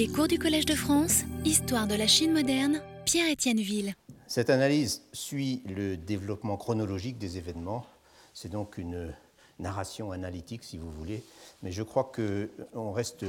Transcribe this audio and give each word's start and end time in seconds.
Les 0.00 0.08
cours 0.08 0.28
du 0.28 0.38
Collège 0.38 0.64
de 0.64 0.74
France, 0.74 1.24
Histoire 1.44 1.86
de 1.86 1.94
la 1.94 2.06
Chine 2.06 2.32
moderne, 2.32 2.80
Pierre-Étienne 3.04 3.60
Ville. 3.60 3.92
Cette 4.28 4.48
analyse 4.48 5.02
suit 5.12 5.62
le 5.66 5.98
développement 5.98 6.56
chronologique 6.56 7.18
des 7.18 7.36
événements. 7.36 7.84
C'est 8.32 8.48
donc 8.48 8.78
une 8.78 9.12
narration 9.58 10.10
analytique, 10.10 10.64
si 10.64 10.78
vous 10.78 10.90
voulez, 10.90 11.22
mais 11.62 11.70
je 11.70 11.82
crois 11.82 12.10
qu'on 12.16 12.92
reste 12.92 13.26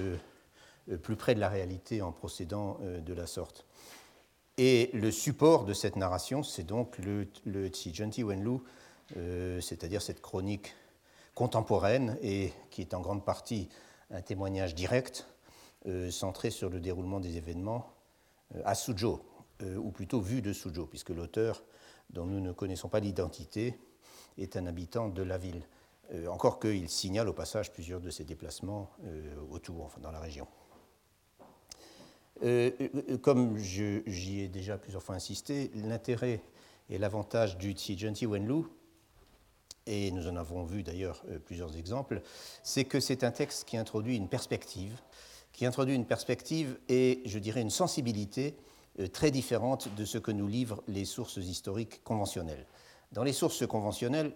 plus 1.04 1.18
près 1.18 1.36
de 1.36 1.42
la 1.42 1.50
réalité 1.50 2.02
en 2.02 2.14
procédant 2.14 2.78
euh, 2.84 3.02
de 3.02 3.14
la 3.14 3.28
sorte. 3.28 3.66
Et 4.58 4.92
le 4.94 5.12
support 5.12 5.66
de 5.66 5.74
cette 5.74 5.98
narration, 5.98 6.42
c'est 6.42 6.64
donc 6.64 6.98
le, 7.00 7.28
le 7.46 7.68
Tsi 7.68 7.92
Wenlu, 8.24 8.60
euh, 9.18 9.60
c'est-à-dire 9.60 10.02
cette 10.02 10.22
chronique 10.22 10.74
contemporaine 11.36 12.18
et 12.22 12.54
qui 12.70 12.80
est 12.80 12.94
en 12.94 13.02
grande 13.02 13.26
partie 13.26 13.68
un 14.10 14.22
témoignage 14.22 14.74
direct 14.74 15.26
euh, 15.88 16.12
centré 16.12 16.52
sur 16.52 16.70
le 16.70 16.80
déroulement 16.80 17.20
des 17.20 17.38
événements 17.38 17.92
euh, 18.56 18.62
à 18.66 18.76
Suzhou, 18.76 19.20
euh, 19.64 19.78
ou 19.78 19.90
plutôt 19.90 20.22
vu 20.22 20.44
de 20.44 20.54
Suzhou, 20.54 20.86
puisque 20.86 21.10
l'auteur, 21.10 21.64
dont 22.12 22.28
nous 22.28 22.40
ne 22.40 22.52
connaissons 22.52 22.88
pas 22.88 23.00
l'identité, 23.00 23.80
est 24.38 24.58
un 24.58 24.68
habitant 24.68 25.10
de 25.10 25.24
la 25.24 25.40
ville. 25.40 25.64
encore 26.30 26.60
qu'il 26.60 26.88
signale 26.88 27.28
au 27.30 27.34
passage 27.34 27.72
plusieurs 27.72 28.00
de 28.00 28.10
ses 28.12 28.24
déplacements 28.24 28.92
autour, 29.50 29.86
enfin 29.86 30.00
dans 30.02 30.12
la 30.12 30.20
région. 30.20 30.48
comme 33.22 33.58
j'y 33.58 34.40
ai 34.40 34.48
déjà 34.48 34.78
plusieurs 34.78 35.04
fois 35.04 35.16
insisté, 35.16 35.72
l'intérêt 35.76 36.44
et 36.90 36.98
l'avantage 36.98 37.58
du 37.58 37.74
Tsi 37.74 38.26
Wenlu, 38.26 38.64
et 39.86 40.12
nous 40.12 40.28
en 40.28 40.36
avons 40.36 40.64
vu 40.64 40.84
d'ailleurs 40.84 41.24
plusieurs 41.46 41.76
exemples, 41.76 42.22
c'est 42.64 42.86
que 42.86 43.00
c'est 43.00 43.24
un 43.24 43.32
texte 43.32 43.66
qui 43.66 43.78
introduit 43.78 44.16
une 44.16 44.30
perspective 44.30 45.02
qui 45.54 45.66
introduit 45.66 45.96
une 45.96 46.06
perspective 46.06 46.78
et, 46.90 47.22
je 47.26 47.40
dirais, 47.40 47.62
une 47.62 47.70
sensibilité 47.70 48.56
euh, 49.00 49.08
très 49.08 49.32
différente 49.32 49.94
de 49.96 50.06
ce 50.06 50.18
que 50.18 50.32
nous 50.32 50.48
livrent 50.48 50.84
les 50.88 51.06
sources 51.06 51.38
historiques 51.38 52.04
conventionnelles. 52.04 52.66
Dans 53.12 53.24
les 53.24 53.34
sources 53.34 53.66
conventionnelles, 53.66 54.34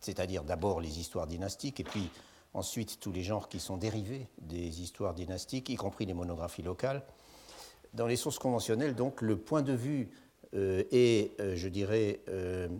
c'est-à-dire 0.00 0.44
d'abord 0.44 0.80
les 0.80 1.00
histoires 1.00 1.26
dynastiques 1.26 1.80
et 1.80 1.84
puis 1.84 2.10
ensuite 2.54 2.98
tous 3.00 3.12
les 3.12 3.22
genres 3.22 3.48
qui 3.48 3.60
sont 3.60 3.76
dérivés 3.76 4.26
des 4.40 4.82
histoires 4.82 5.14
dynastiques, 5.14 5.68
y 5.68 5.76
compris 5.76 6.06
les 6.06 6.14
monographies 6.14 6.62
locales, 6.62 7.02
dans 7.94 8.06
les 8.06 8.16
sources 8.16 8.38
conventionnelles, 8.38 8.94
donc, 8.94 9.22
le 9.22 9.36
point 9.36 9.62
de 9.62 9.72
vue 9.72 10.10
euh, 10.54 10.84
et, 10.90 11.32
euh, 11.40 11.56
je 11.56 11.68
dirais, 11.68 12.20
le 12.26 12.70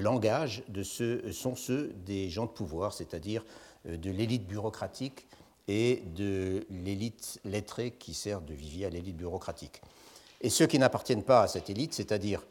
langage 0.00 0.62
de 0.68 0.82
ceux, 0.82 1.30
sont 1.32 1.56
ceux 1.56 1.92
des 2.06 2.30
gens 2.30 2.46
de 2.46 2.50
pouvoir, 2.50 2.94
c'est-à-dire 2.94 3.44
de 3.84 4.10
l'élite 4.10 4.46
bureaucratique 4.46 5.26
et 5.68 6.02
de 6.16 6.66
l'élite 6.70 7.40
lettrée 7.44 7.92
qui 7.92 8.14
sert 8.14 8.40
de 8.40 8.54
vivier 8.54 8.86
à 8.86 8.90
l'élite 8.90 9.16
bureaucratique. 9.16 9.82
Et 10.40 10.50
ceux 10.50 10.66
qui 10.66 10.78
n'appartiennent 10.78 11.22
pas 11.22 11.42
à 11.42 11.48
cette 11.48 11.68
élite, 11.68 11.94
c'est-à-dire 11.94 12.42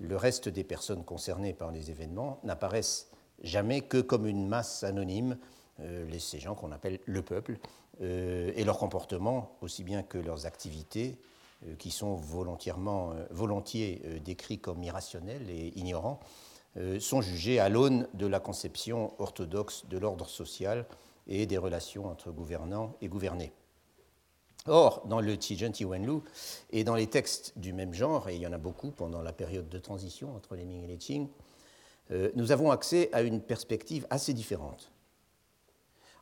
le 0.00 0.16
reste 0.16 0.48
des 0.48 0.64
personnes 0.64 1.04
concernées 1.04 1.52
par 1.52 1.70
les 1.70 1.90
événements, 1.90 2.40
n'apparaissent 2.42 3.08
jamais 3.42 3.80
que 3.82 4.00
comme 4.00 4.26
une 4.26 4.48
masse 4.48 4.82
anonyme, 4.82 5.38
euh, 5.80 6.18
ces 6.18 6.40
gens 6.40 6.54
qu'on 6.54 6.72
appelle 6.72 6.98
le 7.04 7.22
peuple, 7.22 7.58
euh, 8.00 8.52
et 8.56 8.64
leur 8.64 8.78
comportement, 8.78 9.56
aussi 9.60 9.84
bien 9.84 10.02
que 10.02 10.18
leurs 10.18 10.46
activités, 10.46 11.16
euh, 11.66 11.76
qui 11.76 11.90
sont 11.90 12.14
volontiers 12.14 14.02
décrits 14.24 14.58
comme 14.58 14.82
irrationnels 14.82 15.48
et 15.48 15.72
ignorants, 15.76 16.20
sont 16.98 17.20
jugés 17.20 17.60
à 17.60 17.68
l'aune 17.68 18.08
de 18.14 18.26
la 18.26 18.40
conception 18.40 19.12
orthodoxe 19.20 19.86
de 19.86 19.96
l'ordre 19.96 20.26
social 20.26 20.86
et 21.26 21.46
des 21.46 21.58
relations 21.58 22.06
entre 22.06 22.30
gouvernants 22.30 22.96
et 23.00 23.08
gouvernés. 23.08 23.52
Or, 24.66 25.06
dans 25.06 25.20
le 25.20 25.36
Tijenti 25.36 25.84
Wenlu 25.84 26.20
et 26.70 26.84
dans 26.84 26.94
les 26.94 27.06
textes 27.06 27.52
du 27.56 27.74
même 27.74 27.92
genre, 27.92 28.30
et 28.30 28.36
il 28.36 28.40
y 28.40 28.46
en 28.46 28.52
a 28.52 28.58
beaucoup 28.58 28.90
pendant 28.90 29.20
la 29.20 29.32
période 29.32 29.68
de 29.68 29.78
transition 29.78 30.34
entre 30.34 30.56
les 30.56 30.64
Ming 30.64 30.84
et 30.84 30.86
les 30.86 30.96
Qing, 30.96 31.28
euh, 32.10 32.30
nous 32.34 32.50
avons 32.50 32.70
accès 32.70 33.10
à 33.12 33.22
une 33.22 33.42
perspective 33.42 34.06
assez 34.08 34.32
différente. 34.32 34.90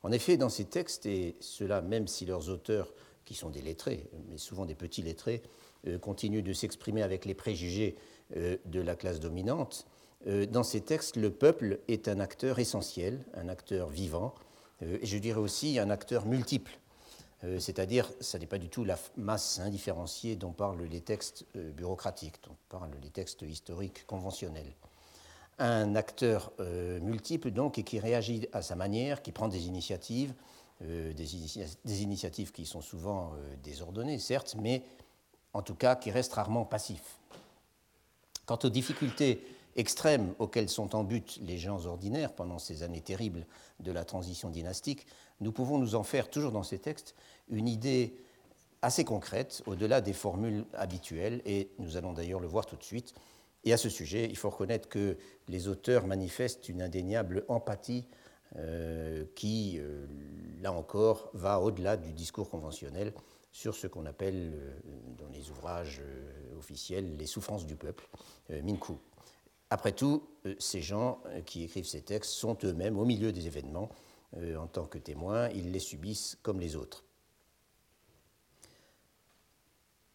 En 0.03 0.11
effet, 0.11 0.37
dans 0.37 0.49
ces 0.49 0.65
textes, 0.65 1.07
et 1.07 1.37
cela 1.39 1.83
même 1.83 2.09
si 2.09 2.27
leurs 2.27 2.49
auteurs, 2.49 2.93
qui 3.25 3.35
sont 3.35 3.51
des 3.51 3.63
lettrés, 3.63 4.11
mais 4.29 4.39
souvent 4.39 4.67
des 4.67 4.75
petits 4.75 5.03
lettrés, 5.03 5.43
euh, 5.87 5.99
continuent 5.99 6.43
de 6.43 6.53
s'exprimer 6.53 7.03
avec 7.05 7.25
les 7.25 7.35
préjugés 7.35 7.95
euh, 8.37 8.57
de 8.65 8.81
la 8.81 8.97
classe 8.97 9.21
dominante, 9.21 9.87
dans 10.53 10.63
ces 10.63 10.81
textes, 10.81 11.17
le 11.17 11.33
peuple 11.33 11.81
est 11.89 12.07
un 12.07 12.21
acteur 12.21 12.61
essentiel, 12.61 13.25
un 13.35 13.49
acteur 13.49 13.89
vivant, 13.89 14.37
et 14.83 15.07
je 15.07 15.19
dirais 15.19 15.41
aussi 15.41 15.79
un 15.79 15.91
acteur 15.91 16.27
multiple. 16.27 16.79
Euh, 17.45 17.59
c'est-à-dire, 17.59 18.11
ce 18.21 18.37
n'est 18.37 18.47
pas 18.47 18.59
du 18.59 18.69
tout 18.69 18.85
la 18.85 18.99
masse 19.17 19.59
indifférenciée 19.59 20.37
dont 20.37 20.53
parlent 20.53 20.85
les 20.85 21.01
textes 21.01 21.45
euh, 21.57 21.73
bureaucratiques, 21.73 22.37
dont 22.45 22.57
parlent 22.69 22.97
les 23.03 23.11
textes 23.11 23.43
historiques 23.43 24.07
conventionnels. 24.07 24.73
Un 25.59 25.95
acteur 25.95 26.51
multiple, 27.03 27.51
donc, 27.51 27.79
et 27.79 27.85
qui 27.85 28.01
réagit 28.01 28.49
à 28.53 28.63
sa 28.63 28.75
manière, 28.75 29.23
qui 29.23 29.31
prend 29.33 29.49
des 29.49 29.67
initiatives, 29.67 30.33
des, 30.81 32.03
initiatives 32.03 32.51
qui 32.51 32.65
sont 32.65 32.81
souvent 32.81 33.33
désordonnées, 33.63 34.19
certes, 34.19 34.57
mais 34.59 34.83
en 35.53 35.63
tout 35.63 35.75
cas 35.75 35.95
qui 35.95 36.11
restent 36.11 36.33
rarement 36.33 36.65
passifs. 36.65 37.19
Quant 38.47 38.59
aux 38.65 38.71
difficultés 38.71 39.45
extrêmes 39.77 40.35
auxquelles 40.39 40.69
sont 40.69 40.95
en 40.95 41.05
but 41.05 41.39
les 41.43 41.59
gens 41.59 41.87
ordinaires 41.87 42.33
pendant 42.33 42.59
ces 42.59 42.83
années 42.83 43.01
terribles 43.01 43.47
de 43.81 43.93
la 43.93 44.05
transition 44.05 44.51
dynastique, 44.51 45.07
nous 45.41 45.53
pouvons 45.53 45.79
nous 45.79 45.95
en 45.95 46.03
faire, 46.03 46.31
toujours 46.31 46.53
dans 46.53 46.63
ces 46.63 46.79
textes, 46.79 47.15
une 47.49 47.69
idée 47.69 48.15
assez 48.83 49.05
concrète, 49.05 49.63
au-delà 49.67 50.01
des 50.01 50.13
formules 50.13 50.65
habituelles, 50.75 51.41
et 51.47 51.71
nous 51.79 51.97
allons 51.97 52.13
d'ailleurs 52.13 52.41
le 52.41 52.49
voir 52.49 52.67
tout 52.67 52.77
de 52.77 52.83
suite. 52.83 53.15
Et 53.65 53.73
à 53.73 53.77
ce 53.77 53.89
sujet, 53.89 54.27
il 54.29 54.37
faut 54.37 54.51
reconnaître 54.51 54.89
que 54.89 55.17
les 55.49 55.69
auteurs 55.69 56.07
manifestent 56.07 56.69
une 56.69 56.83
indéniable 56.83 57.45
empathie 57.49 58.07
euh, 58.57 59.25
qui, 59.35 59.79
euh, 59.79 60.05
là 60.61 60.73
encore, 60.73 61.31
va 61.33 61.61
au-delà 61.61 61.97
du 61.97 62.13
discours 62.13 62.51
conventionnel 62.51 63.15
sur 63.51 63.75
ce 63.75 63.87
qu'on 63.87 64.05
appelle, 64.05 64.53
euh, 64.55 64.75
dans 65.17 65.29
les 65.29 65.51
ouvrages 65.51 66.03
officiels, 66.59 67.17
les 67.17 67.27
souffrances 67.27 67.67
du 67.67 67.77
peuple, 67.77 68.09
Minku. 68.63 68.95
Après 69.73 69.93
tout, 69.93 70.23
euh, 70.45 70.55
ces 70.59 70.83
gens 70.83 71.23
euh, 71.29 71.41
qui 71.41 71.63
écrivent 71.63 71.87
ces 71.87 72.03
textes 72.03 72.33
sont 72.33 72.59
eux-mêmes 72.63 72.99
au 72.99 73.07
milieu 73.07 73.33
des 73.33 73.47
événements. 73.47 73.89
Euh, 74.37 74.57
en 74.59 74.67
tant 74.67 74.85
que 74.85 74.99
témoins, 74.99 75.49
ils 75.49 75.73
les 75.73 75.79
subissent 75.79 76.37
comme 76.43 76.61
les 76.61 76.77
autres. 76.77 77.05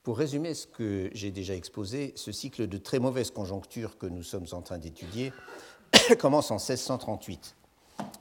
Pour 0.03 0.19
résumer 0.19 0.53
ce 0.53 0.67
que 0.67 1.09
j'ai 1.11 1.31
déjà 1.31 1.55
exposé, 1.55 2.13
ce 2.15 2.31
cycle 2.31 2.67
de 2.67 2.77
très 2.77 2.99
mauvaise 2.99 3.31
conjoncture 3.31 3.97
que 3.97 4.05
nous 4.05 4.21
sommes 4.21 4.45
en 4.51 4.61
train 4.61 4.77
d'étudier 4.77 5.33
commence 6.19 6.51
en 6.51 6.57
1638. 6.57 7.55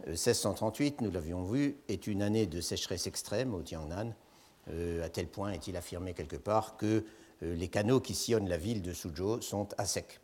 1638, 0.07 1.03
nous 1.03 1.11
l'avions 1.11 1.45
vu, 1.45 1.77
est 1.89 2.07
une 2.07 2.23
année 2.23 2.47
de 2.47 2.63
sécheresse 2.63 3.07
extrême 3.07 3.53
au 3.53 3.61
Tiangnan. 3.61 4.15
à 4.69 5.09
tel 5.11 5.29
point 5.29 5.53
est-il 5.53 5.77
affirmé 5.77 6.15
quelque 6.15 6.37
part 6.37 6.79
que 6.79 7.05
les 7.43 7.69
canaux 7.69 8.01
qui 8.01 8.15
sillonnent 8.15 8.49
la 8.49 8.57
ville 8.57 8.81
de 8.81 8.95
Suzhou 8.95 9.43
sont 9.43 9.69
à 9.77 9.85
sec. 9.85 10.21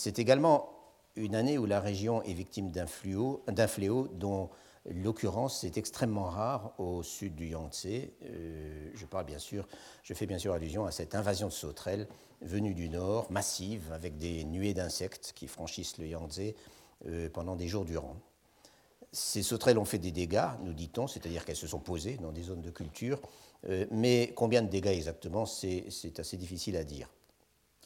C'est 0.00 0.20
également 0.20 0.70
une 1.16 1.34
année 1.34 1.58
où 1.58 1.66
la 1.66 1.80
région 1.80 2.22
est 2.22 2.32
victime 2.32 2.70
d'un 2.70 2.86
fléau, 2.86 4.08
dont 4.12 4.48
l'occurrence 4.88 5.64
est 5.64 5.76
extrêmement 5.76 6.26
rare 6.26 6.72
au 6.78 7.02
sud 7.02 7.34
du 7.34 7.48
Yangtze. 7.48 7.88
Euh, 8.22 8.90
je 8.94 9.04
fais 10.14 10.26
bien 10.26 10.38
sûr 10.38 10.52
allusion 10.52 10.86
à 10.86 10.92
cette 10.92 11.16
invasion 11.16 11.48
de 11.48 11.52
sauterelles 11.52 12.06
venue 12.42 12.74
du 12.74 12.88
nord, 12.88 13.26
massive, 13.32 13.90
avec 13.92 14.18
des 14.18 14.44
nuées 14.44 14.72
d'insectes 14.72 15.32
qui 15.34 15.48
franchissent 15.48 15.98
le 15.98 16.06
Yangtze 16.06 16.54
euh, 17.06 17.28
pendant 17.28 17.56
des 17.56 17.66
jours 17.66 17.84
durant. 17.84 18.14
Ces 19.10 19.42
sauterelles 19.42 19.78
ont 19.78 19.84
fait 19.84 19.98
des 19.98 20.12
dégâts, 20.12 20.50
nous 20.62 20.74
dit-on, 20.74 21.08
c'est-à-dire 21.08 21.44
qu'elles 21.44 21.56
se 21.56 21.66
sont 21.66 21.80
posées 21.80 22.18
dans 22.18 22.30
des 22.30 22.42
zones 22.42 22.62
de 22.62 22.70
culture, 22.70 23.20
euh, 23.68 23.84
mais 23.90 24.32
combien 24.36 24.62
de 24.62 24.68
dégâts 24.68 24.94
exactement, 24.94 25.44
c'est 25.44 25.88
assez 26.18 26.36
difficile 26.36 26.76
à 26.76 26.84
dire. 26.84 27.10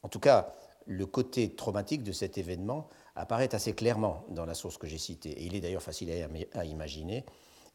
En 0.02 0.08
tout 0.08 0.20
cas, 0.20 0.52
le 0.86 1.06
côté 1.06 1.54
traumatique 1.54 2.02
de 2.02 2.12
cet 2.12 2.38
événement 2.38 2.88
apparaît 3.14 3.54
assez 3.54 3.74
clairement 3.74 4.24
dans 4.30 4.46
la 4.46 4.54
source 4.54 4.78
que 4.78 4.86
j'ai 4.86 4.98
citée. 4.98 5.30
Et 5.30 5.44
il 5.44 5.54
est 5.54 5.60
d'ailleurs 5.60 5.82
facile 5.82 6.10
à, 6.54 6.64
imaginer. 6.64 7.24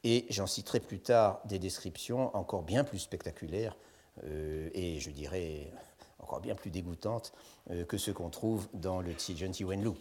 Et 0.04 0.25
j'en 0.30 0.48
citerai 0.48 0.80
plus 0.80 1.00
tard 1.00 1.42
des 1.45 1.59
descriptions 1.59 2.36
encore 2.36 2.63
bien 2.63 2.83
plus 2.83 3.00
spectaculaires 3.00 3.75
euh, 4.25 4.69
et 4.74 5.00
je 5.00 5.09
dirais 5.09 5.71
encore 6.19 6.39
bien 6.39 6.56
plus 6.56 6.71
dégoûtantes 6.71 7.33
euh, 7.71 7.86
que 7.86 7.98
ce 7.98 8.12
qu'on 8.12 8.30
trouve 8.30 8.68
dans 8.74 9.01
le 9.01 9.13
Tsi 9.13 9.36
Wenlu. 9.63 9.92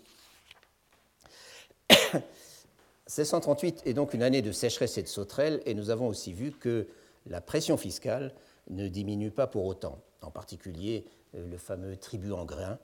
1638 3.08 3.82
est 3.86 3.94
donc 3.94 4.14
une 4.14 4.22
année 4.22 4.42
de 4.42 4.52
sécheresse 4.52 4.98
et 4.98 5.02
de 5.02 5.08
sauterelles, 5.08 5.62
et 5.64 5.74
nous 5.74 5.90
avons 5.90 6.08
aussi 6.08 6.32
vu 6.32 6.50
que 6.50 6.88
la 7.26 7.40
pression 7.40 7.76
fiscale 7.76 8.34
ne 8.68 8.88
diminue 8.88 9.30
pas 9.30 9.46
pour 9.46 9.64
autant, 9.66 10.00
en 10.22 10.30
particulier 10.30 11.04
euh, 11.34 11.46
le 11.46 11.58
fameux 11.58 11.96
tribut 11.96 12.32
en 12.32 12.44
grains, 12.44 12.78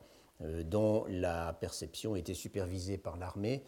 dont 0.64 1.04
la 1.08 1.52
perception 1.52 2.16
était 2.16 2.34
supervisée 2.34 2.98
par 2.98 3.16
l'armée 3.16 3.62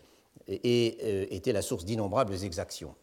et 0.48 0.98
euh, 1.02 1.26
était 1.30 1.52
la 1.52 1.62
source 1.62 1.84
d'innombrables 1.84 2.44
exactions. 2.44 2.94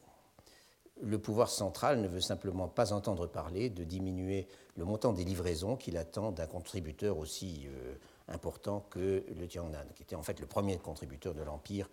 le 1.02 1.18
pouvoir 1.18 1.50
central 1.50 2.02
ne 2.02 2.08
veut 2.08 2.22
simplement 2.22 2.68
pas 2.68 2.94
entendre 2.94 3.28
parler 3.28 3.70
de 3.70 3.84
diminuer 3.84 4.48
le 4.76 4.86
montant 4.86 5.14
des 5.14 5.24
livraisons 5.24 5.76
qu'il 5.76 5.98
attend 5.98 6.32
d'un 6.32 6.46
contributeur 6.46 7.18
aussi 7.18 7.68
euh, 7.68 7.96
important 8.28 8.86
que 8.90 9.24
le 9.36 9.48
Tiangnan, 9.48 9.86
qui 9.96 10.04
était 10.04 10.16
en 10.16 10.24
fait 10.24 10.40
le 10.40 10.46
premier 10.46 10.78
contributeur 10.78 11.34
de 11.34 11.42
l'Empire 11.42 11.90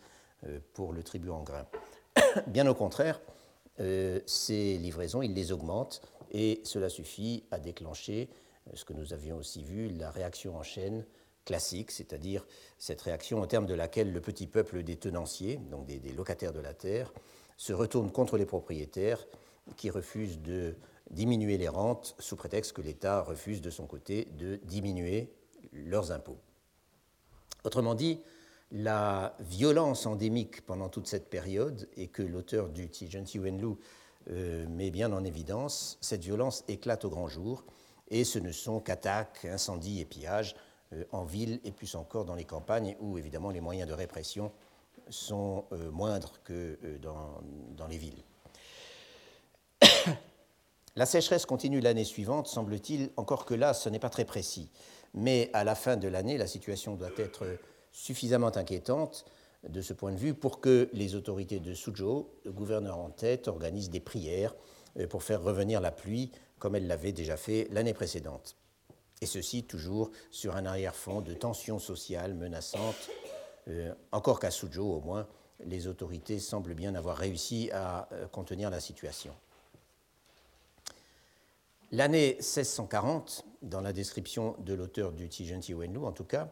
euh, 0.46 0.58
pour 0.74 0.92
le 0.92 1.02
tribut 1.02 1.30
en 1.30 1.42
grains. 1.42 1.66
Bien 2.46 2.66
au 2.66 2.74
contraire, 2.74 3.20
euh, 3.80 4.20
ces 4.26 4.76
livraisons, 4.76 5.22
il 5.22 5.34
les 5.34 5.52
augmente 5.52 6.02
et 6.30 6.60
cela 6.64 6.88
suffit 6.88 7.44
à 7.50 7.58
déclencher 7.58 8.28
ce 8.74 8.84
que 8.84 8.92
nous 8.92 9.14
avions 9.14 9.36
aussi 9.36 9.64
vu, 9.64 9.88
la 9.88 10.10
réaction 10.10 10.56
en 10.56 10.62
chaîne 10.62 11.06
classique, 11.48 11.90
c'est-à-dire 11.90 12.46
cette 12.76 13.00
réaction 13.00 13.40
en 13.40 13.46
termes 13.46 13.64
de 13.64 13.72
laquelle 13.72 14.12
le 14.12 14.20
petit 14.20 14.46
peuple 14.46 14.82
des 14.82 14.96
tenanciers, 14.96 15.56
donc 15.56 15.86
des, 15.86 16.12
locataires 16.12 16.52
de 16.52 16.60
la 16.60 16.74
terre, 16.74 17.10
se 17.56 17.72
retourne 17.72 18.12
contre 18.12 18.36
les 18.36 18.44
propriétaires 18.44 19.26
qui 19.78 19.88
refusent 19.88 20.40
de 20.40 20.76
diminuer 21.10 21.56
les 21.56 21.68
rentes 21.68 22.14
sous 22.18 22.36
prétexte 22.36 22.74
que 22.74 22.82
l'État 22.82 23.22
refuse 23.22 23.62
de 23.62 23.70
son 23.70 23.86
côté 23.86 24.26
de 24.36 24.56
diminuer 24.64 25.32
leurs 25.72 26.12
impôts. 26.12 26.38
Autrement 27.64 27.94
dit, 27.94 28.20
la 28.70 29.34
violence 29.40 30.04
endémique 30.04 30.66
pendant 30.66 30.90
toute 30.90 31.06
cette 31.06 31.30
période, 31.30 31.88
et 31.96 32.08
que 32.08 32.22
l'auteur 32.22 32.68
du 32.68 32.90
Tijanti 32.90 33.38
Wenlu 33.38 33.76
euh, 34.30 34.66
met 34.68 34.90
bien 34.90 35.10
en 35.14 35.24
évidence, 35.24 35.96
cette 36.02 36.22
violence 36.22 36.62
éclate 36.68 37.06
au 37.06 37.08
grand 37.08 37.26
jour, 37.26 37.64
et 38.10 38.24
ce 38.24 38.38
ne 38.38 38.52
sont 38.52 38.80
qu'attaques, 38.80 39.46
incendies 39.46 40.00
et 40.00 40.04
pillages 40.04 40.54
en 41.12 41.24
ville 41.24 41.60
et 41.64 41.72
plus 41.72 41.94
encore 41.94 42.24
dans 42.24 42.34
les 42.34 42.44
campagnes 42.44 42.96
où 43.00 43.18
évidemment 43.18 43.50
les 43.50 43.60
moyens 43.60 43.88
de 43.88 43.94
répression 43.94 44.52
sont 45.10 45.64
euh, 45.72 45.90
moindres 45.90 46.40
que 46.44 46.78
dans, 47.00 47.40
dans 47.76 47.86
les 47.86 47.98
villes. 47.98 48.22
La 50.96 51.06
sécheresse 51.06 51.46
continue 51.46 51.80
l'année 51.80 52.04
suivante, 52.04 52.48
semble-t-il, 52.48 53.10
encore 53.16 53.44
que 53.44 53.54
là, 53.54 53.72
ce 53.72 53.88
n'est 53.88 54.00
pas 54.00 54.10
très 54.10 54.24
précis. 54.24 54.68
Mais 55.14 55.48
à 55.52 55.62
la 55.62 55.76
fin 55.76 55.96
de 55.96 56.08
l'année, 56.08 56.36
la 56.36 56.48
situation 56.48 56.96
doit 56.96 57.10
être 57.16 57.46
suffisamment 57.92 58.56
inquiétante 58.56 59.24
de 59.68 59.80
ce 59.80 59.92
point 59.92 60.12
de 60.12 60.16
vue 60.16 60.34
pour 60.34 60.60
que 60.60 60.88
les 60.92 61.14
autorités 61.14 61.60
de 61.60 61.74
Suzhou, 61.74 62.28
le 62.44 62.52
gouverneur 62.52 62.98
en 62.98 63.10
tête, 63.10 63.48
organisent 63.48 63.90
des 63.90 64.00
prières 64.00 64.54
euh, 64.98 65.06
pour 65.06 65.22
faire 65.22 65.42
revenir 65.42 65.80
la 65.80 65.92
pluie 65.92 66.32
comme 66.58 66.74
elle 66.74 66.86
l'avait 66.86 67.12
déjà 67.12 67.36
fait 67.36 67.68
l'année 67.70 67.94
précédente. 67.94 68.57
Et 69.20 69.26
ceci 69.26 69.64
toujours 69.64 70.10
sur 70.30 70.56
un 70.56 70.64
arrière-fond 70.64 71.20
de 71.20 71.34
tensions 71.34 71.78
sociales 71.78 72.34
menaçantes, 72.34 73.10
euh, 73.68 73.92
encore 74.12 74.38
qu'à 74.38 74.50
Suzhou 74.50 74.92
au 74.92 75.00
moins, 75.00 75.26
les 75.64 75.88
autorités 75.88 76.38
semblent 76.38 76.74
bien 76.74 76.94
avoir 76.94 77.16
réussi 77.16 77.70
à 77.72 78.08
euh, 78.12 78.28
contenir 78.28 78.70
la 78.70 78.80
situation. 78.80 79.34
L'année 81.90 82.34
1640, 82.34 83.44
dans 83.62 83.80
la 83.80 83.92
description 83.92 84.54
de 84.60 84.74
l'auteur 84.74 85.12
du 85.12 85.28
Tijenti 85.28 85.74
Wenlu 85.74 86.04
en 86.04 86.12
tout 86.12 86.24
cas, 86.24 86.48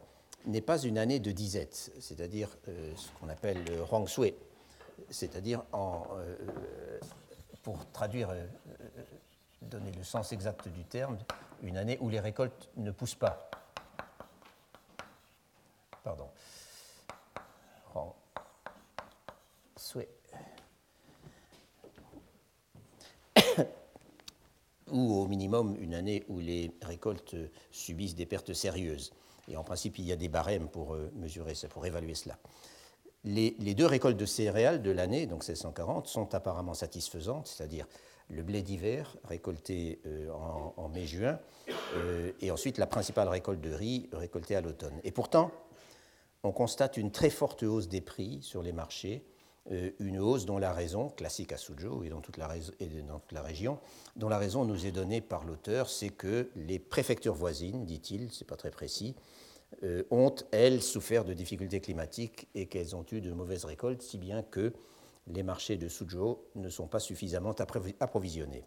n'est 0.47 0.61
pas 0.61 0.79
une 0.79 0.99
année 0.99 1.21
de 1.21 1.31
disette, 1.31 1.93
c'est-à-dire 2.01 2.49
euh, 2.69 2.93
ce 2.97 3.09
qu'on 3.21 3.29
appelle 3.29 3.63
le 3.65 3.83
Huang 3.83 4.09
Sui, 4.09 4.35
c'est-à-dire, 5.11 5.63
pour 7.63 7.87
traduire, 7.93 8.35
donner 9.61 9.93
le 9.93 10.03
sens 10.03 10.33
exact 10.33 10.69
du 10.69 10.85
terme, 10.85 11.19
une 11.67 11.77
année 11.77 11.99
où 12.01 12.09
les 12.09 12.21
récoltes 12.21 12.71
ne 12.77 12.91
poussent 12.91 13.15
pas. 13.15 13.51
Pardon. 16.03 16.29
Sui. 19.77 20.05
ou 24.91 25.21
au 25.21 25.27
minimum 25.27 25.77
une 25.79 25.95
année 25.95 26.25
où 26.29 26.39
les 26.41 26.73
récoltes 26.83 27.37
subissent 27.71 28.15
des 28.15 28.27
pertes 28.27 28.53
sérieuses. 28.53 29.13
Et 29.49 29.57
en 29.57 29.63
principe, 29.63 29.99
il 29.99 30.07
y 30.07 30.13
a 30.13 30.17
des 30.17 30.29
barèmes 30.29 30.69
pour 30.69 30.95
euh, 30.95 31.13
mesurer 31.15 31.55
ça, 31.55 31.69
pour 31.69 31.87
évaluer 31.87 32.15
cela. 32.15 32.39
Les, 33.25 33.51
deux 33.75 33.87
récoltes 33.87 34.17
de 34.17 34.27
céréales 34.27 34.83
de 34.83 34.91
l'année, 34.91 35.27
donc 35.27 35.47
1640, 35.47 36.07
sont 36.07 36.35
apparemment 36.35 36.75
satisfaisantes, 36.75 37.49
c'est-à-dire 37.49 37.87
le 38.29 38.43
blé 38.43 38.63
d'hiver 38.63 39.17
récolté 39.25 40.01
euh, 40.07 40.29
en, 40.77 40.89
mai-juin, 40.89 41.39
euh, 41.95 42.33
et 42.41 42.51
ensuite 42.51 42.79
la 42.79 42.87
principale 42.87 43.29
récolte 43.29 43.61
de 43.61 43.73
riz 43.73 44.09
récoltée 44.13 44.57
à 44.57 44.61
l'automne. 44.61 44.99
Et 45.05 45.13
pourtant, 45.13 45.51
on 46.43 46.53
constate 46.53 46.97
une 46.97 47.11
très 47.11 47.31
forte 47.31 47.63
hausse 47.63 47.89
des 47.89 48.01
prix 48.01 48.41
sur 48.43 48.63
les 48.63 48.73
marchés, 48.73 49.25
une 49.99 50.21
hausse 50.21 50.47
dont 50.47 50.59
la 50.59 50.73
raison, 50.73 51.09
classique 51.09 51.53
à 51.53 51.57
Suzhou 51.57 52.05
et 52.05 52.09
dans, 52.09 52.21
toute 52.21 52.37
la, 52.37 52.49
et 52.79 52.87
dans 53.03 53.19
toute 53.19 53.33
la 53.33 53.43
région, 53.43 53.81
dont 54.15 54.29
la 54.29 54.39
raison 54.39 54.65
nous 54.65 54.87
est 54.87 54.93
donnée 54.93 55.21
par 55.21 55.45
l'auteur, 55.45 55.91
c'est 55.91 56.11
que 56.11 56.51
les 56.55 56.79
préfectures 56.79 57.35
voisines, 57.35 57.85
dit-il, 57.85 58.31
c'est 58.33 58.47
pas 58.47 58.55
très 58.55 58.71
précis, 58.71 59.17
euh, 59.83 60.05
ont, 60.11 60.35
elles, 60.53 60.81
souffert 60.81 61.25
de 61.25 61.35
difficultés 61.35 61.81
climatiques 61.81 62.49
et 62.55 62.67
qu'elles 62.67 62.97
ont 62.97 63.05
eu 63.13 63.21
de 63.21 63.33
mauvaises 63.33 63.65
récoltes, 63.65 64.01
si 64.01 64.17
bien 64.17 64.43
que 64.43 64.73
les 65.27 65.43
marchés 65.43 65.77
de 65.77 65.89
Suzhou 65.89 66.39
ne 66.55 66.69
sont 66.69 66.87
pas 66.87 67.01
suffisamment 67.01 67.55
approvisionnés. 68.01 68.65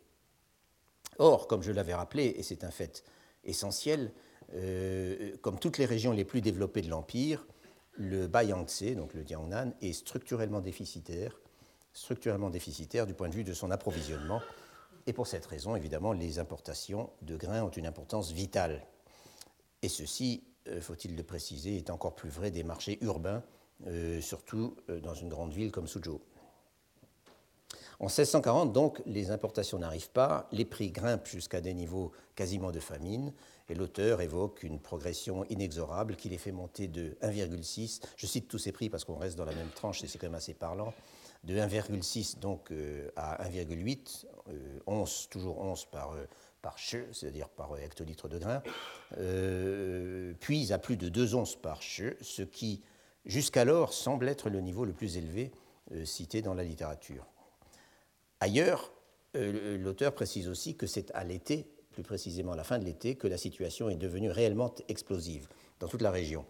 Or, 1.17 1.47
comme 1.47 1.61
je 1.61 1.71
l'avais 1.71 1.94
rappelé, 1.94 2.33
et 2.38 2.44
c'est 2.44 2.63
un 2.63 2.71
fait 2.71 3.03
essentiel, 3.44 4.11
euh, 4.53 5.35
comme 5.41 5.59
toutes 5.59 5.77
les 5.77 5.85
régions 5.85 6.11
les 6.11 6.25
plus 6.25 6.41
développées 6.41 6.81
de 6.81 6.89
l'Empire, 6.89 7.45
le 7.94 8.27
Bayangtze, 8.27 8.95
donc 8.95 9.13
le 9.13 9.25
Jiangnan, 9.25 9.73
est 9.81 9.94
structurellement 9.94 10.61
déficitaire, 10.61 11.39
du 13.06 13.13
point 13.13 13.29
de 13.29 13.35
vue 13.35 13.44
de 13.44 13.53
son 13.53 13.71
approvisionnement. 13.71 14.41
Et 15.07 15.13
pour 15.13 15.27
cette 15.27 15.45
raison, 15.45 15.75
évidemment, 15.75 16.13
les 16.13 16.39
importations 16.39 17.09
de 17.21 17.35
grains 17.35 17.63
ont 17.63 17.69
une 17.69 17.88
importance 17.88 18.31
vitale. 18.31 18.85
Et 19.81 19.89
ceci 19.89 20.44
euh, 20.67 20.79
faut-il 20.81 21.15
le 21.15 21.23
préciser, 21.23 21.77
est 21.77 21.89
encore 21.89 22.15
plus 22.15 22.29
vrai 22.29 22.51
des 22.51 22.63
marchés 22.63 22.97
urbains, 23.01 23.44
euh, 23.88 24.21
surtout 24.21 24.75
dans 25.03 25.13
une 25.13 25.29
grande 25.29 25.51
ville 25.51 25.71
comme 25.71 25.88
Suzhou. 25.88 26.21
En 27.99 28.05
1640, 28.05 28.71
donc, 28.71 29.01
les 29.05 29.31
importations 29.31 29.77
n'arrivent 29.77 30.11
pas, 30.11 30.47
les 30.51 30.63
prix 30.63 30.89
grimpent 30.89 31.27
jusqu'à 31.27 31.59
des 31.59 31.73
niveaux 31.73 32.11
quasiment 32.35 32.71
de 32.71 32.79
famine, 32.79 33.33
et 33.67 33.75
l'auteur 33.75 34.21
évoque 34.21 34.63
une 34.63 34.79
progression 34.79 35.43
inexorable 35.45 36.15
qui 36.15 36.29
les 36.29 36.37
fait 36.37 36.53
monter 36.53 36.87
de 36.87 37.17
1,6, 37.21 38.01
je 38.15 38.25
cite 38.25 38.47
tous 38.47 38.57
ces 38.57 38.71
prix 38.71 38.89
parce 38.89 39.03
qu'on 39.03 39.17
reste 39.17 39.37
dans 39.37 39.45
la 39.45 39.53
même 39.53 39.69
tranche 39.69 40.03
et 40.03 40.07
c'est 40.07 40.17
quand 40.17 40.27
même 40.27 40.35
assez 40.35 40.53
parlant, 40.53 40.93
de 41.43 41.55
1,6 41.55 42.39
donc 42.39 42.73
à 43.15 43.47
1,8, 43.49 44.25
11, 44.87 45.27
toujours 45.29 45.59
11 45.59 45.85
par 45.85 46.13
par 46.61 46.77
che, 46.77 47.07
c'est-à-dire 47.11 47.49
par 47.49 47.77
hectolitre 47.77 48.27
de 48.27 48.37
grain, 48.37 48.61
euh, 49.18 50.33
puis 50.39 50.71
à 50.73 50.77
plus 50.77 50.97
de 50.97 51.09
2 51.09 51.35
onces 51.35 51.56
par 51.56 51.81
che, 51.81 52.15
ce 52.21 52.41
qui 52.41 52.81
jusqu'alors 53.25 53.94
semble 53.94 54.27
être 54.27 54.49
le 54.49 54.59
niveau 54.61 54.85
le 54.85 54.94
plus 54.94 55.18
élevé 55.18 55.51
euh, 55.91 56.06
cité 56.06 56.41
dans 56.41 56.53
la 56.53 56.63
littérature. 56.63 57.25
Ailleurs, 58.39 58.91
euh, 59.35 59.77
l'auteur 59.77 60.13
précise 60.13 60.47
aussi 60.47 60.75
que 60.75 60.87
c'est 60.87 61.11
à 61.11 61.23
l'été, 61.23 61.67
plus 61.91 62.03
précisément 62.03 62.53
à 62.53 62.55
la 62.55 62.63
fin 62.63 62.79
de 62.79 62.85
l'été, 62.85 63.15
que 63.15 63.27
la 63.27 63.37
situation 63.37 63.89
est 63.89 63.95
devenue 63.95 64.31
réellement 64.31 64.73
explosive 64.87 65.47
dans 65.79 65.87
toute 65.87 66.01
la 66.01 66.11
région. 66.11 66.45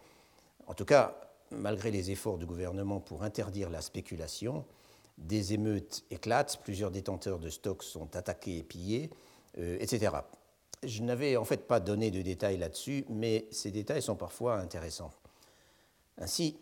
En 0.67 0.73
tout 0.73 0.85
cas, 0.85 1.19
malgré 1.51 1.91
les 1.91 2.11
efforts 2.11 2.37
du 2.37 2.45
gouvernement 2.45 2.99
pour 2.99 3.23
interdire 3.23 3.69
la 3.69 3.81
spéculation, 3.81 4.65
des 5.17 5.53
émeutes 5.53 6.03
éclatent, 6.11 6.59
plusieurs 6.63 6.91
détenteurs 6.91 7.39
de 7.39 7.49
stocks 7.49 7.83
sont 7.83 8.15
attaqués 8.15 8.57
et 8.57 8.63
pillés, 8.63 9.09
euh, 9.57 9.77
etc. 9.79 10.15
Je 10.83 11.01
n'avais 11.03 11.35
en 11.35 11.43
fait 11.43 11.67
pas 11.67 11.79
donné 11.79 12.11
de 12.11 12.21
détails 12.21 12.57
là-dessus, 12.57 13.03
mais 13.09 13.47
ces 13.51 13.71
détails 13.71 14.01
sont 14.01 14.15
parfois 14.15 14.57
intéressants. 14.59 15.11
Ainsi, 16.17 16.57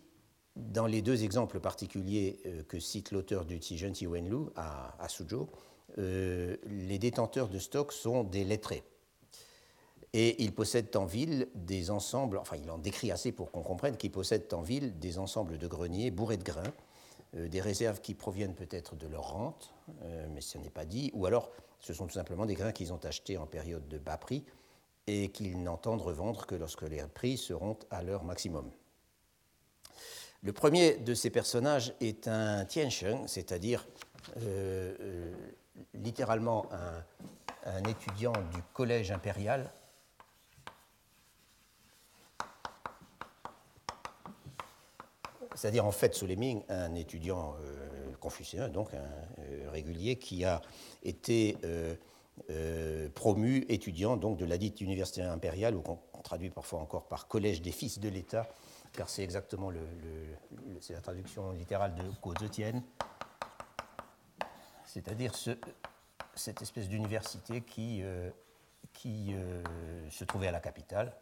dans 0.58 0.86
les 0.86 1.02
deux 1.02 1.24
exemples 1.24 1.60
particuliers 1.60 2.40
euh, 2.46 2.62
que 2.64 2.78
cite 2.80 3.12
l'auteur 3.12 3.44
du 3.44 3.60
Tijun 3.60 3.92
Wenlu 4.06 4.46
à, 4.56 5.02
à 5.02 5.08
Suzhou, 5.08 5.48
euh, 5.98 6.56
les 6.66 6.98
détenteurs 6.98 7.48
de 7.48 7.58
stocks 7.58 7.92
sont 7.92 8.24
des 8.24 8.44
lettrés. 8.44 8.82
Et 10.12 10.42
ils 10.42 10.54
possèdent 10.54 10.94
en 10.96 11.04
ville 11.04 11.48
des 11.54 11.90
ensembles, 11.90 12.38
enfin 12.38 12.56
il 12.56 12.70
en 12.70 12.78
décrit 12.78 13.12
assez 13.12 13.30
pour 13.30 13.50
qu'on 13.50 13.62
comprenne 13.62 13.96
qu'ils 13.96 14.10
possèdent 14.10 14.52
en 14.52 14.62
ville 14.62 14.98
des 14.98 15.18
ensembles 15.18 15.58
de 15.58 15.66
greniers 15.66 16.10
bourrés 16.10 16.38
de 16.38 16.44
grains, 16.44 16.72
des 17.34 17.60
réserves 17.60 18.00
qui 18.00 18.14
proviennent 18.14 18.54
peut-être 18.54 18.96
de 18.96 19.06
leur 19.06 19.32
rente, 19.32 19.74
mais 20.32 20.40
ce 20.40 20.56
n'est 20.56 20.70
pas 20.70 20.86
dit, 20.86 21.10
ou 21.12 21.26
alors 21.26 21.50
ce 21.78 21.92
sont 21.92 22.06
tout 22.06 22.14
simplement 22.14 22.46
des 22.46 22.54
grains 22.54 22.72
qu'ils 22.72 22.94
ont 22.94 23.04
achetés 23.04 23.36
en 23.36 23.46
période 23.46 23.86
de 23.86 23.98
bas 23.98 24.16
prix 24.16 24.44
et 25.06 25.28
qu'ils 25.28 25.62
n'entendent 25.62 26.00
revendre 26.00 26.46
que 26.46 26.54
lorsque 26.54 26.82
les 26.82 27.02
prix 27.02 27.36
seront 27.36 27.78
à 27.90 28.02
leur 28.02 28.24
maximum. 28.24 28.70
Le 30.42 30.52
premier 30.52 30.96
de 30.96 31.14
ces 31.14 31.30
personnages 31.30 31.94
est 32.00 32.28
un 32.28 32.64
Tiansheng, 32.64 33.26
c'est-à-dire 33.26 33.88
euh, 34.36 34.94
euh, 35.00 35.34
littéralement 35.94 36.66
un, 37.64 37.82
étudiant 37.84 38.32
du 38.32 38.62
collège 38.72 39.10
impérial. 39.10 39.72
C'est-à-dire 45.56 45.84
en 45.84 45.90
fait 45.90 46.14
sous 46.14 46.26
les 46.26 46.36
Ming 46.36 46.62
un 46.68 46.94
étudiant 46.94 47.56
euh, 47.60 48.12
confucéen, 48.20 48.68
donc 48.68 48.94
un, 48.94 49.70
régulier 49.72 50.16
qui 50.16 50.44
a 50.44 50.62
été 51.02 51.56
promu 53.14 53.66
étudiant 53.68 54.16
donc, 54.16 54.38
de 54.38 54.44
la 54.44 54.56
dite 54.56 54.80
université 54.80 55.22
impériale, 55.22 55.74
ou 55.74 55.82
qu'on 55.82 55.98
traduit 56.22 56.50
parfois 56.50 56.78
encore 56.78 57.08
par 57.08 57.26
collège 57.26 57.60
des 57.60 57.72
fils 57.72 57.98
de 57.98 58.08
l'État, 58.08 58.48
car 58.98 59.08
c'est 59.08 59.22
exactement 59.22 59.70
la 59.70 61.00
traduction 61.00 61.52
littérale 61.52 61.94
de 61.94 62.44
Etienne, 62.44 62.82
c'est-à-dire 64.84 65.36
ce, 65.36 65.52
cette 66.34 66.62
espèce 66.62 66.88
d'université 66.88 67.60
qui, 67.60 68.02
qui 68.92 69.36
se 70.10 70.24
trouvait 70.24 70.48
à 70.48 70.50
la 70.50 70.58
capitale 70.58 71.14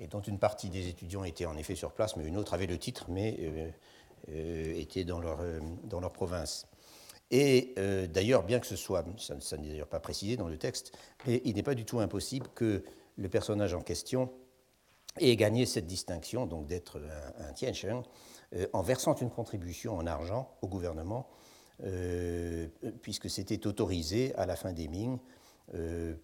et 0.00 0.08
dont 0.08 0.20
une 0.20 0.40
partie 0.40 0.70
des 0.70 0.88
étudiants 0.88 1.22
étaient 1.22 1.46
en 1.46 1.56
effet 1.56 1.76
sur 1.76 1.92
place, 1.92 2.16
mais 2.16 2.24
une 2.24 2.36
autre 2.36 2.54
avait 2.54 2.66
le 2.66 2.78
titre, 2.78 3.06
mais 3.08 3.36
euh, 3.40 3.70
euh, 4.30 4.74
était 4.74 5.04
dans 5.04 5.20
leur, 5.20 5.38
euh, 5.40 5.60
province. 6.12 6.66
Et 7.30 7.74
d'ailleurs, 8.12 8.42
bien 8.42 8.60
que 8.60 8.66
ce 8.66 8.76
soit, 8.76 9.04
ça, 9.18 9.56
n'est 9.56 9.68
d'ailleurs 9.68 9.88
pas 9.88 10.00
précisé 10.00 10.36
dans 10.36 10.48
le 10.48 10.58
texte, 10.58 10.96
mais 11.26 11.40
il 11.44 11.54
n'est 11.54 11.62
pas 11.62 11.74
du 11.74 11.84
tout 11.84 12.00
impossible 12.00 12.48
que 12.56 12.84
le 13.16 13.28
personnage 13.28 13.72
en 13.72 13.80
question 13.80 14.30
ait 15.18 15.36
gagné 15.36 15.66
cette 15.66 15.86
distinction, 15.86 16.46
donc 16.46 16.66
d'être 16.66 17.00
un, 17.00 17.48
un 17.48 17.52
Tianchen, 17.52 18.02
en 18.72 18.82
versant 18.82 19.14
une 19.16 19.30
contribution 19.30 19.96
en 19.96 20.06
argent 20.06 20.56
au 20.62 20.68
gouvernement, 20.68 21.28
puisque 23.02 23.28
c'était 23.28 23.66
autorisé 23.66 24.32
à 24.36 24.46
la 24.46 24.54
fin 24.54 24.72
des 24.72 24.86
Ming 24.86 25.18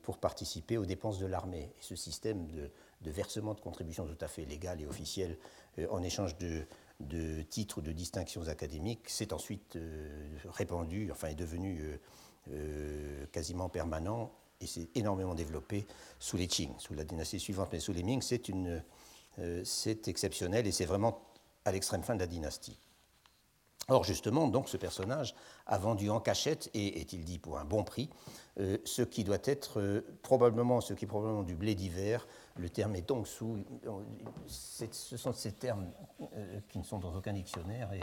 pour 0.03 0.19
participer 0.19 0.77
aux 0.77 0.85
dépenses 0.85 1.19
de 1.19 1.27
l'armée. 1.27 1.73
Et 1.79 1.83
ce 1.83 1.97
système 1.97 2.47
de, 2.49 3.11
versement 3.11 3.55
de 3.55 3.61
contributions 3.61 4.07
tout 4.07 4.25
à 4.25 4.29
fait 4.29 4.45
légales 4.45 4.81
et 4.81 4.87
officielles 4.87 5.39
euh, 5.79 5.87
en 5.91 6.03
échange 6.03 6.37
de, 6.39 7.43
titres 7.49 7.79
ou 7.79 7.81
de 7.81 7.93
distinctions 7.93 8.49
académiques 8.49 9.09
s'est 9.09 9.33
ensuite 9.33 9.77
euh, 9.77 10.29
répandu, 10.51 11.11
enfin 11.11 11.29
est 11.29 11.35
devenu 11.35 11.99
euh, 12.53 13.27
quasiment 13.33 13.69
permanent 13.71 14.31
et 14.61 14.67
s'est 14.67 14.89
énormément 14.95 15.35
développé 15.35 15.87
sous 16.19 16.37
les 16.37 16.47
Qing, 16.47 16.73
sous 16.79 16.95
la 16.95 17.05
dynastie 17.05 17.41
suivante, 17.41 17.71
mais 17.73 17.81
sous 17.81 17.93
les 17.93 18.03
Ming, 18.03 18.23
c'est, 18.23 18.49
une, 18.49 18.83
c'est 19.65 20.09
exceptionnel 20.09 20.67
et 20.67 20.73
c'est 20.73 20.85
vraiment 20.85 21.23
à 21.65 21.73
l'extrême 21.73 22.03
fin 22.03 22.15
de 22.15 22.21
la 22.21 22.27
dynastie. 22.27 22.79
Or, 23.91 24.05
justement, 24.05 24.47
donc, 24.47 24.69
ce 24.69 24.77
personnage 24.77 25.35
a 25.67 25.77
vendu 25.77 26.11
en 26.11 26.21
cachette, 26.21 26.71
et 26.75 27.01
est-il 27.01 27.25
dit 27.25 27.39
pour 27.39 27.59
un 27.59 27.65
bon 27.65 27.83
prix, 27.83 28.09
euh, 28.61 28.79
ce 28.85 29.03
qui 29.03 29.25
doit 29.25 29.39
être 29.45 29.81
euh, 29.81 30.03
probablement, 30.23 30.81
ce 30.81 30.95
qui 30.95 31.07
probablement 31.07 31.43
du 31.43 31.57
blé 31.57 31.75
d'hiver. 31.75 32.29
Le 32.57 32.71
terme 32.71 32.95
est 32.95 33.09
donc 33.09 33.27
sous. 33.27 33.59
Ce 34.47 35.17
sont 35.17 35.33
ces 35.33 35.53
termes 35.53 35.91
euh, 36.21 36.61
qui 36.69 36.79
ne 36.79 36.85
sont 36.85 36.99
dans 36.99 37.15
aucun 37.17 37.33
dictionnaire. 37.33 37.93
Et, 37.93 38.01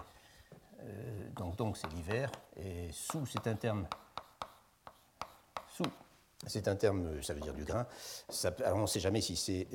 donc, 1.36 1.56
donc 1.56 1.78
c'est 1.78 1.92
l'hiver. 1.94 2.32
Et 2.58 2.90
sous, 2.92 3.26
c'est 3.26 3.48
un 3.48 3.56
terme. 3.56 3.88
C'est 6.46 6.67
un 6.67 6.75
terme, 6.75 7.22
ça 7.24 7.34
veut 7.34 7.41
dire 7.41 7.56
du 7.56 7.63
grain. 7.63 7.88
on 8.74 8.82
ne 8.82 8.88
sait 8.88 9.00
jamais 9.00 9.22
si 9.22 9.36
c'est 9.36 9.67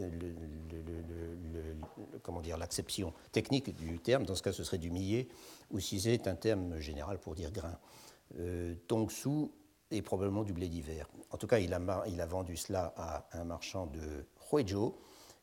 comment 2.23 2.41
dire 2.41 2.57
l'acception 2.57 3.13
technique 3.33 3.75
du 3.75 3.99
terme. 3.99 4.25
Dans 4.25 4.37
ce 4.37 4.43
cas, 4.43 4.53
ce 4.53 4.63
serait 4.63 4.79
du 4.79 4.91
millet, 4.91 5.29
ou 5.71 5.81
si 5.81 6.01
c'est 6.01 6.29
un 6.29 6.37
terme 6.37 6.79
général 6.79 7.19
pour 7.19 7.35
dire 7.35 7.51
grain. 7.51 7.79
Euh, 8.39 8.75
Tongsu 8.87 9.51
est 9.91 10.03
probablement 10.03 10.45
du 10.45 10.53
blé 10.53 10.69
d'hiver. 10.69 11.09
En 11.31 11.37
tout 11.37 11.47
cas, 11.47 11.59
il 11.59 11.75
a, 11.75 12.05
il 12.07 12.21
a, 12.21 12.27
vendu 12.27 12.57
cela 12.57 12.95
à 12.97 13.27
un 13.33 13.45
marchand 13.45 13.87
de 13.87 14.27
Huizhou, 14.51 14.97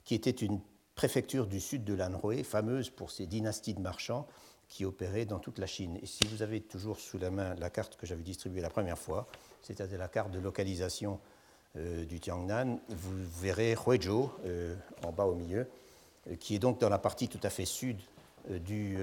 qui 0.05 0.15
était 0.15 0.31
une 0.31 0.61
préfecture 0.95 1.47
du 1.47 1.59
sud 1.59 1.83
de 1.83 1.93
l'Anhui, 1.93 2.43
fameuse 2.43 2.89
pour 2.89 3.11
ses 3.11 3.27
dynasties 3.27 3.73
de 3.73 3.81
marchands 3.81 4.27
qui 4.67 4.85
opéraient 4.85 5.25
dans 5.25 5.39
toute 5.39 5.59
la 5.59 5.65
Chine. 5.65 5.97
Et 6.01 6.05
si 6.05 6.25
vous 6.27 6.41
avez 6.41 6.61
toujours 6.61 6.99
sous 6.99 7.17
la 7.17 7.31
main 7.31 7.55
la 7.55 7.69
carte 7.69 7.95
que 7.97 8.05
j'avais 8.05 8.23
distribuée 8.23 8.61
la 8.61 8.69
première 8.69 8.97
fois, 8.97 9.27
c'est-à-dire 9.62 9.98
la 9.98 10.08
carte 10.08 10.32
de 10.32 10.39
localisation 10.39 11.20
euh, 11.75 12.06
du 12.06 12.20
Tiangnan, 12.20 12.80
vous 12.89 13.13
verrez 13.42 13.75
Huizhou 13.75 14.32
euh, 14.46 14.75
en 15.04 15.12
bas 15.12 15.25
au 15.25 15.36
milieu, 15.36 15.70
euh, 16.28 16.36
qui 16.36 16.56
est 16.56 16.60
donc 16.60 16.80
dans 16.80 16.89
la 16.89 16.98
partie 16.98 17.28
tout 17.28 17.39
à 17.44 17.50
fait 17.50 17.66
sud 17.66 18.00
du, 18.48 18.98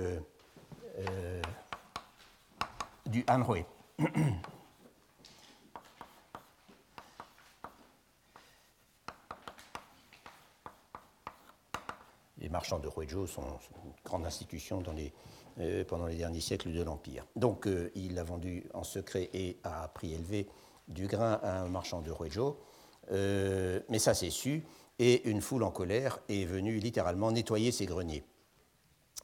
du 3.05 3.23
Anhui. 3.29 3.65
les 12.39 12.49
marchands 12.49 12.79
de 12.79 12.89
Huizhou 12.89 13.27
sont, 13.27 13.43
une 13.85 13.93
grande 14.05 14.27
institution 14.27 14.81
dans 14.81 14.95
les, 14.95 15.13
euh, 15.59 15.85
pendant 15.85 16.07
les 16.07 16.17
derniers 16.17 16.41
siècles 16.41 16.73
de 16.73 16.83
l'Empire. 16.83 17.27
Donc 17.35 17.67
euh, 17.67 17.91
il 17.95 18.19
a 18.19 18.25
vendu 18.25 18.65
en 18.75 18.85
secret 18.85 19.31
et 19.33 19.57
à 19.65 19.89
prix 19.89 20.13
élevé 20.13 20.47
du 20.87 21.07
grain 21.07 21.41
à 21.43 21.61
un 21.63 21.69
marchand 21.69 22.03
de 22.03 22.11
Huizhou, 22.13 22.57
euh, 23.13 23.81
mais 23.89 23.99
ça 23.99 24.13
s'est 24.13 24.31
su, 24.31 24.65
et 24.99 25.29
une 25.29 25.41
foule 25.41 25.63
en 25.63 25.71
colère 25.71 26.19
est 26.29 26.45
venue 26.45 26.79
littéralement 26.79 27.33
nettoyer 27.33 27.73
ses 27.73 27.87
greniers. 27.87 28.23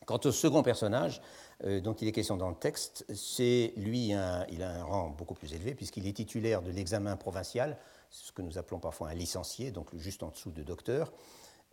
Quant 0.07 0.21
au 0.25 0.33
second 0.33 0.63
personnage 0.63 1.21
dont 1.63 1.93
il 1.93 2.09
est 2.09 2.13
question 2.13 2.37
dans 2.37 2.49
le 2.49 2.57
texte, 2.57 3.05
c'est 3.15 3.73
lui, 3.77 4.09
il 4.09 4.63
a 4.63 4.71
un 4.71 4.83
rang 4.83 5.11
beaucoup 5.11 5.35
plus 5.35 5.55
élevé 5.55 5.77
puisqu'il 5.77 6.09
est 6.09 6.13
titulaire 6.13 6.61
de 6.61 6.73
l'examen 6.73 7.17
provincial, 7.17 7.79
ce 8.11 8.33
que 8.33 8.43
nous 8.43 8.59
appelons 8.59 8.81
parfois 8.81 9.11
un 9.11 9.15
licencié, 9.15 9.71
donc 9.71 9.95
juste 9.97 10.25
en 10.25 10.31
dessous 10.31 10.51
de 10.51 10.65
docteur, 10.65 11.13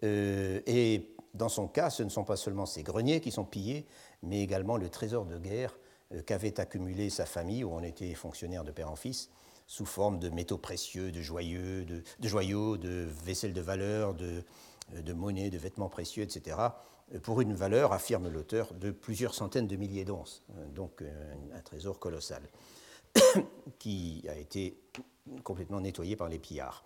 euh, 0.04 0.62
et 0.66 1.14
dans 1.34 1.50
son 1.50 1.68
cas, 1.68 1.90
ce 1.90 2.04
ne 2.04 2.10
sont 2.10 2.24
pas 2.24 2.38
seulement 2.38 2.66
ses 2.66 2.84
greniers 2.84 3.20
qui 3.22 3.32
sont 3.32 3.46
pillés, 3.46 3.86
mais 4.24 4.42
également 4.42 4.78
le 4.78 4.90
trésor 4.90 5.26
de 5.26 5.38
guerre 5.38 5.78
euh, 6.14 6.22
qu'avait 6.22 6.60
accumulé 6.60 7.10
sa 7.10 7.26
famille, 7.26 7.64
où 7.64 7.72
on 7.72 7.84
était 7.84 8.14
fonctionnaire 8.14 8.64
de 8.64 8.72
père 8.72 8.92
en 8.92 8.96
fils, 8.96 9.30
sous 9.68 9.86
forme 9.86 10.20
de 10.20 10.30
métaux 10.30 10.58
précieux, 10.58 11.12
de, 11.12 11.22
joyeux, 11.22 11.86
de, 11.86 12.04
joyaux, 12.28 12.78
de 12.78 13.08
vaisselles 13.24 13.54
de 13.54 13.62
valeur, 13.62 14.14
de, 14.14 14.44
euh, 14.96 15.02
de 15.02 15.50
de 15.50 15.58
vêtements 15.58 15.90
précieux, 15.90 16.24
etc., 16.24 16.58
pour 17.24 17.42
une 17.42 17.56
valeur, 17.56 17.92
affirme 17.92 18.30
l'auteur, 18.30 18.72
de 18.76 18.92
plusieurs 18.92 19.34
centaines 19.34 19.66
de 19.66 19.76
milliers 19.76 20.06
d'onces. 20.06 20.44
Donc 20.76 21.04
un 21.56 21.62
trésor 21.62 21.98
colossal, 21.98 22.44
qui 23.80 24.24
a 24.30 24.38
été 24.38 24.80
complètement 25.44 25.82
nettoyé 25.82 26.16
par 26.16 26.30
les 26.30 26.38
pillards. 26.38 26.84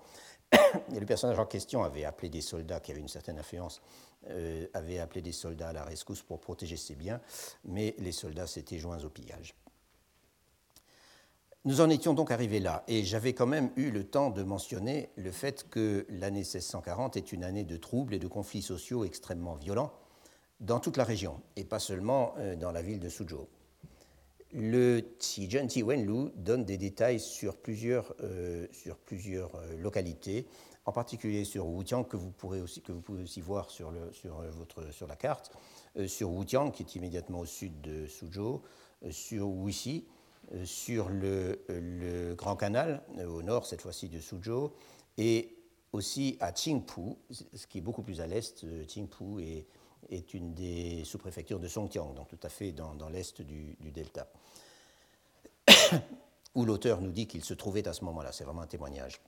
Le 0.92 1.06
personnage 1.06 1.40
en 1.40 1.46
question 1.46 1.84
avait 1.84 2.06
appelé 2.06 2.30
des 2.30 2.42
soldats 2.42 2.80
qui 2.80 2.92
avaient 2.92 3.02
une 3.02 3.08
certaine 3.08 3.40
influence, 3.40 3.82
euh, 4.30 4.68
avait 4.74 5.00
appelé 5.00 5.22
des 5.22 5.32
soldats 5.32 5.70
à 5.70 5.74
la 5.74 5.84
rescousse 5.84 6.22
pour 6.22 6.40
protéger 6.40 6.78
ses 6.78 6.96
biens, 6.96 7.22
mais 7.66 7.96
les 8.00 8.12
soldats 8.12 8.48
s'étaient 8.48 8.80
joints 8.80 9.04
au 9.04 9.10
pillage. 9.10 9.56
Nous 11.66 11.80
en 11.80 11.90
étions 11.90 12.14
donc 12.14 12.30
arrivés 12.32 12.60
là, 12.60 12.84
et 12.90 13.06
j'avais 13.06 13.34
quand 13.34 13.46
même 13.46 13.72
eu 13.78 13.90
le 13.90 14.04
temps 14.04 14.30
de 14.32 14.44
mentionner 14.44 15.10
le 15.16 15.32
fait 15.32 15.70
que 15.70 16.06
l'année 16.10 16.40
1640 16.40 17.16
est 17.16 17.32
une 17.32 17.46
année 17.46 17.64
de 17.64 17.78
troubles 17.78 18.14
et 18.14 18.20
de 18.20 18.28
conflits 18.28 18.62
sociaux 18.62 19.06
extrêmement 19.06 19.56
violents 19.56 19.94
dans 20.60 20.80
toute 20.80 20.98
la 20.98 21.06
région, 21.06 21.42
et 21.56 21.64
pas 21.64 21.80
seulement 21.80 22.34
euh, 22.38 22.56
dans 22.56 22.72
la 22.72 22.82
ville 22.82 23.00
de 23.00 23.10
Suzhou. 23.10 23.48
Le 24.56 25.02
Tijun 25.18 25.68
Wenlu 25.84 26.30
donne 26.36 26.64
des 26.64 26.78
détails 26.78 27.20
sur 27.20 27.58
plusieurs, 27.58 28.14
euh, 28.22 28.68
sur 28.72 28.98
plusieurs 28.98 29.56
euh, 29.56 29.76
localités, 29.78 30.46
en 30.86 30.92
particulier 30.92 31.44
sur 31.44 31.66
Wutiang, 31.66 32.04
que 32.04 32.18
vous, 32.18 32.30
pourrez 32.30 32.62
aussi, 32.62 32.82
que 32.82 32.92
vous 32.92 33.02
pouvez 33.02 33.24
aussi 33.24 33.42
voir 33.42 33.72
sur, 33.72 33.90
le, 33.90 34.12
sur, 34.12 34.42
euh, 34.42 34.52
votre, 34.52 34.94
sur 34.94 35.08
la 35.08 35.16
carte, 35.16 35.52
sur 36.06 36.30
Wutiang, 36.30 36.70
qui 36.70 36.84
est 36.84 36.96
immédiatement 36.96 37.40
au 37.40 37.46
sud 37.48 37.82
de 37.82 38.06
Suzhou, 38.06 38.62
sur 39.10 39.48
Wuxi, 39.48 40.06
sur 40.66 41.10
le, 41.10 41.60
le, 41.70 42.36
Grand 42.36 42.56
Canal, 42.56 43.02
au 43.28 43.42
nord 43.42 43.66
cette 43.66 43.82
fois-ci 43.82 44.08
de 44.10 44.20
Suzhou, 44.20 44.72
et 45.18 45.56
aussi 45.94 46.38
à 46.40 46.52
Qingpu, 46.52 47.16
ce 47.30 47.68
qui 47.68 47.78
est 47.78 47.82
beaucoup 47.82 48.02
plus 48.02 48.22
à 48.22 48.28
l'est. 48.28 48.66
Qingpu 48.88 49.44
est 49.44 49.68
est 50.10 50.34
une 50.34 50.54
des 50.54 51.04
sous-préfectures 51.06 51.60
de 51.60 51.68
Songjiang, 51.68 52.14
donc 52.14 52.28
tout 52.28 52.40
à 52.44 52.50
fait 52.50 52.72
dans, 52.72 53.10
l'est 53.10 53.42
du, 53.42 53.76
delta, 53.92 54.28
où 56.56 56.66
l'auteur 56.66 57.02
nous 57.02 57.12
dit 57.12 57.28
qu'il 57.28 57.44
se 57.44 57.54
trouvait 57.54 57.88
à 57.88 57.94
ce 57.94 58.04
moment-là. 58.06 58.32
C'est 58.32 58.44
vraiment 58.44 58.62
un 58.62 58.68
témoignage. 58.68 59.22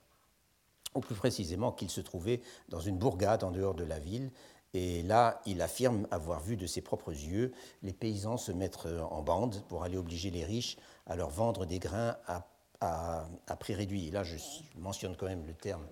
Ou 0.94 1.00
plus 1.00 1.14
précisément 1.14 1.72
qu'il 1.72 1.90
se 1.90 2.00
trouvait 2.00 2.40
dans 2.68 2.80
une 2.80 2.98
bourgade 2.98 3.44
en 3.44 3.50
dehors 3.50 3.74
de 3.74 3.84
la 3.84 3.98
ville. 3.98 4.30
Et 4.74 5.02
là, 5.02 5.40
il 5.46 5.62
affirme 5.62 6.06
avoir 6.10 6.40
vu 6.40 6.56
de 6.56 6.66
ses 6.66 6.80
propres 6.80 7.12
yeux 7.12 7.52
les 7.82 7.92
paysans 7.92 8.36
se 8.36 8.52
mettre 8.52 8.88
en 9.10 9.22
bande 9.22 9.62
pour 9.68 9.84
aller 9.84 9.96
obliger 9.96 10.30
les 10.30 10.44
riches 10.44 10.76
à 11.06 11.16
leur 11.16 11.30
vendre 11.30 11.66
des 11.66 11.78
grains 11.78 12.16
à, 12.26 12.46
à 12.80 13.56
prix 13.56 13.74
réduit. 13.74 14.08
Et 14.08 14.10
là, 14.10 14.22
je 14.22 14.36
mentionne 14.76 15.16
quand 15.16 15.26
même 15.26 15.46
le 15.46 15.54
terme 15.54 15.86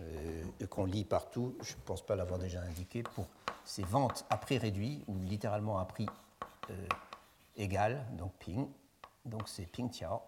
euh, 0.00 0.44
qu'on 0.68 0.84
lit 0.84 1.04
partout, 1.04 1.56
je 1.62 1.74
ne 1.74 1.80
pense 1.80 2.04
pas 2.04 2.16
l'avoir 2.16 2.38
déjà 2.38 2.60
indiqué, 2.62 3.02
pour 3.02 3.26
ces 3.64 3.82
ventes 3.82 4.24
à 4.30 4.36
prix 4.36 4.58
réduit, 4.58 5.04
ou 5.06 5.16
littéralement 5.18 5.78
à 5.78 5.84
prix 5.84 6.06
euh, 6.70 6.86
égal, 7.56 8.04
donc 8.12 8.32
ping, 8.38 8.68
donc 9.24 9.48
c'est 9.48 9.66
ping 9.66 9.90
tiao. 9.90 10.20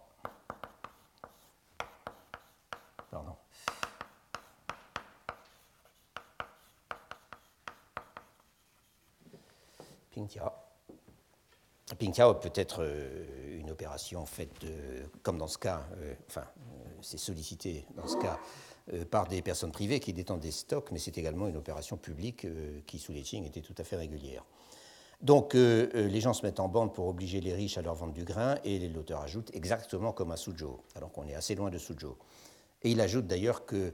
Pardon. 3.11 3.35
Ping 10.11 10.27
Pingtao 11.99 12.33
peut 12.35 12.51
être 12.55 12.83
une 13.49 13.71
opération 13.71 14.25
faite, 14.25 14.65
comme 15.23 15.37
dans 15.37 15.47
ce 15.47 15.57
cas, 15.57 15.83
enfin, 16.27 16.43
c'est 17.01 17.17
sollicité 17.17 17.85
dans 17.95 18.07
ce 18.07 18.17
cas 18.17 18.37
par 19.09 19.27
des 19.27 19.41
personnes 19.41 19.71
privées 19.71 19.99
qui 19.99 20.13
détendent 20.13 20.39
des 20.39 20.51
stocks, 20.51 20.91
mais 20.91 20.99
c'est 20.99 21.17
également 21.17 21.47
une 21.47 21.57
opération 21.57 21.97
publique 21.97 22.47
qui, 22.85 22.99
sous 22.99 23.11
les 23.11 23.21
Qing, 23.21 23.45
était 23.45 23.61
tout 23.61 23.75
à 23.77 23.83
fait 23.83 23.97
régulière. 23.97 24.45
Donc 25.21 25.55
les 25.55 26.21
gens 26.21 26.33
se 26.33 26.45
mettent 26.45 26.59
en 26.59 26.69
bande 26.69 26.93
pour 26.93 27.07
obliger 27.07 27.41
les 27.41 27.53
riches 27.53 27.77
à 27.77 27.81
leur 27.81 27.95
vendre 27.95 28.13
du 28.13 28.23
grain, 28.23 28.55
et 28.63 28.87
l'auteur 28.87 29.21
ajoute 29.21 29.51
exactement 29.53 30.13
comme 30.13 30.31
à 30.31 30.37
Suzhou, 30.37 30.79
alors 30.95 31.11
qu'on 31.11 31.27
est 31.27 31.35
assez 31.35 31.55
loin 31.55 31.69
de 31.69 31.77
Suzhou. 31.77 32.15
Et 32.83 32.91
il 32.91 33.01
ajoute 33.01 33.27
d'ailleurs 33.27 33.65
que, 33.65 33.93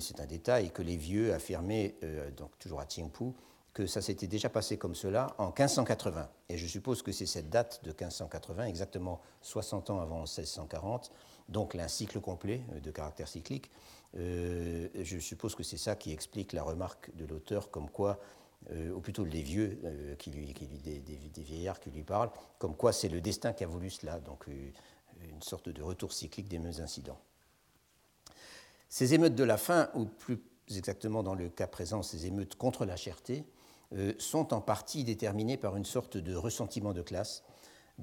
c'est 0.00 0.20
un 0.20 0.26
détail, 0.26 0.70
que 0.70 0.82
les 0.82 0.96
vieux 0.96 1.32
affirmaient, 1.32 1.94
euh, 2.02 2.30
donc 2.30 2.50
toujours 2.58 2.80
à 2.80 2.86
Qingpu, 2.86 3.32
que 3.72 3.86
ça 3.86 4.02
s'était 4.02 4.26
déjà 4.26 4.50
passé 4.50 4.76
comme 4.76 4.94
cela 4.94 5.34
en 5.38 5.46
1580. 5.46 6.28
Et 6.50 6.58
je 6.58 6.66
suppose 6.66 7.00
que 7.02 7.12
c'est 7.12 7.26
cette 7.26 7.48
date 7.48 7.80
de 7.84 7.90
1580, 7.90 8.66
exactement 8.66 9.20
60 9.40 9.90
ans 9.90 10.00
avant 10.00 10.20
1640, 10.20 11.10
donc 11.48 11.74
un 11.74 11.88
cycle 11.88 12.20
complet 12.20 12.62
euh, 12.74 12.80
de 12.80 12.90
caractère 12.90 13.28
cyclique. 13.28 13.70
Euh, 14.16 14.88
je 15.00 15.18
suppose 15.18 15.54
que 15.54 15.62
c'est 15.62 15.78
ça 15.78 15.96
qui 15.96 16.12
explique 16.12 16.52
la 16.52 16.62
remarque 16.62 17.14
de 17.16 17.24
l'auteur 17.24 17.70
comme 17.70 17.88
quoi, 17.88 18.20
ou 18.94 19.00
plutôt 19.00 19.24
les 19.24 19.42
vieux, 19.42 19.80
qui 20.20 20.30
lui, 20.30 20.54
qui 20.54 20.66
lui 20.66 20.78
des, 20.78 21.42
vieillards 21.42 21.80
qui 21.80 21.90
lui 21.90 22.04
parlent, 22.04 22.30
comme 22.60 22.76
quoi 22.76 22.92
c'est 22.92 23.08
le 23.08 23.20
destin 23.20 23.52
qui 23.52 23.64
a 23.64 23.66
voulu 23.66 23.90
cela, 23.90 24.20
donc 24.20 24.46
une 24.46 25.42
sorte 25.42 25.68
de 25.68 25.82
retour 25.82 26.12
cyclique 26.12 26.48
des 26.48 26.60
mêmes 26.60 26.80
incidents. 26.80 27.18
Ces 28.88 29.14
émeutes 29.14 29.34
de 29.34 29.42
la 29.42 29.56
faim, 29.56 29.88
ou 29.94 30.04
plus 30.04 30.38
exactement 30.68 31.22
dans 31.22 31.34
le 31.34 31.48
cas 31.48 31.66
présent, 31.66 32.02
ces 32.02 32.26
émeutes 32.26 32.56
contre 32.56 32.84
la 32.84 32.96
cherté, 32.96 33.44
euh, 33.94 34.14
sont 34.18 34.54
en 34.54 34.60
partie 34.60 35.04
déterminées 35.04 35.56
par 35.56 35.76
une 35.76 35.84
sorte 35.84 36.16
de 36.16 36.34
ressentiment 36.34 36.92
de 36.92 37.02
classe, 37.02 37.42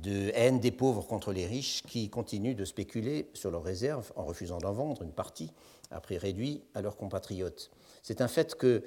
de 0.01 0.32
haine 0.34 0.60
des 0.60 0.72
pauvres 0.72 1.06
contre 1.06 1.32
les 1.32 1.46
riches 1.46 1.84
qui 1.84 2.10
continuent 2.10 2.56
de 2.56 2.65
spéculer 2.65 3.29
sur 3.34 3.51
leurs 3.51 3.63
réserves 3.63 4.12
en 4.15 4.25
refusant 4.25 4.58
d'en 4.58 4.74
vendre 4.74 5.01
une 5.01 5.12
partie 5.12 5.51
à 5.91 6.00
prix 6.00 6.18
réduit 6.18 6.62
à 6.74 6.82
leurs 6.82 6.98
compatriotes. 6.98 7.72
C'est 8.03 8.22
un 8.22 8.27
fait 8.27 8.56
que, 8.56 8.84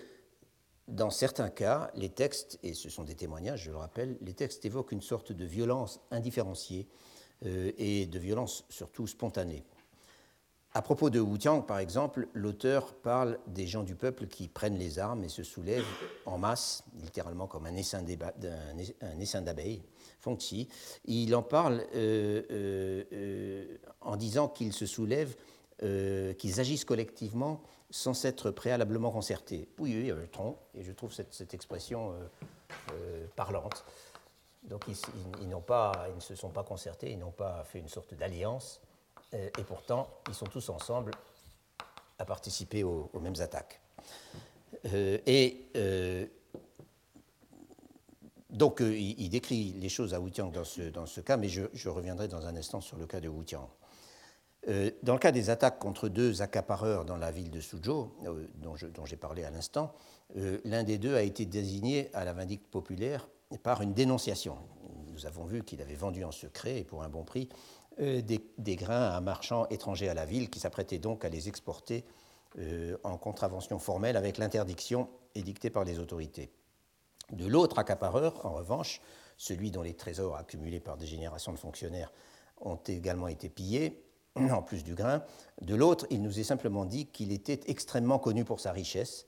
dans 0.89 1.11
certains 1.11 1.51
cas, 1.51 1.91
les 1.95 2.09
textes, 2.09 2.59
et 2.63 2.75
ce 2.75 2.89
sont 2.89 3.05
des 3.05 3.15
témoignages, 3.15 3.65
je 3.65 3.71
le 3.71 3.77
rappelle, 3.77 4.17
les 4.21 4.35
textes 4.35 4.65
évoquent 4.65 4.93
une 4.93 5.03
sorte 5.03 5.33
de 5.33 5.45
violence 5.45 6.01
indifférenciée 6.11 6.87
euh, 7.45 7.73
et 7.79 8.07
de 8.07 8.19
violence 8.19 8.65
surtout 8.69 9.07
spontanée. 9.07 9.65
À 10.75 10.81
propos 10.81 11.11
de 11.11 11.21
Wu 11.21 11.39
Tiang, 11.39 11.61
par 11.61 11.81
exemple, 11.81 12.29
l'auteur 12.33 12.95
parle 12.95 13.39
des 13.47 13.67
gens 13.67 13.83
du 13.83 13.95
peuple 13.95 14.27
qui 14.27 14.49
prennent 14.49 14.79
les 14.79 14.99
armes 14.99 15.23
et 15.23 15.29
se 15.29 15.43
soulèvent 15.43 15.85
en 16.25 16.39
masse, 16.39 16.83
littéralement 17.03 17.47
comme 17.47 17.67
un 17.67 17.77
essaim 17.77 18.03
d'abeilles, 19.43 19.83
Fengqi. 20.23 20.69
Il 21.05 21.35
en 21.35 21.43
parle 21.43 21.85
euh, 21.95 22.43
euh, 22.51 23.05
euh, 23.13 23.77
en 24.01 24.17
disant 24.17 24.49
qu'ils 24.49 24.73
se 24.73 24.87
soulèvent, 24.87 25.37
qu'ils 26.39 26.61
agissent 26.61 26.85
collectivement 26.85 27.61
sans 27.91 28.15
s'être 28.15 28.53
préalablement 28.53 29.11
concertés. 29.11 29.69
Oui, 29.79 29.97
oui, 29.97 30.09
le 30.17 30.29
tronc, 30.29 30.57
et 30.77 30.85
je 30.85 30.93
trouve 30.93 31.13
cette, 31.13 31.55
expression 31.55 32.15
parlante. 33.35 33.85
Donc 34.63 34.85
ils, 34.87 34.97
pas, 35.67 36.07
ils 36.11 36.15
ne 36.15 36.21
se 36.21 36.37
sont 36.37 36.51
pas 36.51 36.63
concertés, 36.63 37.11
ils 37.11 37.19
n'ont 37.19 37.33
pas 37.33 37.65
fait 37.65 37.81
une 37.81 37.89
sorte 37.89 38.15
d'alliance 38.15 38.81
et 39.33 39.65
pourtant, 39.67 40.09
ils 40.29 40.35
sont 40.35 40.47
tous 40.47 40.69
ensemble 40.69 41.11
à 42.21 42.25
participer 42.25 42.85
aux, 42.85 43.11
mêmes 43.21 43.41
attaques. 43.41 43.81
Et 44.85 45.67
donc, 48.53 48.81
il, 48.81 49.29
décrit 49.29 49.75
les 49.79 49.89
choses 49.89 50.15
à 50.15 50.21
Tiang 50.31 50.51
dans 50.51 51.07
ce, 51.07 51.21
cas, 51.21 51.37
mais 51.37 51.49
je, 51.49 51.89
reviendrai 51.89 52.29
dans 52.29 52.47
un 52.47 52.57
instant 52.57 52.81
sur 52.81 52.97
le 52.99 53.07
cas 53.07 53.21
de 53.21 53.31
Tiang. 53.45 53.69
dans 55.03 55.15
le 55.15 55.19
cas 55.19 55.33
des 55.33 55.51
attaques 55.51 55.79
contre 55.79 56.09
deux 56.09 56.43
accapareurs 56.43 57.05
dans 57.05 57.17
la 57.17 57.31
ville 57.31 57.51
de 57.51 57.61
Suzhou, 57.61 58.13
dont 58.57 59.07
j'ai 59.07 59.17
parlé 59.17 59.45
à 59.45 59.51
l'instant, 59.51 59.95
l'un 60.65 60.85
des 60.85 60.99
deux 60.99 61.15
a 61.15 61.23
été 61.23 61.47
désigné 61.47 62.11
à 62.15 62.25
la 62.25 62.33
vindicte 62.33 62.67
populaire 62.67 63.29
par 63.63 63.83
une 63.83 63.95
dénonciation. 63.95 64.57
Nous 65.13 65.27
avons 65.27 65.45
vu 65.45 65.63
qu'il 65.63 65.81
avait 65.83 65.95
vendu 65.95 66.25
en 66.25 66.33
secret 66.33 66.81
et 66.81 66.85
pour 66.85 67.03
un 67.03 67.09
bon 67.09 67.25
prix 67.25 67.49
euh, 68.01 68.23
des, 68.23 68.77
grains 68.77 69.03
à 69.03 69.17
un 69.17 69.21
marchand 69.21 69.67
étranger 69.69 70.09
à 70.09 70.15
la 70.15 70.25
ville 70.25 70.49
qui 70.49 70.59
s'apprêtait 70.59 70.99
donc 70.99 71.25
à 71.25 71.29
les 71.29 71.49
exporter 71.49 72.05
euh, 72.59 72.97
en 73.05 73.19
contravention 73.19 73.79
formelle 73.79 74.17
avec 74.17 74.39
l'interdiction 74.39 75.09
édictée 75.35 75.69
par 75.69 75.85
les 75.85 75.99
autorités. 75.99 76.51
De 77.33 77.47
l'autre 77.47 77.79
accapareur, 77.79 78.45
en 78.45 78.53
revanche, 78.53 79.01
celui 79.37 79.71
dont 79.71 79.83
les 79.83 79.95
trésors 79.95 80.37
accumulés 80.37 80.81
par 80.81 80.97
des 80.97 81.07
générations 81.07 81.53
de 81.53 81.59
fonctionnaires 81.59 82.13
ont 82.61 82.77
également 82.87 83.29
été 83.29 83.49
pillés, 83.49 84.05
en 84.37 84.63
plus 84.63 84.85
du 84.85 84.95
grain, 84.95 85.23
de 85.61 85.75
l'autre, 85.75 86.07
il 86.11 86.23
nous 86.23 86.39
est 86.39 86.45
simplement 86.45 86.85
dit 86.85 87.07
qu'il 87.07 87.33
était 87.33 87.61
extrêmement 87.67 88.19
connu 88.19 88.45
pour 88.45 88.61
sa 88.61 88.73
richesse. 88.73 89.27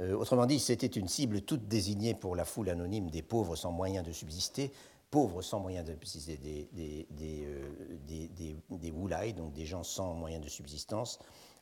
Euh, 0.00 0.14
autrement 0.16 0.46
dit, 0.46 0.58
c'était 0.58 0.86
une 0.86 1.08
cible 1.08 1.42
toute 1.42 1.68
désignée 1.68 2.14
pour 2.14 2.36
la 2.36 2.44
foule 2.44 2.68
anonyme 2.68 3.10
des 3.10 3.22
pauvres 3.22 3.56
sans 3.56 3.72
moyens 3.72 4.04
de 4.04 4.12
subsister, 4.12 4.72
pauvres 5.10 5.42
sans 5.42 5.60
moyens 5.60 5.86
de 5.86 5.92
subsister, 5.92 6.36
des, 6.36 7.06
des, 7.10 7.44
euh, 7.46 9.32
donc 9.32 9.52
des 9.52 9.66
gens 9.66 9.84
sans 9.84 10.14
moyens 10.14 10.44
de 10.44 10.48
subsistance, 10.48 11.20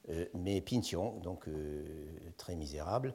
euh, 0.09 0.27
mais 0.35 0.61
pintion, 0.61 1.19
donc 1.21 1.47
très 2.37 2.57
misérables. 2.57 3.15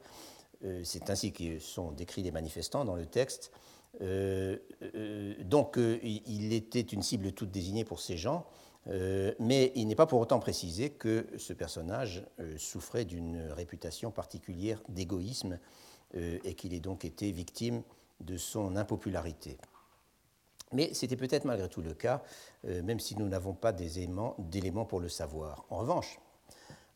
C'est 0.82 1.08
ainsi 1.10 1.32
que 1.32 1.58
sont 1.60 1.92
décrits 1.92 2.22
les 2.22 2.32
manifestants 2.32 2.84
dans 2.84 2.96
le 2.96 3.06
texte. 3.06 3.52
donc 4.00 5.78
il 6.02 6.52
était 6.52 6.80
une 6.80 7.02
cible 7.02 7.32
toute 7.32 7.50
désignée 7.50 7.84
pour 7.84 8.00
ces 8.00 8.16
gens, 8.16 8.44
mais 8.86 9.70
il 9.76 9.86
n'est 9.86 9.94
pas 9.94 10.06
pour 10.06 10.20
autant 10.20 10.40
précisé 10.40 10.90
que 10.90 11.26
ce 11.36 11.52
personnage 11.52 12.24
souffrait 12.56 13.04
d'une 13.04 13.50
réputation 13.52 14.10
particulière 14.10 14.82
d'égoïsme 14.88 15.60
et 16.14 16.54
qu'il 16.54 16.74
ait 16.74 16.80
donc 16.80 17.04
été 17.04 17.30
victime 17.30 17.82
de 18.20 18.36
son 18.36 18.76
impopularité. 18.76 19.58
Mais 20.72 20.92
c'était 20.92 21.16
peut-être 21.16 21.44
malgré 21.44 21.68
tout 21.68 21.80
le 21.80 21.94
cas, 21.94 22.22
euh, 22.66 22.82
même 22.82 23.00
si 23.00 23.16
nous 23.16 23.28
n'avons 23.28 23.54
pas 23.54 23.72
d'éléments 23.72 24.84
pour 24.84 25.00
le 25.00 25.08
savoir. 25.08 25.64
En 25.70 25.78
revanche, 25.78 26.18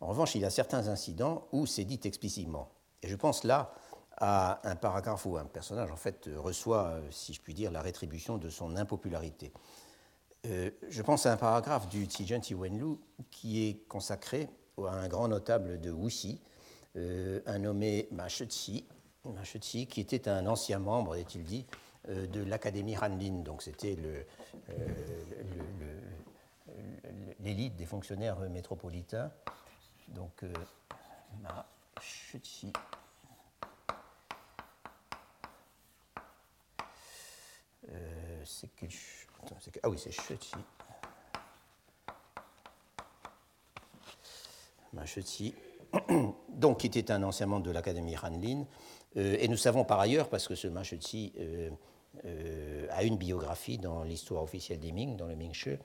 en 0.01 0.09
revanche, 0.09 0.35
il 0.35 0.43
y 0.43 0.45
a 0.45 0.51
certains 0.51 0.89
incidents 0.89 1.47
où 1.53 1.65
c'est 1.65 1.85
dit 1.85 2.01
explicitement. 2.05 2.69
Et 3.03 3.09
je 3.09 3.17
pense 3.17 3.45
là 3.45 3.73
à 4.17 4.61
un 4.69 4.77
paragraphe 4.77 5.27
où 5.27 5.37
un 5.37 5.45
personnage, 5.45 5.91
en 5.91 5.97
fait, 5.97 6.29
reçoit, 6.37 6.85
euh, 6.85 7.11
si 7.11 7.33
je 7.33 7.41
puis 7.41 7.55
dire, 7.55 7.71
la 7.71 7.83
rétribution 7.83 8.39
de 8.39 8.51
son 8.51 8.77
impopularité. 8.77 9.53
Euh, 10.47 10.71
je 10.89 11.03
pense 11.03 11.27
à 11.27 11.33
un 11.33 11.37
paragraphe 11.37 11.89
du 11.89 12.07
Tijan 12.07 12.41
Wenlu 12.53 12.97
qui 13.31 13.69
est 13.69 13.89
consacré 13.89 14.49
à 14.79 14.93
un 14.93 15.09
grand 15.09 15.29
notable 15.29 15.81
de 15.81 15.91
Wuxi, 15.91 16.41
un 16.95 17.59
nommé 17.59 18.09
Ma 18.11 18.29
Shiji, 18.29 18.87
qui 19.87 20.01
était 20.01 20.29
un 20.29 20.47
ancien 20.47 20.79
membre, 20.79 21.15
est-il 21.17 21.45
dit, 21.45 21.67
euh, 22.09 22.27
de 22.27 22.43
l'Académie 22.43 22.97
Hanlin. 22.97 23.43
Donc 23.45 23.63
c'était 23.63 23.97
euh, 23.97 24.25
l'élite 27.41 27.77
des 27.77 27.87
fonctionnaires 27.87 28.41
métropolitains. 28.51 29.31
Donc, 30.09 30.45
euh, 37.91 38.43
c'est 38.45 38.75
que, 38.75 38.87
ah 39.83 39.91
oui, 39.91 39.99
c'est 39.99 40.13
donc 46.49 46.81
qui 46.81 46.87
était 46.87 47.11
un 47.11 47.23
ancien 47.23 47.47
membre 47.47 47.65
de 47.65 47.71
l'Académie 47.71 48.17
Hanlin. 48.17 48.67
et 49.15 49.49
nous 49.49 49.57
savons 49.57 49.85
par 49.85 50.01
ailleurs, 50.01 50.29
parce 50.29 50.49
que 50.49 50.55
ce 50.55 50.69
Machuchi 50.69 51.33
euh, 52.27 52.87
a 52.91 53.05
une 53.05 53.17
biographie 53.17 53.79
dans 53.79 54.05
l'histoire 54.05 54.43
officielle 54.43 54.79
des 54.79 54.93
Ming, 54.93 55.17
dans 55.17 55.27
le 55.27 55.35
Ming-She. 55.35 55.79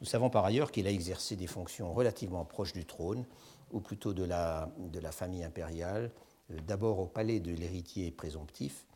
Nous 0.00 0.06
savons 0.06 0.30
par 0.30 0.44
ailleurs 0.44 0.70
qu'il 0.70 0.86
a 0.86 0.90
exercé 0.90 1.34
des 1.34 1.48
fonctions 1.48 1.92
relativement 1.92 2.44
proches 2.44 2.72
du 2.72 2.84
trône, 2.84 3.24
ou 3.72 3.80
plutôt 3.80 4.12
de 4.12 4.24
la, 4.24 4.68
famille 5.10 5.44
impériale, 5.44 6.10
euh, 6.50 6.58
d'abord 6.66 6.98
au 7.00 7.06
palais 7.06 7.40
de 7.40 7.52
l'héritier 7.52 8.10
présomptif, 8.10 8.86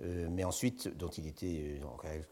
euh, 0.00 0.26
mais 0.30 0.44
ensuite, 0.44 0.88
dont 0.96 1.08
il 1.08 1.26
était 1.26 1.80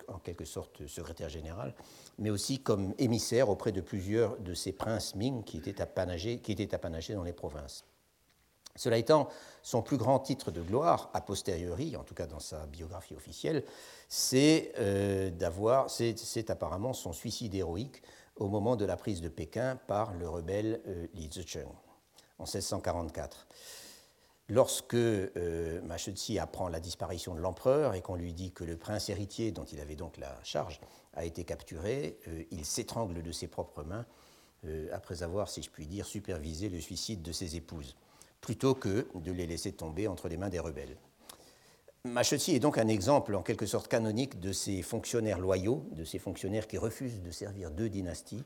en 0.08 0.18
quelque 0.18 0.44
sorte 0.44 0.86
secrétaire 0.86 1.28
général, 1.28 1.74
mais 2.18 2.30
aussi 2.30 2.60
comme 2.60 2.94
émissaire 2.98 3.48
auprès 3.48 3.72
de 3.72 3.80
plusieurs 3.80 4.38
de 4.38 4.54
ces 4.54 4.72
princes 4.72 5.14
Ming 5.14 5.44
qui 5.44 5.58
étaient 5.58 5.80
apanagés, 5.80 6.38
qui 6.38 6.52
étaient 6.52 6.74
apanagés 6.74 7.14
dans 7.14 7.22
les 7.22 7.34
provinces. 7.34 7.84
Cela 8.76 8.98
étant, 8.98 9.28
son 9.62 9.82
plus 9.82 9.96
grand 9.96 10.20
titre 10.20 10.50
de 10.50 10.62
gloire, 10.62 11.10
a 11.12 11.20
posteriori, 11.20 11.96
en 11.96 12.04
tout 12.04 12.14
cas 12.14 12.26
dans 12.26 12.38
sa 12.38 12.66
biographie 12.66 13.14
officielle, 13.14 13.64
c'est 14.08 14.72
euh, 14.78 15.30
d'avoir, 15.30 15.90
c'est 15.90 16.50
apparemment 16.50 16.92
son 16.92 17.12
suicide 17.12 17.54
héroïque 17.54 18.02
au 18.36 18.48
moment 18.48 18.76
de 18.76 18.84
la 18.84 18.96
prise 18.96 19.20
de 19.20 19.28
Pékin 19.28 19.76
par 19.86 20.14
le 20.14 20.28
rebelle 20.28 20.80
euh, 20.86 21.06
Li 21.14 21.28
Zicheng 21.30 21.68
en 22.40 22.44
1644. 22.44 23.46
Lorsque 24.48 24.94
euh, 24.94 25.80
apprend 26.40 26.68
la 26.68 26.80
disparition 26.80 27.34
de 27.34 27.40
l'empereur 27.40 27.94
et 27.94 28.02
qu'on 28.02 28.16
lui 28.16 28.32
dit 28.32 28.50
que 28.50 28.64
le 28.64 28.76
prince 28.76 29.08
héritier, 29.08 29.52
dont 29.52 29.64
il 29.64 29.80
avait 29.80 29.94
donc 29.94 30.16
la 30.16 30.36
charge, 30.42 30.80
a 31.14 31.24
été 31.24 31.44
capturé, 31.44 32.18
euh, 32.28 32.42
il 32.50 32.64
s'étrangle 32.64 33.22
de 33.22 33.32
ses 33.32 33.46
propres 33.46 33.84
mains 33.84 34.04
euh, 34.66 34.88
après 34.92 35.22
avoir, 35.22 35.48
si 35.48 35.62
je 35.62 35.70
puis 35.70 35.86
dire, 35.86 36.04
supervisé 36.04 36.68
le 36.68 36.80
suicide 36.80 37.22
de 37.22 37.30
ses 37.30 37.54
épouses, 37.56 37.96
plutôt 38.40 38.74
que 38.74 39.06
de 39.14 39.30
les 39.30 39.46
laisser 39.46 39.72
tomber 39.72 40.08
entre 40.08 40.28
les 40.28 40.36
mains 40.36 40.48
des 40.48 40.58
rebelles. 40.58 40.96
Machetsy 42.04 42.54
est 42.54 42.60
donc 42.60 42.78
un 42.78 42.88
exemple 42.88 43.34
en 43.34 43.42
quelque 43.42 43.66
sorte 43.66 43.86
canonique 43.86 44.40
de 44.40 44.52
ces 44.52 44.82
fonctionnaires 44.82 45.38
loyaux, 45.38 45.84
de 45.92 46.04
ces 46.04 46.18
fonctionnaires 46.18 46.66
qui 46.66 46.78
refusent 46.78 47.22
de 47.22 47.30
servir 47.30 47.70
deux 47.70 47.90
dynasties. 47.90 48.42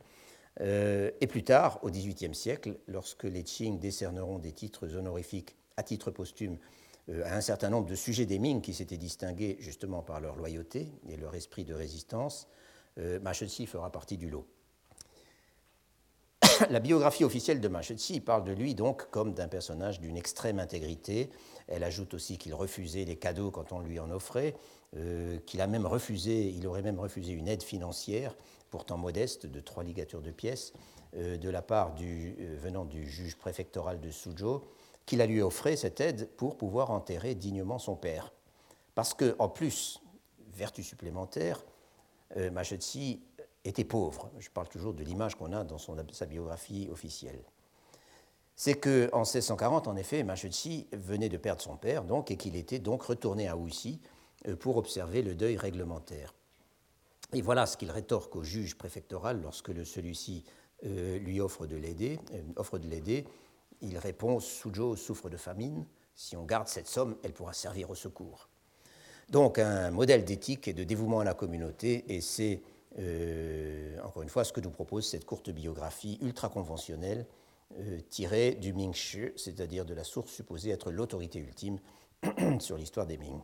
Euh, 0.60 1.10
et 1.20 1.26
plus 1.26 1.42
tard, 1.42 1.80
au 1.82 1.90
XVIIIe 1.90 2.34
siècle, 2.34 2.78
lorsque 2.86 3.24
les 3.24 3.42
Qing 3.42 3.78
décerneront 3.78 4.38
des 4.38 4.52
titres 4.52 4.96
honorifiques 4.96 5.56
à 5.76 5.82
titre 5.82 6.10
posthume 6.10 6.58
euh, 7.10 7.24
à 7.24 7.36
un 7.36 7.40
certain 7.40 7.70
nombre 7.70 7.88
de 7.88 7.94
sujets 7.94 8.26
des 8.26 8.38
Ming 8.38 8.60
qui 8.60 8.72
s'étaient 8.72 8.96
distingués 8.96 9.56
justement 9.60 10.02
par 10.02 10.20
leur 10.20 10.36
loyauté 10.36 10.92
et 11.08 11.16
leur 11.16 11.34
esprit 11.34 11.64
de 11.64 11.74
résistance, 11.74 12.48
euh, 12.98 13.18
fera 13.66 13.90
partie 13.90 14.16
du 14.16 14.30
lot. 14.30 14.46
La 16.70 16.80
biographie 16.80 17.24
officielle 17.24 17.60
de 17.60 17.68
Ma 17.68 17.80
parle 18.24 18.44
de 18.44 18.52
lui 18.52 18.74
donc 18.74 19.10
comme 19.10 19.34
d'un 19.34 19.48
personnage 19.48 20.00
d'une 20.00 20.16
extrême 20.16 20.60
intégrité. 20.60 21.30
Elle 21.66 21.84
ajoute 21.84 22.14
aussi 22.14 22.38
qu'il 22.38 22.54
refusait 22.54 23.04
les 23.04 23.16
cadeaux 23.16 23.50
quand 23.50 23.72
on 23.72 23.80
lui 23.80 23.98
en 23.98 24.10
offrait, 24.10 24.54
euh, 24.96 25.38
qu'il 25.46 25.60
a 25.60 25.66
même 25.66 25.86
refusé, 25.86 26.48
il 26.48 26.66
aurait 26.66 26.82
même 26.82 27.00
refusé 27.00 27.32
une 27.32 27.48
aide 27.48 27.62
financière, 27.62 28.36
pourtant 28.70 28.96
modeste, 28.96 29.46
de 29.46 29.60
trois 29.60 29.84
ligatures 29.84 30.22
de 30.22 30.30
pièces, 30.30 30.72
euh, 31.16 31.36
de 31.36 31.48
la 31.48 31.62
part 31.62 31.94
du, 31.94 32.36
venant 32.60 32.84
du 32.84 33.08
juge 33.08 33.36
préfectoral 33.36 34.00
de 34.00 34.10
Suzhou, 34.10 34.62
qu'il 35.06 35.20
a 35.20 35.26
lui 35.26 35.42
offert 35.42 35.76
cette 35.76 36.00
aide 36.00 36.28
pour 36.36 36.56
pouvoir 36.56 36.90
enterrer 36.90 37.34
dignement 37.34 37.78
son 37.78 37.96
père. 37.96 38.32
Parce 38.94 39.14
que, 39.14 39.34
en 39.38 39.48
plus, 39.48 40.00
vertu 40.52 40.82
supplémentaire, 40.82 41.64
euh, 42.36 42.50
était 43.64 43.84
pauvre. 43.84 44.30
Je 44.38 44.50
parle 44.50 44.68
toujours 44.68 44.92
de 44.92 45.02
l'image 45.02 45.36
qu'on 45.36 45.52
a 45.52 45.64
dans 45.64 45.78
sa 45.78 46.26
biographie 46.26 46.88
officielle. 46.92 47.42
C'est 48.56 48.74
qu'en 48.74 49.20
1640, 49.20 49.88
en 49.88 49.96
effet, 49.96 50.22
Machetsi 50.22 50.86
venait 50.92 51.28
de 51.28 51.36
perdre 51.36 51.62
son 51.62 51.76
père, 51.76 52.04
donc, 52.04 52.30
et 52.30 52.36
qu'il 52.36 52.56
était 52.56 52.78
donc 52.78 53.02
retourné 53.02 53.48
à 53.48 53.56
euh, 53.56 53.96
pour 54.60 54.76
observer 54.76 55.22
le 55.22 55.34
deuil 55.34 55.56
réglementaire. 55.56 56.34
Et 57.32 57.42
voilà 57.42 57.66
ce 57.66 57.76
qu'il 57.76 57.90
rétorque 57.90 58.36
au 58.36 58.44
juge 58.44 58.76
préfectoral 58.76 59.40
lorsque 59.42 59.84
celui-ci 59.84 60.44
euh, 60.84 61.18
lui 61.18 61.40
offre 61.40 61.66
de 61.66 61.76
l'aider. 61.76 62.20
Euh, 62.32 62.42
offre 62.56 62.78
de 62.78 62.88
l'aider 62.88 63.24
il 63.84 63.98
répond 63.98 64.40
Sujo 64.40 64.96
souffre 64.96 65.28
de 65.28 65.36
famine. 65.36 65.86
Si 66.14 66.36
on 66.36 66.44
garde 66.44 66.68
cette 66.68 66.86
somme, 66.86 67.16
elle 67.22 67.32
pourra 67.32 67.52
servir 67.52 67.90
au 67.90 67.94
secours. 67.94 68.48
Donc, 69.28 69.58
un 69.58 69.90
modèle 69.90 70.24
d'éthique 70.24 70.68
et 70.68 70.72
de 70.72 70.84
dévouement 70.84 71.20
à 71.20 71.24
la 71.24 71.34
communauté, 71.34 72.04
et 72.08 72.20
c'est, 72.20 72.62
euh, 72.98 73.98
encore 74.02 74.22
une 74.22 74.28
fois, 74.28 74.44
ce 74.44 74.52
que 74.52 74.60
nous 74.60 74.70
propose 74.70 75.06
cette 75.06 75.24
courte 75.24 75.50
biographie 75.50 76.18
ultra 76.22 76.48
conventionnelle 76.48 77.26
euh, 77.78 77.98
tirée 78.10 78.52
du 78.52 78.72
Ming 78.72 78.92
Shi, 78.92 79.32
c'est-à-dire 79.36 79.84
de 79.84 79.94
la 79.94 80.04
source 80.04 80.30
supposée 80.30 80.70
être 80.70 80.90
l'autorité 80.90 81.38
ultime 81.38 81.78
sur 82.60 82.76
l'histoire 82.76 83.06
des 83.06 83.18
Ming. 83.18 83.40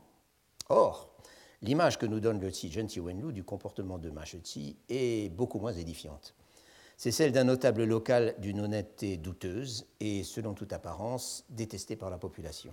Or, 0.70 1.10
l'image 1.62 1.98
que 1.98 2.06
nous 2.06 2.20
donne 2.20 2.40
le 2.40 2.50
Tsi 2.50 2.70
Zhen 2.70 2.86
Wenlu 3.04 3.32
du 3.32 3.42
comportement 3.42 3.98
de 3.98 4.08
Ma 4.10 4.24
Shi 4.24 4.76
est 4.88 5.28
beaucoup 5.34 5.58
moins 5.58 5.72
édifiante. 5.72 6.34
C'est 6.96 7.10
celle 7.10 7.32
d'un 7.32 7.44
notable 7.44 7.84
local 7.84 8.36
d'une 8.38 8.60
honnêteté 8.60 9.16
douteuse 9.16 9.86
et, 9.98 10.22
selon 10.22 10.54
toute 10.54 10.72
apparence, 10.72 11.44
détesté 11.48 11.96
par 11.96 12.08
la 12.08 12.18
population. 12.18 12.72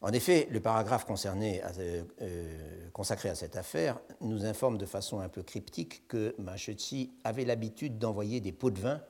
En 0.00 0.12
effet, 0.12 0.48
le 0.50 0.60
paragraphe 0.60 1.04
euh, 1.10 2.02
euh, 2.22 2.88
consacré 2.92 3.28
à 3.28 3.34
cette 3.34 3.56
affaire 3.56 3.98
nous 4.22 4.46
informe 4.46 4.78
de 4.78 4.86
façon 4.86 5.20
un 5.20 5.28
peu 5.28 5.42
cryptique 5.42 6.08
que 6.08 6.34
Machetsi 6.38 7.12
avait 7.24 7.44
l'habitude 7.44 7.98
d'envoyer 7.98 8.40
des 8.40 8.52
pots 8.52 8.70
de 8.70 8.80
vin 8.80 9.02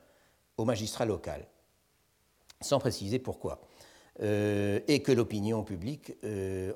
au 0.57 0.65
magistrat 0.65 1.05
local, 1.05 1.47
sans 2.61 2.81
préciser 2.81 3.19
pourquoi, 3.21 3.61
euh, 4.23 4.81
et 4.89 5.03
que 5.03 5.13
l'opinion 5.13 5.63
publique 5.63 6.15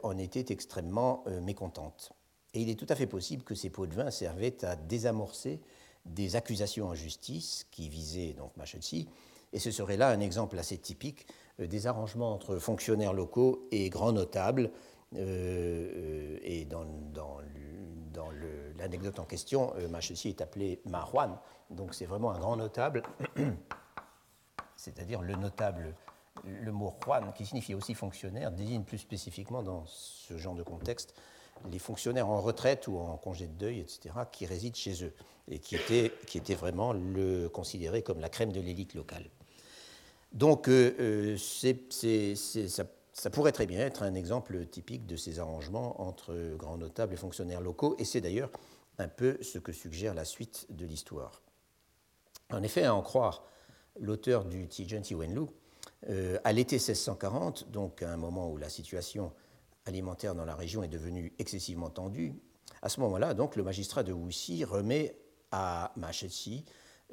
en 0.02 0.18
était 0.18 0.52
extrêmement 0.52 1.24
mécontente. 1.42 2.12
Et 2.54 2.60
il 2.62 2.68
est 2.68 2.74
tout 2.74 2.86
à 2.88 2.96
fait 2.96 3.06
possible 3.06 3.44
que 3.44 3.54
ces 3.54 3.70
pots 3.70 3.86
de 3.86 3.94
vin 3.94 4.10
servaient 4.10 4.64
à 4.64 4.76
désamorcer 4.76 5.60
des 6.04 6.34
accusations 6.36 6.88
en 6.88 6.94
justice 6.94 7.66
qui 7.70 7.88
visaient 7.88 8.32
donc 8.32 8.52
et 9.52 9.58
ce 9.58 9.70
serait 9.70 9.96
là 9.96 10.08
un 10.08 10.20
exemple 10.20 10.58
assez 10.58 10.78
typique 10.78 11.26
euh, 11.60 11.66
des 11.66 11.86
arrangements 11.86 12.32
entre 12.32 12.58
fonctionnaires 12.58 13.12
locaux 13.12 13.66
et 13.70 13.88
grands 13.90 14.12
notables. 14.12 14.70
Euh, 15.16 15.90
euh, 15.96 16.38
et 16.42 16.64
dans, 16.64 16.86
l'anecdote 18.78 19.18
en 19.18 19.24
question, 19.24 19.74
euh, 19.76 20.00
est 20.24 20.40
appelé 20.40 20.80
Mahuan, 20.86 21.36
donc 21.68 21.94
c'est 21.94 22.06
vraiment 22.06 22.30
un 22.30 22.38
grand 22.38 22.56
notable, 22.56 23.02
c'est-à-dire 24.76 25.20
le 25.20 25.34
notable. 25.34 25.94
Le 26.44 26.72
mot 26.72 26.94
Juan, 27.04 27.32
qui 27.34 27.44
signifie 27.44 27.74
aussi 27.74 27.94
fonctionnaire, 27.94 28.52
désigne 28.52 28.84
plus 28.84 28.98
spécifiquement 28.98 29.62
dans 29.62 29.84
ce 29.86 30.38
genre 30.38 30.54
de 30.54 30.62
contexte 30.62 31.14
les 31.70 31.78
fonctionnaires 31.78 32.28
en 32.28 32.40
retraite 32.40 32.88
ou 32.88 32.96
en 32.98 33.16
congé 33.16 33.46
de 33.46 33.52
deuil, 33.52 33.80
etc., 33.80 34.14
qui 34.30 34.46
résident 34.46 34.74
chez 34.74 35.04
eux 35.04 35.12
et 35.48 35.58
qui 35.58 35.76
étaient, 35.76 36.54
vraiment 36.54 36.94
considérés 37.52 38.02
comme 38.02 38.20
la 38.20 38.28
crème 38.28 38.52
de 38.52 38.60
l'élite 38.60 38.94
locale. 38.94 39.24
Donc, 40.32 40.68
euh, 40.68 40.94
euh, 41.00 41.36
ça, 43.12 43.30
pourrait 43.30 43.52
très 43.52 43.66
bien 43.66 43.80
être 43.80 44.02
un 44.02 44.14
exemple 44.14 44.64
typique 44.66 45.06
de 45.06 45.16
ces 45.16 45.40
arrangements 45.40 46.00
entre 46.00 46.54
grands 46.56 46.76
notables 46.76 47.14
et 47.14 47.16
fonctionnaires 47.16 47.60
locaux, 47.60 47.96
et 47.98 48.04
c'est 48.04 48.20
d'ailleurs 48.20 48.50
un 48.98 49.08
peu 49.08 49.38
ce 49.42 49.58
que 49.58 49.72
suggère 49.72 50.14
la 50.14 50.24
suite 50.24 50.66
de 50.70 50.86
l'histoire. 50.86 51.42
En 52.52 52.62
effet, 52.62 52.84
à 52.84 52.94
en 52.94 53.02
croire 53.02 53.44
l'auteur 53.98 54.44
du 54.44 54.68
Tijen 54.68 55.02
Wenlu, 55.12 55.46
euh, 56.08 56.38
à 56.44 56.52
l'été 56.52 56.76
1640, 56.76 57.70
donc 57.70 58.02
à 58.02 58.12
un 58.12 58.16
moment 58.16 58.50
où 58.50 58.56
la 58.56 58.68
situation 58.68 59.32
alimentaire 59.84 60.34
dans 60.34 60.44
la 60.44 60.54
région 60.54 60.82
est 60.82 60.88
devenue 60.88 61.32
excessivement 61.38 61.90
tendue, 61.90 62.34
à 62.82 62.88
ce 62.88 63.00
moment-là, 63.00 63.34
donc, 63.34 63.56
le 63.56 63.62
magistrat 63.62 64.02
de 64.02 64.12
Wuxi 64.12 64.64
remet 64.64 65.14
à 65.50 65.92
Machetsi 65.96 66.64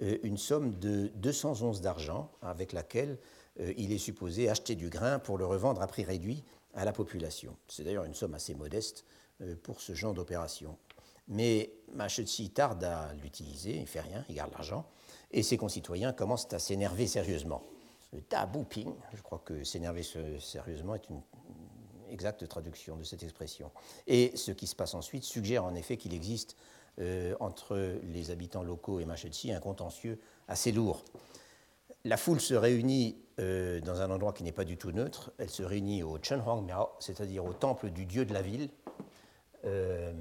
euh, 0.02 0.17
une 0.23 0.38
somme 0.38 0.78
de 0.80 1.08
200 1.15 1.63
onces 1.63 1.82
d'argent 1.82 2.32
avec 2.41 2.71
laquelle 2.71 3.17
euh, 3.60 3.73
il 3.78 3.91
est 3.91 3.97
supposé 3.97 4.50
acheter 4.50 4.76
du 4.76 4.89
grain 4.89 5.19
pour 5.19 5.38
le 5.38 5.45
revendre 5.45 5.82
à 5.82 5.88
prix 5.88 6.04
réduit 6.04 6.43
à 6.73 6.86
la 6.86 6.93
population. 6.93 7.58
C'est 7.67 7.84
d'ailleurs 7.84 8.06
une 8.06 8.13
somme 8.13 8.34
assez 8.34 8.54
modeste 8.54 9.06
euh, 9.41 9.56
pour 9.62 9.82
ce 9.82 9.93
genre 9.93 10.13
d'opération. 10.13 10.78
Mais 11.28 11.73
Machetsi 11.93 12.52
tarde 12.52 12.84
à 12.84 13.13
l'utiliser, 13.21 13.76
il 13.76 13.82
ne 13.82 13.86
fait 13.86 14.00
rien, 14.00 14.23
il 14.30 14.36
garde 14.36 14.52
l'argent, 14.54 14.86
et 15.32 15.43
ses 15.43 15.58
concitoyens 15.58 16.13
commencent 16.13 16.54
à 16.54 16.60
s'énerver 16.60 17.08
sérieusement. 17.08 17.63
Tabouping, 18.29 18.93
je 19.13 19.21
crois 19.21 19.41
que 19.43 19.63
s'énerver 19.63 20.03
sérieusement 20.39 20.95
est 20.95 21.09
une 21.09 21.21
exacte 22.09 22.47
traduction 22.47 22.95
de 22.95 23.03
cette 23.03 23.23
expression. 23.23 23.71
Et 24.07 24.35
ce 24.35 24.51
qui 24.51 24.67
se 24.67 24.75
passe 24.75 24.93
ensuite 24.93 25.23
suggère 25.23 25.65
en 25.65 25.75
effet 25.75 25.97
qu'il 25.97 26.13
existe 26.13 26.55
euh, 26.99 27.35
entre 27.39 27.99
les 28.03 28.31
habitants 28.31 28.63
locaux 28.63 28.99
et 28.99 29.05
Machetsi 29.05 29.51
un 29.51 29.59
contentieux 29.59 30.19
assez 30.47 30.71
lourd. 30.71 31.03
La 32.05 32.17
foule 32.17 32.39
se 32.39 32.53
réunit 32.53 33.17
euh, 33.39 33.81
dans 33.81 34.01
un 34.01 34.09
endroit 34.09 34.33
qui 34.33 34.43
n'est 34.43 34.51
pas 34.51 34.65
du 34.65 34.77
tout 34.77 34.91
neutre. 34.91 35.31
Elle 35.37 35.49
se 35.49 35.63
réunit 35.63 36.03
au 36.03 36.17
Chenhuang 36.21 36.61
Miao, 36.65 36.89
c'est-à-dire 36.99 37.45
au 37.45 37.53
temple 37.53 37.89
du 37.89 38.05
dieu 38.05 38.25
de 38.25 38.33
la 38.33 38.41
ville. 38.41 38.69
Euh, 39.65 40.13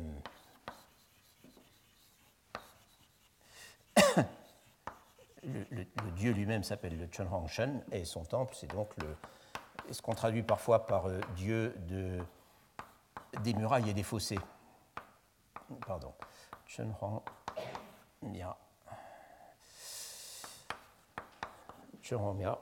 le, 5.46 5.84
dieu 6.16 6.32
lui-même 6.32 6.62
s'appelle 6.62 6.98
le 6.98 7.08
Shen 7.46 7.82
et 7.92 8.04
son 8.04 8.24
temple, 8.24 8.54
c'est 8.56 8.70
donc 8.70 8.90
le, 9.02 9.16
ce 9.92 10.02
qu'on 10.02 10.14
traduit 10.14 10.42
parfois 10.42 10.86
par 10.86 11.06
euh, 11.06 11.20
Dieu 11.36 11.74
de, 11.88 12.18
des 13.42 13.54
murailles 13.54 13.90
et 13.90 13.94
des 13.94 14.02
fossés. 14.02 14.38
Pardon. 15.86 16.12
Mia. 22.34 22.58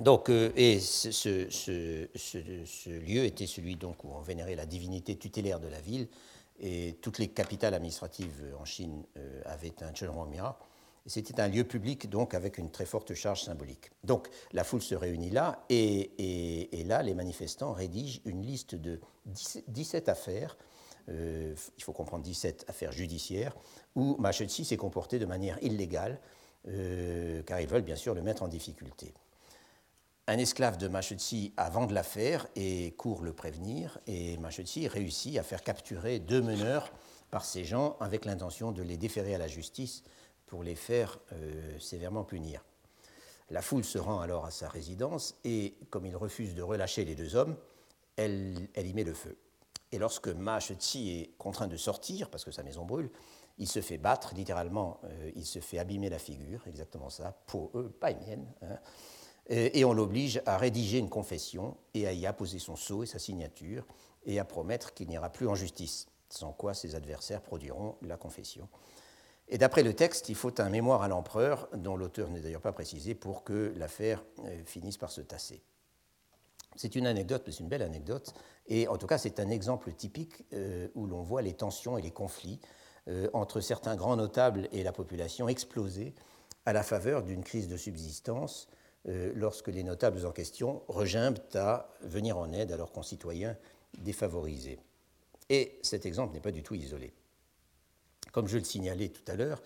Donc, 0.00 0.30
euh, 0.30 0.52
et 0.54 0.78
ce, 0.78 1.10
ce, 1.10 2.90
lieu 2.90 3.24
était 3.24 3.46
celui 3.46 3.76
donc 3.76 4.04
où 4.04 4.12
on 4.12 4.20
vénérait 4.20 4.54
la 4.54 4.66
divinité 4.66 5.16
tutélaire 5.16 5.58
de 5.58 5.68
la 5.68 5.80
ville, 5.80 6.08
et 6.60 6.98
toutes 7.00 7.18
les 7.18 7.28
capitales 7.28 7.74
administratives 7.74 8.54
en 8.58 8.64
Chine 8.64 9.04
euh, 9.16 9.42
avaient 9.44 9.74
un 9.82 9.92
Mia. 10.26 10.56
C'était 11.06 11.40
un 11.40 11.48
lieu 11.48 11.64
public, 11.64 12.10
donc, 12.10 12.34
avec 12.34 12.58
une 12.58 12.70
très 12.70 12.84
forte 12.84 13.14
charge 13.14 13.42
symbolique. 13.42 13.90
Donc, 14.04 14.28
la 14.52 14.64
foule 14.64 14.82
se 14.82 14.94
réunit 14.94 15.30
là, 15.30 15.64
et, 15.70 16.84
là, 16.86 17.02
les 17.02 17.14
manifestants 17.14 17.72
rédigent 17.72 18.20
une 18.24 18.42
liste 18.42 18.74
de 18.74 19.00
17 19.26 20.08
affaires, 20.08 20.56
euh, 21.08 21.54
il 21.76 21.82
faut 21.82 21.92
comprendre 21.92 22.22
17 22.22 22.66
affaires 22.68 22.92
judiciaires, 22.92 23.56
où 23.94 24.16
Machetsi 24.18 24.64
s'est 24.64 24.76
comporté 24.76 25.18
de 25.18 25.26
manière 25.26 25.62
illégale, 25.62 26.20
euh, 26.68 27.42
car 27.44 27.60
ils 27.60 27.68
veulent 27.68 27.82
bien 27.82 27.96
sûr 27.96 28.14
le 28.14 28.22
mettre 28.22 28.42
en 28.42 28.48
difficulté. 28.48 29.14
un 30.26 30.36
esclave 30.36 30.76
de 30.76 30.88
Machutsi 30.88 31.54
a 31.56 31.70
vent 31.70 31.86
de 31.86 31.94
l'affaire 31.94 32.46
et 32.54 32.90
court 32.98 33.22
le 33.22 33.32
prévenir, 33.32 33.98
et 34.06 34.36
Machutsi 34.36 34.86
réussit 34.86 35.38
à 35.38 35.42
faire 35.42 35.62
capturer 35.62 36.18
deux 36.18 36.42
meneurs 36.42 36.92
par 37.30 37.44
ces 37.44 37.64
gens 37.64 37.96
avec 38.00 38.26
l'intention 38.26 38.72
de 38.72 38.82
les 38.82 38.98
déférer 38.98 39.34
à 39.34 39.38
la 39.38 39.48
justice 39.48 40.02
pour 40.48 40.64
les 40.64 40.74
faire 40.74 41.20
euh, 41.32 41.78
sévèrement 41.78 42.24
punir. 42.24 42.64
La 43.50 43.62
foule 43.62 43.84
se 43.84 43.98
rend 43.98 44.20
alors 44.20 44.44
à 44.44 44.50
sa 44.50 44.68
résidence 44.68 45.36
et, 45.44 45.76
comme 45.90 46.06
il 46.06 46.16
refuse 46.16 46.54
de 46.54 46.62
relâcher 46.62 47.04
les 47.04 47.14
deux 47.14 47.36
hommes, 47.36 47.56
elle, 48.16 48.68
y 48.76 48.92
met 48.92 49.04
le 49.04 49.14
feu. 49.14 49.38
Et 49.92 49.98
lorsque 49.98 50.28
Ma 50.28 50.58
est 50.58 51.38
contraint 51.38 51.68
de 51.68 51.76
sortir, 51.76 52.28
parce 52.28 52.44
que 52.44 52.50
sa 52.50 52.62
maison 52.62 52.84
brûle, 52.84 53.10
il 53.58 53.68
se 53.68 53.80
fait 53.80 53.96
battre, 53.96 54.34
littéralement, 54.34 55.00
euh, 55.04 55.30
il 55.34 55.46
se 55.46 55.60
fait 55.60 55.78
abîmer 55.78 56.10
la 56.10 56.18
figure, 56.18 56.66
exactement 56.66 57.10
ça, 57.10 57.40
pour 57.46 57.70
eux, 57.78 57.90
pas 57.90 58.12
mienne. 58.12 58.46
Hein. 58.62 58.78
Et, 59.50 59.84
on 59.86 59.94
l'oblige 59.94 60.42
à 60.44 60.58
rédiger 60.58 60.98
une 60.98 61.08
confession 61.08 61.78
et 61.94 62.06
à 62.06 62.12
y 62.12 62.26
apposer 62.26 62.58
son 62.58 62.76
sceau 62.76 63.02
et 63.02 63.06
sa 63.06 63.18
signature 63.18 63.86
et 64.26 64.38
à 64.38 64.44
promettre 64.44 64.92
qu'il 64.92 65.08
n'ira 65.08 65.30
plus 65.30 65.48
en 65.48 65.54
justice, 65.54 66.06
sans 66.28 66.52
quoi 66.52 66.74
ses 66.74 66.94
adversaires 66.94 67.40
produiront 67.40 67.96
la 68.02 68.18
confession. 68.18 68.68
Et 69.50 69.58
d'après 69.58 69.82
le 69.82 69.94
texte, 69.94 70.28
il 70.28 70.34
faut 70.34 70.60
un 70.60 70.68
mémoire 70.68 71.02
à 71.02 71.08
l'empereur, 71.08 71.68
dont 71.74 71.96
l'auteur 71.96 72.28
n'est 72.30 72.40
d'ailleurs 72.40 72.60
pas 72.60 72.72
précisé, 72.72 73.14
pour 73.14 73.44
que 73.44 73.72
l'affaire 73.76 74.24
euh, 74.44 74.62
finisse 74.66 74.98
par 74.98 75.10
se 75.10 75.22
tasser. 75.22 75.62
C'est 76.76 76.94
une 76.94 77.06
anecdote, 77.06 77.42
c'est 77.46 77.60
une 77.60 77.68
belle 77.68 77.82
anecdote, 77.82 78.34
et 78.66 78.86
en 78.88 78.98
tout 78.98 79.06
cas 79.06 79.16
c'est 79.16 79.40
un 79.40 79.48
exemple 79.48 79.92
typique 79.92 80.44
euh, 80.52 80.88
où 80.94 81.06
l'on 81.06 81.22
voit 81.22 81.40
les 81.40 81.54
tensions 81.54 81.96
et 81.96 82.02
les 82.02 82.10
conflits 82.10 82.60
euh, 83.08 83.28
entre 83.32 83.60
certains 83.60 83.96
grands 83.96 84.16
notables 84.16 84.68
et 84.70 84.82
la 84.82 84.92
population 84.92 85.48
exploser 85.48 86.14
à 86.66 86.74
la 86.74 86.82
faveur 86.82 87.22
d'une 87.22 87.42
crise 87.42 87.68
de 87.68 87.76
subsistance 87.76 88.68
lorsque 89.34 89.68
les 89.68 89.84
notables 89.84 90.26
en 90.26 90.32
question 90.32 90.82
regimbent 90.86 91.38
à 91.54 91.88
venir 92.02 92.36
en 92.36 92.52
aide 92.52 92.72
à 92.72 92.76
leurs 92.76 92.92
concitoyens 92.92 93.56
défavorisés. 93.96 94.78
Et 95.48 95.78
cet 95.80 96.04
exemple 96.04 96.34
n'est 96.34 96.40
pas 96.40 96.50
du 96.50 96.62
tout 96.62 96.74
isolé. 96.74 97.14
Comme 98.32 98.46
je 98.46 98.58
le 98.58 98.64
signalais 98.64 99.08
tout 99.08 99.30
à 99.30 99.36
l'heure, 99.36 99.62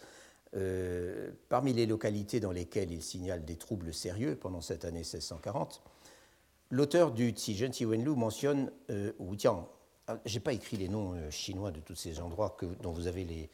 euh, 0.54 1.30
parmi 1.48 1.72
les 1.72 1.86
localités 1.86 2.40
dans 2.40 2.52
lesquelles 2.52 2.92
il 2.92 3.02
signale 3.02 3.44
des 3.44 3.56
troubles 3.56 3.94
sérieux 3.94 4.36
pendant 4.36 4.60
cette 4.60 4.84
année 4.84 5.00
1640, 5.00 5.82
l'auteur 6.72 7.12
du 7.12 7.32
Tijen 7.32 7.70
Wenlu 7.86 8.16
mentionne 8.16 8.72
euh, 8.90 9.12
Wutiang. 9.20 9.68
Ah, 10.08 10.18
je 10.26 10.34
n'ai 10.34 10.40
pas 10.40 10.52
écrit 10.52 10.76
les 10.76 10.88
noms 10.88 11.14
euh, 11.14 11.30
chinois 11.30 11.70
de 11.70 11.78
tous 11.78 11.94
ces 11.94 12.20
endroits 12.20 12.56
que, 12.58 12.66
dont 12.66 12.90
vous 12.90 13.06
avez 13.06 13.24
les. 13.24 13.48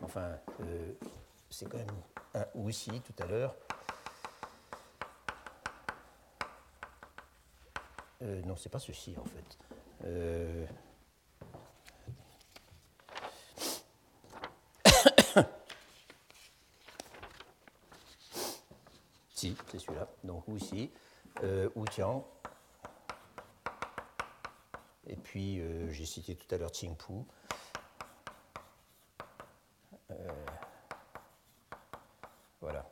Enfin, 0.00 0.30
euh, 0.60 0.92
c'est 1.50 1.68
quand 1.68 1.76
même 1.76 1.86
un 2.34 2.46
Wuxi 2.54 2.90
tout 2.90 3.22
à 3.22 3.26
l'heure. 3.26 3.54
non, 8.44 8.54
c'est 8.54 8.68
pas 8.68 8.78
ceci 8.78 9.14
en 9.16 9.24
fait. 9.24 10.78
C'est 19.40 19.78
celui-là. 19.78 20.06
Donc 20.22 20.46
Wuxi, 20.48 20.90
euh, 21.42 21.70
Tian. 21.90 22.26
Et 25.06 25.16
puis, 25.16 25.60
euh, 25.60 25.90
j'ai 25.90 26.04
cité 26.04 26.36
tout 26.36 26.54
à 26.54 26.58
l'heure 26.58 26.70
Qingpu. 26.70 27.24
Euh, 30.10 30.14
voilà. 32.60 32.86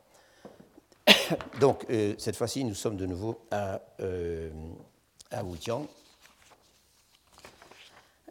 Donc, 1.59 1.85
euh, 1.91 2.15
cette 2.17 2.35
fois-ci, 2.35 2.63
nous 2.63 2.73
sommes 2.73 2.97
de 2.97 3.05
nouveau 3.05 3.39
à, 3.51 3.81
à 5.31 5.43
Wutiang. 5.43 5.87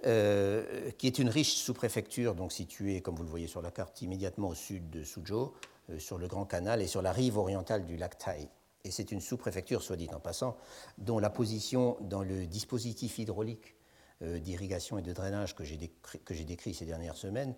qui 0.03 1.07
est 1.07 1.19
une 1.19 1.29
riche 1.29 1.55
sous-préfecture, 1.55 2.35
donc 2.35 2.53
située, 2.53 3.01
comme 3.01 3.15
vous 3.15 3.23
le 3.23 3.29
voyez 3.29 3.47
sur 3.47 3.63
la 3.63 3.71
carte, 3.71 4.03
immédiatement 4.03 4.49
au 4.49 4.55
sud 4.55 4.91
de 4.91 5.05
Suzhou, 5.05 5.53
sur 5.99 6.19
le 6.19 6.27
Grand 6.27 6.45
Canal 6.45 6.83
et 6.83 6.87
sur 6.87 7.03
la 7.03 7.13
rive 7.13 7.39
orientale 7.39 7.87
du 7.87 7.97
lac 7.97 8.19
Tai. 8.19 8.49
Et 8.85 8.91
c'est 8.91 9.11
une 9.11 9.21
sous-préfecture, 9.21 9.83
soit 9.83 9.97
dit 9.97 10.09
en 10.13 10.21
passant, 10.21 10.57
dont 10.99 11.19
la 11.19 11.31
position 11.31 11.97
dans 12.01 12.23
le 12.23 12.47
dispositif 12.47 13.19
hydraulique 13.19 13.77
euh, 14.23 14.39
d'irrigation 14.39 14.99
et 14.99 15.03
de 15.03 15.13
drainage 15.13 15.55
que 15.55 15.65
j'ai 15.65 15.77
décrit, 15.77 16.45
décrit, 16.45 16.75
ces 16.75 16.85
dernières 16.85 17.17
semaines, 17.17 17.55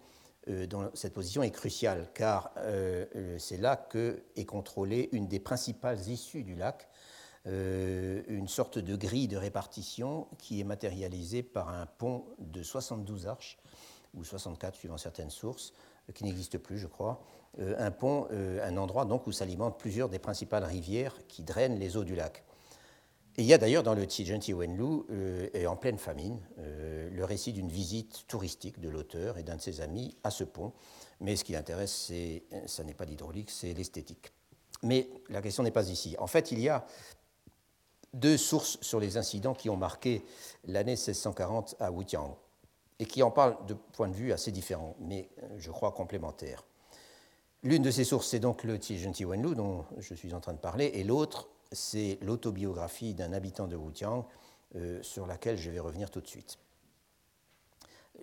euh, 0.48 0.66
cette 0.94 1.12
position 1.12 1.42
est 1.42 1.50
cruciale, 1.50 2.08
car 2.14 2.52
c'est 3.38 3.58
là 3.58 3.76
que 3.76 4.22
est 4.36 4.46
contrôlée 4.46 5.08
une 5.12 5.28
des 5.28 5.40
principales 5.40 6.00
issues 6.08 6.42
du 6.42 6.54
lac, 6.54 6.88
une 7.46 8.48
sorte 8.48 8.78
de 8.78 8.96
grille 8.96 9.28
de 9.28 9.36
répartition 9.36 10.28
qui 10.38 10.60
est 10.60 10.64
matérialisée 10.64 11.42
par 11.42 11.68
un 11.68 11.86
pont 11.86 12.24
de 12.38 12.62
72 12.62 13.26
arches, 13.26 13.58
ou 14.14 14.24
64 14.24 14.74
suivant 14.74 14.96
certaines 14.96 15.30
sources, 15.30 15.72
qui 16.14 16.24
n'existe 16.24 16.58
plus, 16.58 16.78
je 16.78 16.86
crois, 16.86 17.20
euh, 17.58 17.74
un 17.78 17.90
pont, 17.90 18.28
euh, 18.30 18.64
un 18.66 18.76
endroit 18.76 19.04
donc 19.04 19.26
où 19.26 19.32
s'alimentent 19.32 19.78
plusieurs 19.78 20.08
des 20.08 20.20
principales 20.20 20.64
rivières 20.64 21.16
qui 21.26 21.42
drainent 21.42 21.78
les 21.78 21.96
eaux 21.96 22.04
du 22.04 22.14
lac. 22.14 22.44
Il 23.36 23.44
y 23.44 23.54
a 23.54 23.58
d'ailleurs 23.58 23.82
dans 23.82 23.94
le 23.94 24.06
Tijenti 24.06 24.52
Wenlu, 24.52 25.02
euh, 25.10 25.48
et 25.54 25.66
en 25.66 25.76
pleine 25.76 25.98
famine, 25.98 26.40
le 26.58 27.24
récit 27.24 27.52
d'une 27.52 27.68
visite 27.68 28.26
touristique 28.28 28.80
de 28.80 28.88
l'auteur 28.88 29.38
et 29.38 29.42
d'un 29.42 29.56
de 29.56 29.60
ses 29.60 29.80
amis 29.80 30.16
à 30.24 30.30
ce 30.30 30.44
pont. 30.44 30.72
Mais 31.20 31.36
ce 31.36 31.44
qui 31.44 31.52
l'intéresse, 31.52 32.12
ça 32.66 32.84
n'est 32.84 32.94
pas 32.94 33.04
l'hydraulique, 33.04 33.50
c'est 33.50 33.72
l'esthétique. 33.72 34.32
Mais 34.82 35.08
la 35.28 35.42
question 35.42 35.62
n'est 35.62 35.70
pas 35.70 35.88
ici. 35.88 36.16
En 36.18 36.26
fait, 36.26 36.52
il 36.52 36.60
y 36.60 36.68
a 36.68 36.86
deux 38.14 38.36
sources 38.36 38.78
sur 38.80 39.00
les 39.00 39.16
incidents 39.16 39.54
qui 39.54 39.68
ont 39.70 39.76
marqué 39.76 40.24
l'année 40.64 40.92
1640 40.92 41.76
à 41.78 41.92
Wutiang 41.92 42.36
et 43.00 43.06
qui 43.06 43.22
en 43.24 43.32
parlent 43.32 43.56
de 43.66 43.74
points 43.74 44.08
de 44.08 44.14
vue 44.14 44.32
assez 44.32 44.52
différents, 44.52 44.94
mais 45.00 45.28
je 45.58 45.70
crois 45.70 45.90
complémentaires. 45.90 46.64
L'une 47.62 47.82
de 47.82 47.90
ces 47.90 48.04
sources, 48.04 48.28
c'est 48.28 48.40
donc 48.40 48.62
le 48.62 48.78
Tijenti 48.78 49.24
Wenlu, 49.24 49.54
dont 49.54 49.84
je 49.98 50.14
suis 50.14 50.32
en 50.32 50.40
train 50.40 50.52
de 50.52 50.58
parler, 50.58 50.86
et 50.94 51.02
l'autre, 51.02 51.48
c'est 51.72 52.18
l'autobiographie 52.22 53.14
d'un 53.14 53.32
habitant 53.32 53.66
de 53.66 53.76
Wutiang, 53.76 54.26
euh, 54.76 55.02
sur 55.02 55.26
laquelle 55.26 55.56
je 55.58 55.70
vais 55.70 55.80
revenir 55.80 56.10
tout 56.10 56.20
de 56.20 56.26
suite. 56.26 56.58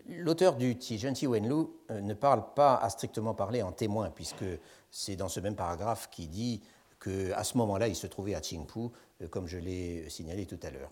L'auteur 0.07 0.55
du 0.55 0.77
Tijenti 0.77 1.27
Wenlu 1.27 1.65
euh, 1.91 2.01
ne 2.01 2.13
parle 2.13 2.53
pas 2.53 2.75
à 2.75 2.89
strictement 2.89 3.33
parler 3.33 3.61
en 3.61 3.71
témoin, 3.71 4.09
puisque 4.11 4.45
c'est 4.91 5.15
dans 5.15 5.29
ce 5.29 5.39
même 5.39 5.55
paragraphe 5.55 6.09
qu'il 6.09 6.29
dit 6.29 6.61
qu'à 6.99 7.43
ce 7.43 7.57
moment-là, 7.57 7.87
il 7.87 7.95
se 7.95 8.07
trouvait 8.07 8.33
à 8.35 8.41
Qingpu, 8.41 8.89
euh, 9.21 9.27
comme 9.27 9.47
je 9.47 9.57
l'ai 9.57 10.09
signalé 10.09 10.45
tout 10.45 10.59
à 10.63 10.69
l'heure. 10.69 10.91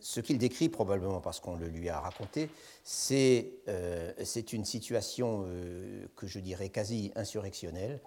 Ce 0.00 0.20
qu'il 0.20 0.38
décrit, 0.38 0.68
probablement 0.68 1.20
parce 1.20 1.40
qu'on 1.40 1.56
le 1.56 1.68
lui 1.68 1.88
a 1.88 2.00
raconté, 2.00 2.50
c'est 2.84 3.52
euh, 3.68 4.12
une 4.52 4.64
situation 4.64 5.44
euh, 5.46 6.06
que 6.16 6.26
je 6.26 6.38
dirais 6.38 6.68
quasi 6.68 7.12
insurrectionnelle, 7.16 8.00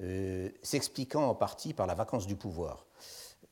euh, 0.00 0.50
s'expliquant 0.62 1.28
en 1.28 1.34
partie 1.34 1.74
par 1.74 1.86
la 1.86 1.94
vacance 1.94 2.26
du 2.26 2.36
pouvoir. 2.36 2.86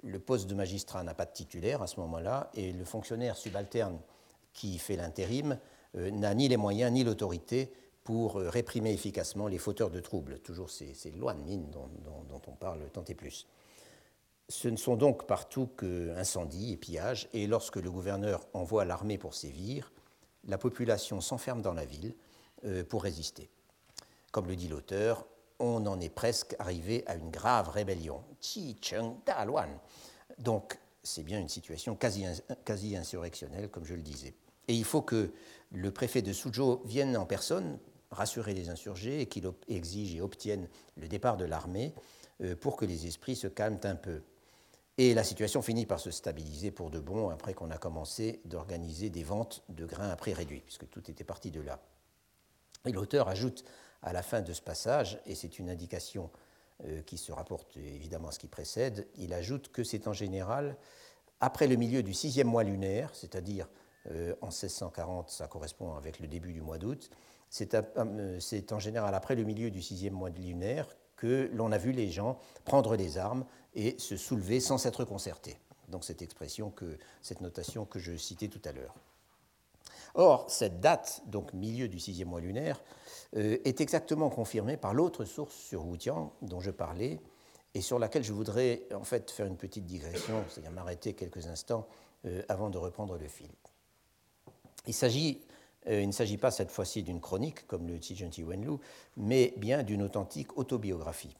Le 0.03 0.18
poste 0.18 0.46
de 0.49 0.55
magistrat 0.55 1.03
n'a 1.03 1.14
pas 1.14 1.27
de 1.27 1.33
titulaire 1.33 1.83
à 1.83 1.87
ce 1.87 2.01
moment-là, 2.01 2.51
et 2.55 2.72
le 2.72 2.85
fonctionnaire 2.85 3.37
subalterne 3.37 3.99
qui 4.53 4.79
fait 4.79 4.96
l'intérim 4.96 5.59
n'a 5.94 6.35
ni 6.35 6.49
les 6.49 6.57
moyens 6.57 6.92
ni 6.92 7.05
l'autorité 7.05 7.72
pour 8.05 8.37
réprimer 8.37 8.92
efficacement 8.92 9.49
les 9.49 9.59
fauteurs 9.59 9.90
de 9.90 10.01
troubles. 10.01 10.38
Toujours 10.40 10.70
ces, 10.70 10.94
lois 11.16 11.35
de 11.35 11.40
mine 11.40 11.70
dont, 11.70 11.88
dont 12.29 12.42
on 12.46 12.53
parle 12.53 12.81
tant 12.92 13.05
et 13.05 13.14
plus. 13.14 13.46
Ce 14.49 14.69
ne 14.69 14.77
sont 14.77 14.97
donc 14.97 15.27
partout 15.27 15.67
qu'incendies 15.67 16.73
et 16.73 16.77
pillages, 16.77 17.29
et 17.33 17.47
lorsque 17.47 17.77
le 17.77 17.91
gouverneur 17.91 18.47
envoie 18.53 18.85
l'armée 18.85 19.19
pour 19.19 19.35
sévir, 19.35 19.93
la 20.45 20.59
population 20.59 21.21
s'enferme 21.21 21.63
dans 21.63 21.75
la 21.75 21.85
ville 21.85 22.15
euh, 22.65 22.85
pour 22.85 23.03
résister. 23.03 23.51
Comme 24.31 24.47
le 24.47 24.55
dit 24.55 24.69
l'auteur, 24.69 25.27
on 25.59 25.85
en 25.87 25.99
est 26.01 26.11
presque 26.11 26.55
arrivé 26.59 27.03
à 27.07 27.17
une 27.17 27.31
grave 27.31 27.71
rébellion. 27.71 28.23
Donc, 30.39 30.79
c'est 31.03 31.23
bien 31.23 31.41
une 31.41 31.49
situation 31.49 31.97
quasi, 31.97 32.25
quasi 32.65 32.97
insurrectionnelle, 32.97 33.69
comme 33.69 33.85
je 33.85 33.95
le 33.95 34.03
disais. 34.03 34.35
Et 34.69 34.75
il 34.75 34.85
faut 34.85 35.03
que 35.03 35.33
le 35.73 35.91
préfet 35.91 36.23
de 36.23 36.33
Suzhou 36.33 36.83
vienne 36.85 37.17
en 37.17 37.27
personne 37.27 37.79
rassurer 38.11 38.55
les 38.55 38.69
insurgés 38.69 39.21
et 39.21 39.27
qu'il 39.27 39.51
exige 39.69 40.15
et 40.15 40.21
obtienne 40.21 40.69
le 40.97 41.09
départ 41.09 41.37
de 41.37 41.45
l'armée 41.45 41.95
euh, 42.43 42.55
pour 42.55 42.77
que 42.77 42.85
les 42.85 43.07
esprits 43.07 43.37
se 43.37 43.49
calment 43.49 43.81
un 43.85 43.97
peu. 43.97 44.23
Et 44.99 45.13
la 45.13 45.25
situation 45.25 45.61
finit 45.61 45.85
par 45.85 46.01
se 46.01 46.11
stabiliser 46.11 46.71
pour 46.71 46.91
de 46.91 46.99
bon 46.99 47.29
après 47.29 47.53
qu'on 47.53 47.71
a 47.71 47.77
commencé 47.77 48.41
d'organiser 48.47 49.11
des 49.11 49.25
ventes 49.25 49.63
de 49.69 49.85
grains 49.85 50.09
à 50.09 50.17
prix 50.17 50.33
réduit, 50.33 50.61
puisque 50.61 50.89
tout 50.89 51.11
était 51.11 51.25
parti 51.25 51.51
de 51.51 51.61
là. 51.61 51.81
Et 52.87 52.93
l'auteur 52.93 53.29
ajoute 53.29 53.65
à 54.03 54.13
la 54.13 54.23
fin 54.23 54.41
de 54.41 54.53
ce 54.53 54.63
passage, 54.63 55.21
et 55.27 55.35
c'est 55.35 55.59
une 55.59 55.69
indication 55.69 56.31
euh, 56.85 57.03
qui 57.03 57.19
se 57.19 57.31
rapporte 57.33 57.77
évidemment 57.77 58.29
à 58.29 58.33
ce 58.33 58.39
qui 58.39 58.49
précède, 58.49 59.07
il 59.17 59.35
ajoute 59.35 59.71
que 59.71 59.85
c'est 59.85 60.09
en 60.09 60.13
général 60.13 60.77
après 61.41 61.67
le 61.67 61.77
milieu 61.77 62.03
du 62.03 62.15
sixième 62.15 62.49
mois 62.49 62.65
lunaire, 62.65 63.15
c'est-à-dire 63.15 63.69
euh, 64.11 64.35
en 64.41 64.47
1640, 64.47 65.29
ça 65.29 65.47
correspond 65.47 65.95
avec 65.95 66.21
le 66.21 66.29
début 66.29 66.53
du 66.53 66.63
mois 66.63 66.79
d'août, 66.79 67.11
euh, 67.73 68.41
c'est 68.41 68.73
en 68.73 68.79
général 68.79 69.15
après 69.15 69.35
le 69.35 69.45
milieu 69.45 69.71
du 69.71 69.83
sixième 69.83 70.15
mois 70.15 70.31
lunaire 70.31 70.89
que 71.17 71.51
l'on 71.53 71.73
a 71.73 71.79
vu 71.79 71.93
les 71.93 72.11
gens 72.11 72.39
prendre 72.65 72.97
les 72.97 73.19
armes 73.19 73.45
et 73.75 73.99
se 73.99 74.17
soulever 74.17 74.61
sans 74.61 74.79
s'être 74.79 75.05
concertés. 75.05 75.59
donc 75.89 76.05
cette 76.05 76.23
expression, 76.23 76.71
que, 76.71 76.99
cette 77.23 77.41
notation 77.41 77.85
que 77.85 77.99
je 77.99 78.17
citais 78.17 78.49
tout 78.49 78.63
à 78.65 78.73
l'heure. 78.73 78.95
Or, 80.15 80.51
cette 80.51 80.81
date, 80.81 81.23
donc 81.27 81.53
milieu 81.53 81.89
du 81.89 82.01
sixième 82.01 82.29
mois 82.29 82.41
lunaire, 82.41 82.83
euh, 83.37 83.59
est 83.65 83.81
exactement 83.81 84.31
confirmée 84.31 84.77
par 84.77 84.95
l'autre 84.95 85.25
source 85.25 85.55
sur 85.55 85.85
Tian 85.99 86.33
dont 86.41 86.61
je 86.61 86.71
parlais 86.71 87.21
et 87.75 87.83
sur 87.83 87.99
laquelle 87.99 88.25
je 88.25 88.33
voudrais 88.33 88.85
en 88.95 89.05
fait 89.05 89.31
faire 89.31 89.45
une 89.45 89.59
petite 89.59 89.85
digression, 89.85 90.43
c'est-à-dire 90.49 90.73
m'arrêter 90.73 91.13
quelques 91.13 91.47
instants 91.49 91.87
euh, 92.25 92.43
avant 92.49 92.71
de 92.71 92.79
reprendre 92.79 93.19
le 93.19 93.29
fil. 93.29 93.51
Il, 94.87 94.95
euh, 94.95 95.35
il 95.88 96.07
ne 96.07 96.12
s'agit 96.12 96.37
pas 96.37 96.51
cette 96.51 96.70
fois-ci 96.70 97.03
d'une 97.03 97.20
chronique 97.20 97.66
comme 97.66 97.87
le 97.88 97.99
Tijunti 97.99 98.42
Wenlu, 98.42 98.79
mais 99.16 99.55
bien 99.57 99.83
d'une 99.83 100.03
authentique 100.03 100.57
autobiographie. 100.59 101.37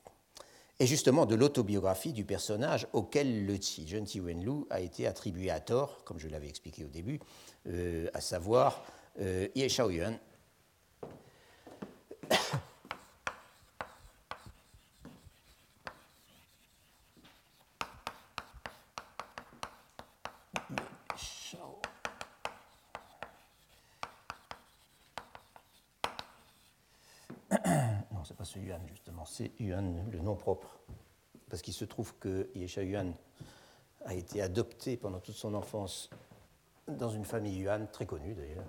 Et 0.78 0.87
justement 0.87 1.24
de 1.24 1.35
l'autobiographie 1.35 2.12
du 2.12 2.24
personnage 2.24 2.87
auquel 2.92 3.46
le 3.46 3.59
Tijunti 3.59 4.20
Wenlu 4.20 4.66
a 4.68 4.80
été 4.80 5.06
attribué 5.06 5.50
à 5.50 5.59
tort, 5.59 6.04
comme 6.04 6.18
je 6.18 6.28
l'avais 6.28 6.48
expliqué 6.48 6.85
au 6.85 6.88
début, 6.88 7.18
euh, 7.66 8.09
à 8.12 8.20
savoir 8.20 8.85
euh, 9.20 9.48
Ye 9.54 9.68
Shaoyuan. 9.70 10.18
non, 28.12 28.24
c'est 28.24 28.37
pas 28.37 28.44
ce 28.44 28.59
Yuan 28.59 28.80
justement, 28.88 29.24
c'est 29.37 29.53
Yuan, 29.61 30.03
le 30.11 30.20
nom 30.20 30.35
propre. 30.35 30.79
Parce 31.51 31.62
qu'il 31.62 31.75
se 31.75 31.85
trouve 31.85 32.14
que 32.18 32.49
Yesha 32.55 32.83
Yuan 32.83 33.12
a 34.05 34.14
été 34.14 34.40
adopté 34.40 34.96
pendant 34.96 35.20
toute 35.20 35.35
son 35.35 35.55
enfance 35.55 36.09
dans 36.88 37.11
une 37.11 37.25
famille 37.25 37.59
Yuan, 37.59 37.87
très 37.92 38.07
connue 38.07 38.35
d'ailleurs, 38.35 38.64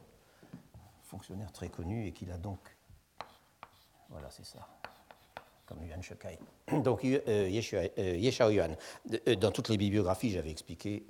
fonctionnaire 1.03 1.51
très 1.51 1.69
connu, 1.69 2.07
et 2.07 2.11
qu'il 2.11 2.31
a 2.31 2.37
donc. 2.37 2.59
Voilà, 4.09 4.29
c'est 4.29 4.45
ça, 4.45 4.67
comme 5.65 5.83
Yuan 5.83 6.01
Shekai. 6.01 6.37
Donc, 6.83 7.05
euh, 7.05 7.21
euh, 7.27 7.47
Yeshao 7.47 8.49
Yuan. 8.49 8.75
Euh, 9.27 9.35
dans 9.35 9.51
toutes 9.51 9.69
les 9.69 9.77
bibliographies, 9.77 10.31
j'avais 10.31 10.51
expliqué, 10.51 11.05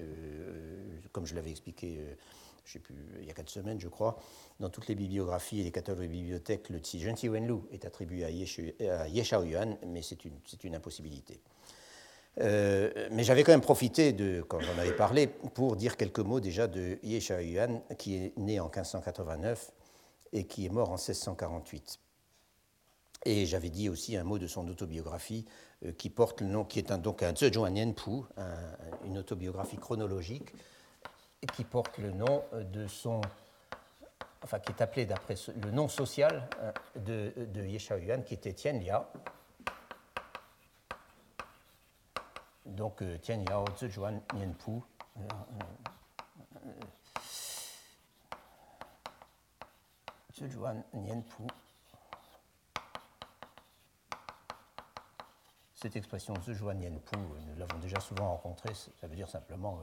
comme 1.11 1.25
je 1.25 1.33
l'avais 1.33 1.51
expliqué, 1.51 1.99
je 2.67 2.73
sais 2.73 2.79
plus, 2.79 2.95
il 3.21 3.25
y 3.25 3.31
a 3.31 3.33
quatre 3.33 3.49
semaines, 3.49 3.79
je 3.79 3.87
crois, 3.87 4.19
dans 4.59 4.69
toutes 4.69 4.89
les 4.89 4.95
bibliographies 4.95 5.61
et 5.61 5.63
les 5.63 5.71
catalogues 5.71 6.01
de 6.01 6.07
bibliothèques, 6.07 6.69
le 6.69 6.79
Tsi 6.79 7.29
Wenlu 7.29 7.59
est 7.71 7.85
attribué 7.85 8.25
à 8.25 8.29
Yeshao 8.29 9.43
Yuan, 9.43 9.77
mais 9.87 10.01
c'est 10.01 10.25
une, 10.25 10.75
impossibilité. 10.75 11.39
Euh, 12.39 13.07
mais 13.11 13.23
j'avais 13.23 13.43
quand 13.43 13.53
même 13.53 13.61
profité, 13.61 14.11
de, 14.11 14.41
quand 14.41 14.59
j'en 14.59 14.77
avais 14.77 14.91
parlé, 14.91 15.27
pour 15.27 15.77
dire 15.77 15.95
quelques 15.95 16.19
mots 16.19 16.41
déjà 16.41 16.67
de 16.67 16.99
Ye 17.03 17.19
Yuan, 17.19 17.81
qui 17.97 18.15
est 18.15 18.37
né 18.37 18.59
en 18.59 18.65
1589 18.65 19.71
et 20.33 20.43
qui 20.43 20.65
est 20.65 20.69
mort 20.69 20.89
en 20.89 20.97
1648. 20.97 21.99
Et 23.25 23.45
j'avais 23.45 23.69
dit 23.69 23.87
aussi 23.87 24.17
un 24.17 24.25
mot 24.25 24.39
de 24.39 24.47
son 24.47 24.67
autobiographie 24.67 25.45
euh, 25.85 25.93
qui 25.93 26.09
porte 26.09 26.41
le 26.41 26.47
nom, 26.47 26.65
qui 26.65 26.79
est 26.79 26.91
un, 26.91 26.97
donc 26.97 27.23
un 27.23 27.33
Zhejuan 27.33 27.93
une 29.05 29.17
autobiographie 29.17 29.77
chronologique, 29.77 30.53
qui 31.53 31.63
porte 31.63 31.97
le 31.97 32.11
nom 32.11 32.43
de 32.53 32.87
son, 32.87 33.21
enfin 34.43 34.59
qui 34.59 34.71
est 34.71 34.81
appelé 34.81 35.05
d'après 35.05 35.35
le 35.61 35.71
nom 35.71 35.87
social 35.87 36.49
euh, 36.59 36.71
de, 36.95 37.33
de 37.45 37.61
Yuan, 37.63 38.23
qui 38.23 38.33
était 38.33 38.53
Tian 38.53 38.73
Lia, 38.79 39.07
donc 42.67 43.01
euh, 43.01 43.17
Tian 43.17 43.43
Yao, 43.49 43.65
Zhejuan, 43.77 44.21
Nianpu. 44.35 44.71
Euh, 45.17 45.21
euh, 46.65 46.69
Zhejuan, 50.37 50.83
Nianpu. 50.93 51.43
Cette 55.73 55.95
expression 55.95 56.33
Zhejuan, 56.41 56.75
Nianpu, 56.75 57.17
nous 57.17 57.55
l'avons 57.57 57.79
déjà 57.79 57.99
souvent 57.99 58.31
rencontrée, 58.31 58.73
ça 58.73 59.07
veut 59.07 59.15
dire 59.15 59.29
simplement 59.29 59.79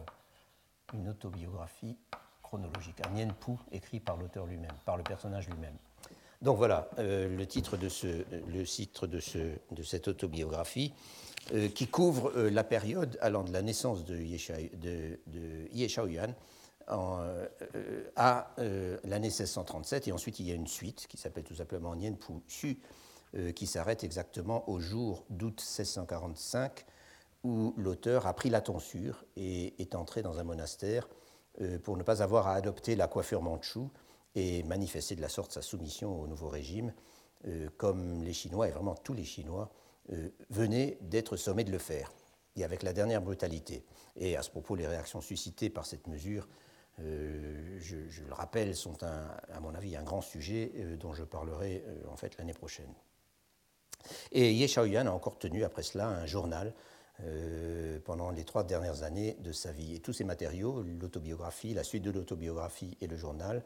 une 0.93 1.09
autobiographie 1.09 1.97
chronologique, 2.43 2.97
un 3.07 3.11
Nianpu 3.11 3.53
écrit 3.73 4.01
par 4.01 4.17
l'auteur 4.17 4.47
lui-même, 4.47 4.77
par 4.85 4.97
le 4.97 5.03
personnage 5.03 5.49
lui-même. 5.49 5.77
Donc 6.43 6.59
voilà 6.59 6.91
le 6.99 7.45
titre 7.47 7.79
de, 7.79 7.89
ce, 7.89 8.25
le 8.49 8.65
titre 8.65 9.07
de, 9.07 9.19
ce, 9.19 9.39
de 9.71 9.83
cette 9.83 10.09
autobiographie. 10.09 10.93
Euh, 11.53 11.69
qui 11.69 11.87
couvre 11.89 12.33
euh, 12.37 12.49
la 12.49 12.65
période 12.65 13.19
allant 13.21 13.45
de 13.45 13.53
la 13.53 13.61
naissance 13.61 14.07
de 14.07 14.17
Ye, 14.17 15.89
Shaoyuan 15.89 16.35
euh, 16.89 17.47
à 18.17 18.55
l'année 19.05 19.29
1637. 19.29 20.09
Et 20.09 20.13
ensuite, 20.13 20.41
il 20.41 20.49
y 20.49 20.53
a 20.53 20.55
une 20.55 20.67
suite 20.67 21.07
qui 21.07 21.19
s'appelle 21.19 21.45
tout 21.45 21.57
simplement 21.57 21.95
Nien 21.95 22.13
Pu 22.13 22.33
Xu, 22.49 22.79
qui 23.55 23.67
s'arrête 23.67 24.05
exactement 24.05 24.69
au 24.71 24.79
jour 24.79 25.25
d'août 25.29 25.61
1645, 25.61 26.87
où 27.45 27.75
l'auteur 27.77 28.27
a 28.27 28.35
pris 28.35 28.51
la 28.51 28.61
tonsure 28.61 29.25
et 29.37 29.81
est 29.81 29.95
entré 29.95 30.23
dans 30.23 30.39
un 30.39 30.45
monastère 30.45 31.09
pour 31.85 31.97
ne 31.97 32.03
pas 32.03 32.21
avoir 32.21 32.49
à 32.49 32.55
adopter 32.55 32.97
la 32.97 33.07
coiffure 33.07 33.41
manchoue 33.41 33.91
et 34.35 34.65
manifester 34.65 35.15
de 35.15 35.21
la 35.21 35.29
sorte 35.29 35.53
sa 35.53 35.63
soumission 35.63 36.21
au 36.21 36.27
nouveau 36.27 36.49
régime, 36.49 36.93
comme 37.77 38.25
les 38.25 38.33
Chinois, 38.33 38.67
et 38.67 38.73
vraiment 38.73 38.97
tous 38.97 39.15
les 39.15 39.25
Chinois, 39.25 39.71
euh, 40.13 40.29
venait 40.51 40.99
d'être 41.01 41.39
sommé 41.39 41.65
de 41.65 41.71
le 41.71 41.79
faire, 41.79 42.13
et 42.57 42.65
avec 42.65 42.83
la 42.83 42.93
dernière 42.93 43.23
brutalité. 43.23 43.87
Et 44.17 44.37
à 44.37 44.43
ce 44.43 44.51
propos, 44.51 44.77
les 44.77 44.87
réactions 44.87 45.23
suscitées 45.23 45.71
par 45.71 45.87
cette 45.87 46.09
mesure, 46.09 46.47
euh, 47.01 47.79
je, 47.81 48.23
le 48.23 48.35
rappelle, 48.35 48.77
sont 48.77 49.03
à 49.03 49.61
mon 49.61 49.75
avis 49.75 49.97
un 49.97 50.03
grand 50.03 50.21
sujet 50.21 50.73
euh, 50.77 50.97
dont 50.99 51.15
je 51.15 51.25
parlerai 51.25 51.83
en 52.11 52.17
fait 52.17 52.37
l'année 52.37 52.53
prochaine. 52.53 52.93
Et 54.31 54.53
Ye 54.53 54.69
Shaoyan 54.69 55.07
a 55.07 55.11
encore 55.11 55.39
tenu 55.39 55.65
après 55.65 55.83
cela 55.83 56.07
un 56.07 56.27
journal 56.27 56.75
pendant 58.05 58.31
les 58.31 58.45
trois 58.45 58.65
dernières 58.65 59.03
années 59.03 59.37
de 59.41 59.53
sa 59.53 59.71
vie. 59.73 59.95
Et 59.95 60.01
tous 60.01 60.13
ces 60.13 60.25
matériaux, 60.25 60.85
l'autobiographie, 61.01 61.73
la 61.73 61.85
suite 61.85 62.03
de 62.03 62.11
l'autobiographie 62.11 62.97
et 63.01 63.07
le 63.07 63.17
journal, 63.17 63.63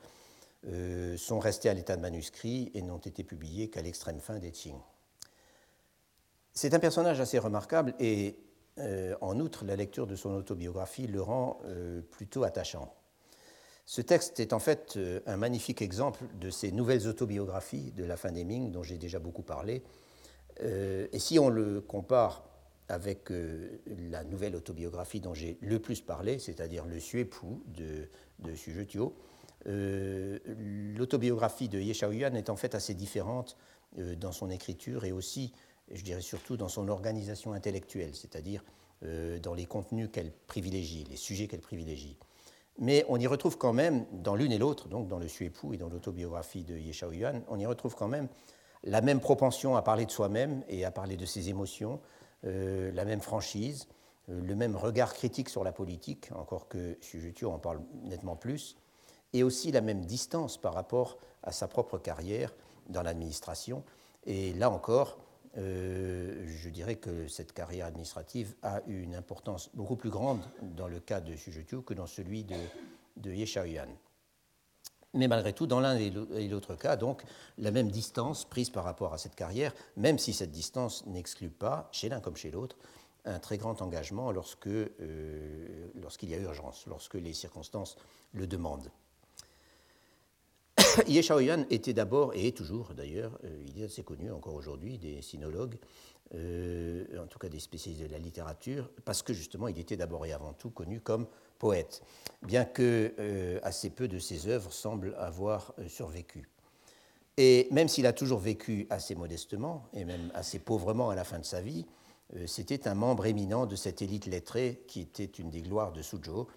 sont 1.17 1.39
restés 1.39 1.69
à 1.69 1.75
l'état 1.75 1.97
de 1.97 2.03
manuscrit 2.03 2.71
et 2.75 2.83
n'ont 2.83 2.99
été 2.99 3.25
publiés 3.25 3.71
qu'à 3.71 3.81
l'extrême 3.81 4.21
fin 4.21 4.39
des 4.39 4.51
Qing. 4.51 4.77
C'est 6.53 6.75
un 6.75 6.79
personnage 6.79 7.21
assez 7.21 7.39
remarquable 7.39 7.95
et 8.01 8.37
euh, 8.79 9.15
en 9.21 9.39
outre, 9.41 9.65
la 9.65 9.77
lecture 9.77 10.07
de 10.07 10.15
son 10.15 10.35
autobiographie 10.35 11.07
le 11.07 11.21
rend 11.21 11.61
euh, 11.65 12.01
plutôt 12.01 12.45
attachant. 12.45 12.95
Ce 13.87 14.01
texte 14.01 14.39
est 14.41 14.53
en 14.53 14.59
fait 14.59 14.95
euh, 14.97 15.21
un 15.27 15.37
magnifique 15.37 15.83
exemple 15.83 16.25
de 16.41 16.51
ces 16.51 16.73
nouvelles 16.73 17.07
autobiographies 17.07 17.93
de 17.93 18.05
la 18.05 18.17
fin 18.17 18.33
des 18.33 18.45
Ming 18.45 18.71
dont 18.71 18.83
j'ai 18.83 18.99
déjà 18.99 19.19
beaucoup 19.19 19.43
parlé. 19.43 19.83
et 20.61 21.19
si 21.21 21.39
on 21.39 21.51
le 21.51 21.81
compare 21.81 22.43
avec 22.89 23.31
la 24.11 24.25
nouvelle 24.25 24.57
autobiographie 24.57 25.21
dont 25.21 25.35
j'ai 25.35 25.59
le 25.61 25.79
plus 25.79 26.01
parlé, 26.01 26.39
c'est-à-dire 26.39 26.87
Le 26.87 26.99
Suepu 26.99 27.47
de, 27.67 28.09
de 28.39 28.53
Xu 28.53 28.87
l'autobiographie 30.97 31.69
de 31.69 31.79
Ye 31.79 31.93
Shaoyuan 31.93 32.35
est 32.35 32.49
en 32.49 32.57
fait 32.57 32.75
assez 32.75 32.95
différente 32.95 33.57
dans 33.97 34.33
son 34.33 34.51
écriture 34.51 35.05
et 35.05 35.13
aussi 35.13 35.53
je 35.91 36.03
dirais 36.03 36.21
surtout 36.21 36.57
dans 36.57 36.69
son 36.69 36.89
organisation 36.89 37.53
intellectuelle, 37.53 38.15
c'est-à-dire 38.15 38.63
euh, 39.05 39.39
dans 39.39 39.55
les 39.55 39.67
contenus 39.67 40.09
qu'elle 40.13 40.33
privilégie, 40.47 41.05
les 41.09 41.17
sujets 41.17 41.47
qu'elle 41.47 41.61
privilégie. 41.61 42.17
Mais 42.79 43.05
on 43.09 43.19
y 43.19 43.27
retrouve 43.27 43.59
quand 43.59 43.73
même, 43.73 44.07
dans 44.13 44.35
l'une 44.35 44.53
et 44.53 44.59
l'autre, 44.59 44.89
donc 44.89 45.09
dans 45.09 45.19
le 45.19 45.29
Suépou 45.29 45.75
et 45.75 45.77
dans 45.77 45.89
l'autobiographie 45.89 46.63
de 46.63 46.77
Ye 46.77 46.93
Yuan, 47.13 47.43
on 47.49 47.59
y 47.59 47.67
retrouve 47.67 47.95
quand 47.95 48.09
même 48.09 48.29
la 48.85 49.01
même 49.01 49.21
propension 49.21 49.77
à 49.77 49.83
parler 49.83 50.07
de 50.07 50.11
soi-même 50.11 50.63
et 50.69 50.85
à 50.85 50.91
parler 50.91 51.17
de 51.17 51.27
ses 51.27 51.49
émotions, 51.49 51.95
euh, 51.95 52.28
la 52.43 53.05
même 53.05 53.21
franchise, 53.21 53.89
euh, 54.31 54.41
le 54.43 54.55
même 54.55 54.77
regard 54.77 55.15
critique 55.15 55.49
sur 55.49 55.65
la 55.65 55.73
politique, 55.73 56.31
encore 56.35 56.69
que 56.69 56.99
Xu 57.01 57.45
en 57.45 57.59
parle 57.59 57.81
nettement 58.05 58.37
plus, 58.37 58.77
et 59.33 59.43
aussi 59.43 59.73
la 59.73 59.81
même 59.81 60.05
distance 60.05 60.59
par 60.59 60.75
rapport 60.75 61.19
à 61.43 61.53
sa 61.53 61.69
propre 61.69 61.99
carrière 61.99 62.55
dans 62.89 63.03
l'administration. 63.03 63.85
Et 64.27 64.53
là 64.55 64.71
encore, 64.71 65.19
euh, 65.57 66.45
je 66.47 66.69
dirais 66.69 66.97
que 66.97 67.27
cette 67.27 67.53
carrière 67.53 67.87
administrative 67.87 68.55
a 68.63 68.81
une 68.87 69.15
importance 69.15 69.71
beaucoup 69.75 69.97
plus 69.97 70.11
grande 70.11 70.43
dans 70.63 70.89
le 70.89 71.01
cas 71.01 71.21
de 71.21 71.35
Xu 71.35 71.65
que 71.85 71.95
dans 71.95 72.07
celui 72.07 72.45
de, 72.45 72.57
de. 73.17 73.31
Mais 75.15 75.27
malgré 75.27 75.53
tout, 75.55 75.67
dans 75.67 75.81
l'un 75.81 75.97
et 75.97 76.49
l'autre 76.49 76.75
cas, 76.75 76.97
donc, 76.97 77.23
la 77.57 77.71
même 77.71 77.91
distance 77.91 78.45
prise 78.45 78.69
par 78.69 78.85
rapport 78.85 79.15
à 79.15 79.19
cette 79.19 79.35
carrière, 79.35 79.75
même 79.97 80.19
si 80.19 80.33
cette 80.33 80.51
distance 80.51 81.07
n'exclut 81.07 81.51
pas, 81.51 81.89
chez 81.93 82.09
l'un 82.09 82.21
comme 82.21 82.37
chez 82.37 82.51
l'autre, 82.51 82.77
un 83.25 83.39
très 83.39 83.57
grand 83.57 83.81
engagement 83.83 84.33
euh, 84.33 85.89
lorsqu'il 85.95 86.29
y 86.29 86.35
a 86.35 86.39
urgence, 86.39 86.87
lorsque 86.87 87.15
les 87.15 87.33
circonstances 87.33 87.97
le 88.33 88.47
demandent. 88.47 88.91
Ye 91.07 91.23
Shaoyan 91.23 91.65
était 91.71 91.95
d'abord, 91.95 92.35
et 92.35 92.49
est 92.49 92.57
toujours 92.57 92.93
d'ailleurs, 92.95 93.39
il 93.67 93.81
est 93.81 93.87
assez 93.87 94.03
connu 94.03 94.31
encore 94.31 94.55
aujourd'hui, 94.55 94.99
des 94.99 95.23
sinologues, 95.23 95.79
en 96.35 97.27
tout 97.29 97.39
cas 97.39 97.49
des 97.49 97.61
spécialistes 97.61 98.05
de 98.05 98.13
la 98.13 98.19
littérature, 98.19 98.91
parce 99.05 99.23
que 99.23 99.33
justement 99.33 99.69
il 99.69 99.79
était 99.79 99.97
d'abord 99.97 100.27
et 100.27 100.33
avant 100.33 100.53
tout 100.53 100.71
connu 100.71 101.01
comme 101.01 101.27
poète, 101.59 102.03
bien 102.43 102.65
que 102.65 103.59
assez 103.63 103.91
peu 103.91 104.09
de 104.09 104.19
ses 104.19 104.49
œuvres 104.49 104.73
semblent 104.73 105.15
avoir 105.19 105.75
survécu. 105.89 106.49
Et 107.39 107.69
même 107.71 107.87
s'il 107.87 108.05
a 108.07 108.13
toujours 108.13 108.41
vécu 108.41 108.89
assez 108.91 109.15
modestement, 109.15 109.85
et 109.95 110.05
même 110.05 110.33
assez 110.35 110.59
pauvrement 110.59 111.09
à 111.09 111.15
la 111.15 111.23
fin 111.23 111.39
de 111.39 111.45
sa 111.45 111.61
vie, 111.61 111.87
euh, 112.35 112.49
c'était 112.49 112.89
un 112.89 112.95
membre 112.95 113.27
éminent 113.27 113.65
de 113.65 113.77
cette 113.77 114.03
élite 114.03 114.27
lettrée 114.27 114.83
qui 114.89 115.01
était 115.01 115.25
une 115.25 115.49
des 115.49 115.63
gloires 115.63 115.93
de 115.93 116.03
Suzhou, 116.03 116.49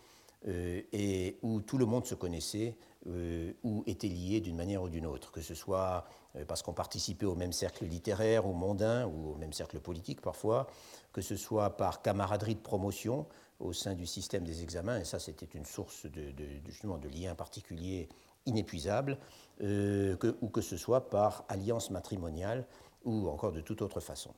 euh, 0.47 0.81
et 0.91 1.37
où 1.43 1.61
tout 1.61 1.77
le 1.77 1.85
monde 1.85 2.07
se 2.07 2.15
connaissait 2.15 2.75
euh, 3.05 3.53
ou 3.63 3.83
était 3.85 4.07
lié 4.07 4.41
d'une 4.41 4.55
manière 4.55 4.81
ou 4.81 4.89
d'une 4.89 5.05
autre, 5.05 5.31
que 5.31 5.41
ce 5.41 5.53
soit 5.53 6.05
parce 6.47 6.63
qu'on 6.63 6.73
participait 6.73 7.25
au 7.25 7.35
même 7.35 7.51
cercle 7.51 7.83
littéraire 7.83 8.47
ou 8.47 8.53
mondain, 8.53 9.05
ou 9.05 9.33
au 9.33 9.35
même 9.35 9.51
cercle 9.51 9.81
politique 9.81 10.21
parfois, 10.21 10.65
que 11.11 11.21
ce 11.21 11.35
soit 11.35 11.75
par 11.75 12.01
camaraderie 12.01 12.55
de 12.55 12.61
promotion 12.61 13.27
au 13.61 13.73
sein 13.73 13.93
du 13.93 14.05
système 14.05 14.43
des 14.43 14.63
examens, 14.63 14.99
et 14.99 15.05
ça 15.05 15.19
c'était 15.19 15.45
une 15.45 15.65
source 15.65 16.05
de, 16.05 16.33
justement 16.65 16.97
de 16.97 17.07
liens 17.07 17.35
particuliers 17.35 18.09
inépuisables, 18.45 19.17
euh, 19.61 20.15
ou 20.41 20.49
que 20.49 20.61
ce 20.61 20.77
soit 20.77 21.09
par 21.09 21.45
alliance 21.47 21.91
matrimoniale 21.91 22.65
ou 23.05 23.27
encore 23.29 23.51
de 23.51 23.61
toute 23.61 23.81
autre 23.81 23.99
façon, 23.99 24.33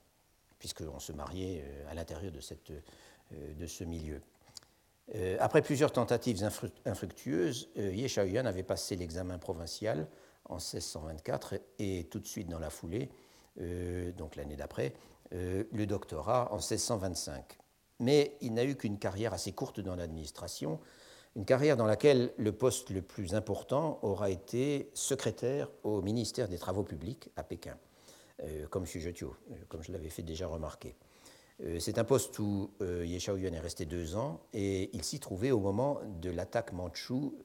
puisqu'on 0.60 1.00
se 1.00 1.12
mariait 1.14 1.64
euh, 1.66 1.92
à 1.92 1.94
l'intérieur 1.94 2.32
de, 2.32 2.40
euh, 2.72 3.54
de 3.54 3.68
ce 3.68 3.84
milieu. 3.84 4.22
après 5.40 5.62
plusieurs 5.62 5.92
tentatives 5.92 6.44
infructueuses, 6.86 7.70
Ye 7.76 8.08
Shaoyan 8.08 8.46
avait 8.46 8.64
passé 8.64 8.96
l'examen 8.96 9.38
provincial 9.38 10.08
en 10.46 10.56
1624 10.56 11.56
et 11.80 12.08
tout 12.10 12.20
de 12.20 12.28
suite 12.28 12.48
dans 12.48 12.60
la 12.60 12.70
foulée, 12.70 13.10
donc 14.18 14.36
l'année 14.38 14.56
d'après, 14.56 14.94
le 15.32 15.86
doctorat 15.86 16.48
en 16.52 16.58
1625. 16.58 17.63
Mais 18.00 18.38
il 18.42 18.54
n'a 18.54 18.66
eu 18.66 18.76
qu'une 18.76 18.98
carrière 18.98 19.34
assez 19.34 19.52
courte 19.52 19.80
dans 19.80 19.96
l'administration, 19.96 20.80
une 21.36 21.46
carrière 21.46 21.78
dans 21.78 21.86
laquelle 21.86 22.32
le 22.38 22.52
poste 22.52 22.92
le 22.92 23.02
plus 23.02 23.34
important 23.34 24.00
aura 24.04 24.30
été 24.30 24.92
secrétaire 24.94 25.70
au 25.84 26.02
ministère 26.02 26.48
des 26.48 26.60
Travaux 26.60 26.84
publics 26.84 27.30
à 27.36 27.44
Pékin, 27.44 27.76
euh, 28.44 28.68
comme 28.68 28.84
Xu 28.84 29.00
euh, 29.08 29.28
comme 29.68 29.84
je 29.84 29.92
l'avais 29.92 30.10
fait 30.10 30.22
déjà 30.22 30.46
remarquer. 30.46 30.96
Euh, 31.64 31.80
c'est 31.80 31.98
un 31.98 32.04
poste 32.04 32.38
où 32.38 32.72
Ye 32.82 33.20
Shaoyuan 33.20 33.54
est 33.54 33.60
resté 33.60 33.86
deux 33.86 34.16
ans 34.16 34.42
et 34.54 34.92
il 34.94 35.04
s'y 35.04 35.20
trouvait 35.20 35.52
au 35.52 35.60
moment 35.60 36.02
de 36.22 36.30
l'attaque 36.30 36.72
mandchoue 36.72 37.36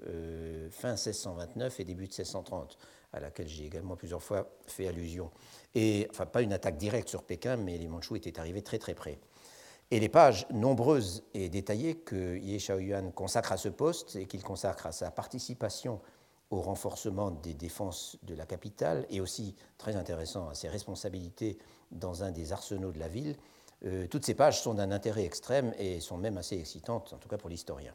fin 0.70 0.92
1629 0.92 1.80
et 1.80 1.84
début 1.84 2.08
de 2.08 2.12
1630, 2.12 2.76
à 3.12 3.20
laquelle 3.20 3.48
j'ai 3.48 3.64
également 3.64 3.96
plusieurs 3.96 4.22
fois 4.22 4.50
fait 4.66 4.86
allusion. 4.86 5.30
Et, 5.74 6.08
enfin, 6.10 6.26
pas 6.26 6.42
une 6.42 6.52
attaque 6.52 6.76
directe 6.76 7.08
sur 7.08 7.22
Pékin, 7.22 7.56
mais 7.56 7.78
les 7.78 7.88
Mandchous 7.88 8.16
étaient 8.16 8.38
arrivés 8.38 8.62
très 8.62 8.78
très 8.78 8.94
près. 8.94 9.18
Et 9.90 10.00
les 10.00 10.08
pages 10.10 10.46
nombreuses 10.50 11.24
et 11.32 11.48
détaillées 11.48 11.94
que 11.94 12.36
Ye 12.36 12.58
Shaoyuan 12.58 13.10
consacre 13.10 13.52
à 13.52 13.56
ce 13.56 13.70
poste 13.70 14.16
et 14.16 14.26
qu'il 14.26 14.42
consacre 14.42 14.86
à 14.86 14.92
sa 14.92 15.10
participation 15.10 16.00
au 16.50 16.60
renforcement 16.60 17.30
des 17.30 17.54
défenses 17.54 18.18
de 18.22 18.34
la 18.34 18.44
capitale 18.44 19.06
et 19.10 19.20
aussi, 19.20 19.54
très 19.78 19.96
intéressant, 19.96 20.48
à 20.48 20.54
ses 20.54 20.68
responsabilités 20.68 21.58
dans 21.90 22.22
un 22.22 22.30
des 22.30 22.52
arsenaux 22.52 22.92
de 22.92 22.98
la 22.98 23.08
ville, 23.08 23.36
euh, 23.84 24.06
toutes 24.08 24.26
ces 24.26 24.34
pages 24.34 24.60
sont 24.60 24.74
d'un 24.74 24.90
intérêt 24.90 25.24
extrême 25.24 25.72
et 25.78 26.00
sont 26.00 26.18
même 26.18 26.36
assez 26.36 26.58
excitantes, 26.58 27.12
en 27.12 27.18
tout 27.18 27.28
cas 27.28 27.38
pour 27.38 27.48
l'historien. 27.48 27.94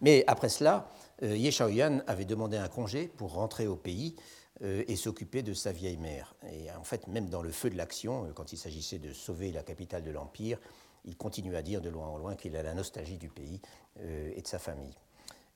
Mais 0.00 0.24
après 0.26 0.48
cela, 0.48 0.90
euh, 1.22 1.36
Ye 1.36 1.50
Shaoyuan 1.50 2.00
avait 2.06 2.24
demandé 2.24 2.56
un 2.56 2.68
congé 2.68 3.08
pour 3.08 3.34
rentrer 3.34 3.66
au 3.66 3.76
pays 3.76 4.16
et 4.62 4.96
s'occuper 4.96 5.42
de 5.42 5.52
sa 5.52 5.72
vieille 5.72 5.98
mère. 5.98 6.34
Et 6.50 6.70
en 6.72 6.84
fait, 6.84 7.06
même 7.08 7.28
dans 7.28 7.42
le 7.42 7.50
feu 7.50 7.68
de 7.68 7.76
l'action, 7.76 8.24
euh, 8.24 8.32
quand 8.32 8.52
il 8.52 8.56
s'agissait 8.56 8.98
de 8.98 9.12
sauver 9.12 9.52
la 9.52 9.62
capitale 9.62 10.02
de 10.02 10.10
l'Empire, 10.10 10.58
il 11.04 11.16
continue 11.16 11.56
à 11.56 11.62
dire 11.62 11.80
de 11.80 11.88
loin 11.88 12.08
en 12.08 12.16
loin 12.16 12.36
qu'il 12.36 12.56
a 12.56 12.62
la 12.62 12.74
nostalgie 12.74 13.18
du 13.18 13.28
pays 13.28 13.60
euh, 14.00 14.32
et 14.34 14.42
de 14.42 14.46
sa 14.46 14.58
famille. 14.58 14.96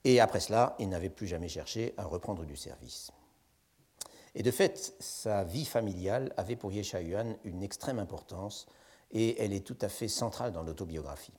Et 0.04 0.20
après 0.20 0.40
cela, 0.40 0.76
il 0.78 0.88
n'avait 0.88 1.10
plus 1.10 1.26
jamais 1.26 1.48
cherché 1.48 1.94
à 1.96 2.04
reprendre 2.04 2.44
du 2.44 2.56
service. 2.56 3.10
Et 4.34 4.42
de 4.42 4.50
fait, 4.50 4.94
sa 5.00 5.44
vie 5.44 5.64
familiale 5.64 6.32
avait 6.36 6.56
pour 6.56 6.72
Ye 6.72 6.82
Yuan 6.82 7.36
une 7.44 7.62
extrême 7.62 7.98
importance 7.98 8.66
et 9.10 9.42
elle 9.42 9.52
est 9.52 9.66
tout 9.66 9.78
à 9.80 9.88
fait 9.88 10.08
centrale 10.08 10.52
dans 10.52 10.62
l'autobiographie. 10.62 11.34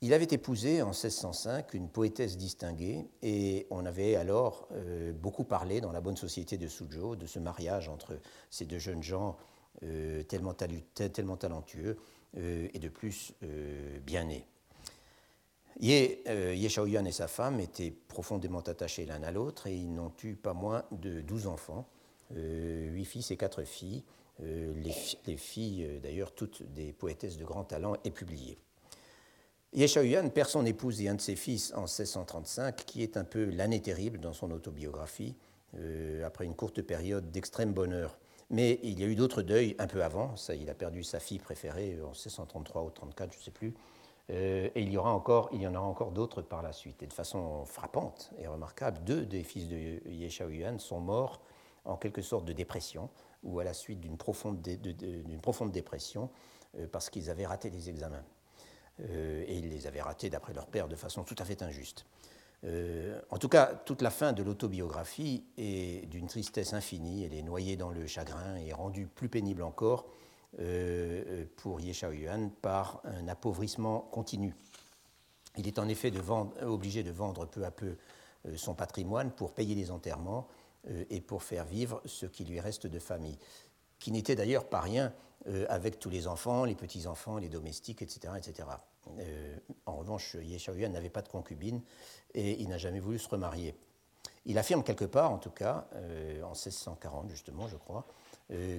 Il 0.00 0.14
avait 0.14 0.28
épousé 0.30 0.80
en 0.80 0.90
1605 0.90 1.74
une 1.74 1.88
poétesse 1.88 2.36
distinguée 2.36 3.04
et 3.20 3.66
on 3.70 3.84
avait 3.84 4.14
alors 4.14 4.68
euh, 4.70 5.12
beaucoup 5.12 5.42
parlé 5.42 5.80
dans 5.80 5.90
la 5.90 6.00
bonne 6.00 6.16
société 6.16 6.56
de 6.56 6.68
Suzhou 6.68 7.16
de 7.16 7.26
ce 7.26 7.40
mariage 7.40 7.88
entre 7.88 8.20
ces 8.48 8.64
deux 8.64 8.78
jeunes 8.78 9.02
gens 9.02 9.36
euh, 9.82 10.22
tellement, 10.22 10.54
talentueux 10.54 11.98
euh, 12.36 12.68
et 12.72 12.78
de 12.78 12.88
plus 12.88 13.32
bien 14.06 14.24
nés. 14.24 14.46
Ye, 15.80 16.22
Shaoyuan 16.68 17.04
et 17.04 17.12
sa 17.12 17.26
femme 17.26 17.58
étaient 17.58 17.90
profondément 17.90 18.60
attachés 18.60 19.04
l'un 19.04 19.22
à 19.24 19.32
l'autre 19.32 19.66
et 19.66 19.74
ils 19.74 19.92
n'ont 19.92 20.12
eu 20.22 20.36
pas 20.36 20.54
moins 20.54 20.84
de 20.92 21.22
12 21.22 21.48
enfants, 21.48 21.88
8 22.34 23.04
fils 23.04 23.30
et 23.32 23.36
4 23.36 23.62
filles, 23.64 24.04
les, 24.40 24.94
les, 25.26 25.36
filles 25.36 26.00
d'ailleurs 26.02 26.34
toutes 26.34 26.62
des 26.72 26.92
poétesses 26.92 27.36
de 27.36 27.44
grand 27.44 27.64
talent 27.64 27.94
et 28.04 28.10
publiées. 28.10 28.58
Yuan 29.74 30.30
perd 30.30 30.48
son 30.48 30.64
épouse 30.64 31.00
et 31.02 31.08
un 31.08 31.14
de 31.14 31.20
ses 31.20 31.36
fils 31.36 31.72
en 31.74 31.82
1635, 31.82 32.76
qui 32.86 33.02
est 33.02 33.16
un 33.16 33.24
peu 33.24 33.44
l'année 33.44 33.80
terrible 33.80 34.18
dans 34.18 34.32
son 34.32 34.50
autobiographie, 34.50 35.36
euh, 35.76 36.24
après 36.26 36.44
une 36.44 36.54
courte 36.54 36.80
période 36.82 37.30
d'extrême 37.30 37.72
bonheur. 37.72 38.18
Mais 38.50 38.80
il 38.82 38.98
y 38.98 39.04
a 39.04 39.06
eu 39.06 39.14
d'autres 39.14 39.42
deuils 39.42 39.76
un 39.78 39.86
peu 39.86 40.02
avant. 40.02 40.34
Ça, 40.36 40.54
il 40.54 40.70
a 40.70 40.74
perdu 40.74 41.04
sa 41.04 41.20
fille 41.20 41.38
préférée 41.38 41.98
en 42.02 42.08
1633 42.08 42.82
ou 42.82 42.90
34, 42.90 43.32
je 43.32 43.38
ne 43.38 43.42
sais 43.42 43.50
plus. 43.50 43.74
Euh, 44.30 44.68
et 44.74 44.82
il 44.82 44.90
y, 44.90 44.96
aura 44.96 45.12
encore, 45.12 45.50
il 45.52 45.60
y 45.60 45.66
en 45.66 45.74
aura 45.74 45.86
encore 45.86 46.12
d'autres 46.12 46.40
par 46.40 46.62
la 46.62 46.72
suite. 46.72 47.02
Et 47.02 47.06
de 47.06 47.12
façon 47.12 47.64
frappante 47.66 48.30
et 48.38 48.46
remarquable, 48.46 49.02
deux 49.04 49.26
des 49.26 49.42
fils 49.42 49.68
de 49.68 49.76
Ye 49.76 50.30
Yuan 50.50 50.78
sont 50.78 51.00
morts 51.00 51.40
en 51.84 51.96
quelque 51.96 52.22
sorte 52.22 52.44
de 52.46 52.52
dépression 52.52 53.10
ou 53.42 53.60
à 53.60 53.64
la 53.64 53.74
suite 53.74 54.00
d'une 54.00 54.16
profonde, 54.16 54.66
profonde, 55.42 55.72
dépression 55.72 56.30
euh, 56.78 56.86
parce 56.90 57.10
qu'ils 57.10 57.30
avaient 57.30 57.46
raté 57.46 57.70
les 57.70 57.88
examens. 57.88 58.24
Euh, 59.00 59.44
et 59.46 59.56
ils 59.56 59.68
les 59.68 59.86
avaient 59.86 60.02
ratés 60.02 60.30
d'après 60.30 60.52
leur 60.52 60.66
père 60.66 60.88
de 60.88 60.96
façon 60.96 61.22
tout 61.24 61.36
à 61.38 61.44
fait 61.44 61.62
injuste. 61.62 62.04
Euh, 62.64 63.20
en 63.30 63.38
tout 63.38 63.48
cas, 63.48 63.66
toute 63.66 64.02
la 64.02 64.10
fin 64.10 64.32
de 64.32 64.42
l'autobiographie 64.42 65.44
est 65.56 66.06
d'une 66.06 66.26
tristesse 66.26 66.72
infinie, 66.72 67.22
elle 67.24 67.34
est 67.34 67.42
noyée 67.42 67.76
dans 67.76 67.90
le 67.90 68.06
chagrin 68.06 68.56
et 68.56 68.72
rendue 68.72 69.06
plus 69.06 69.28
pénible 69.28 69.62
encore 69.62 70.06
euh, 70.58 71.44
pour 71.56 71.80
Ye 71.80 71.92
par 72.60 73.00
un 73.04 73.28
appauvrissement 73.28 74.00
continu. 74.00 74.56
Il 75.56 75.68
est 75.68 75.78
en 75.78 75.88
effet 75.88 76.12
obligé 76.62 77.02
de 77.02 77.10
vendre 77.10 77.46
peu 77.46 77.64
à 77.64 77.70
peu 77.70 77.96
son 78.56 78.74
patrimoine 78.74 79.30
pour 79.32 79.52
payer 79.52 79.74
les 79.74 79.90
enterrements 79.90 80.46
et 81.10 81.20
pour 81.20 81.42
faire 81.42 81.64
vivre 81.64 82.00
ce 82.04 82.26
qui 82.26 82.44
lui 82.44 82.60
reste 82.60 82.86
de 82.86 82.98
famille, 83.00 83.36
qui 83.98 84.12
n'était 84.12 84.36
d'ailleurs 84.36 84.68
pas 84.68 84.80
rien 84.80 85.12
euh, 85.46 85.66
avec 85.68 85.98
tous 85.98 86.10
les 86.10 86.26
enfants, 86.26 86.64
les 86.64 86.74
petits-enfants, 86.74 87.38
les 87.38 87.48
domestiques, 87.48 88.02
etc. 88.02 88.34
etc. 88.36 88.68
Euh, 89.18 89.56
en 89.86 89.96
revanche, 89.96 90.34
Ye 90.34 90.88
n'avait 90.88 91.08
pas 91.08 91.22
de 91.22 91.28
concubine 91.28 91.80
et 92.34 92.60
il 92.60 92.68
n'a 92.68 92.78
jamais 92.78 93.00
voulu 93.00 93.18
se 93.18 93.28
remarier. 93.28 93.74
Il 94.46 94.58
affirme 94.58 94.82
quelque 94.82 95.04
part, 95.04 95.30
en 95.30 95.38
tout 95.38 95.50
cas, 95.50 95.88
euh, 95.94 96.42
en 96.42 96.50
1640 96.50 97.30
justement, 97.30 97.68
je 97.68 97.76
crois, 97.76 98.06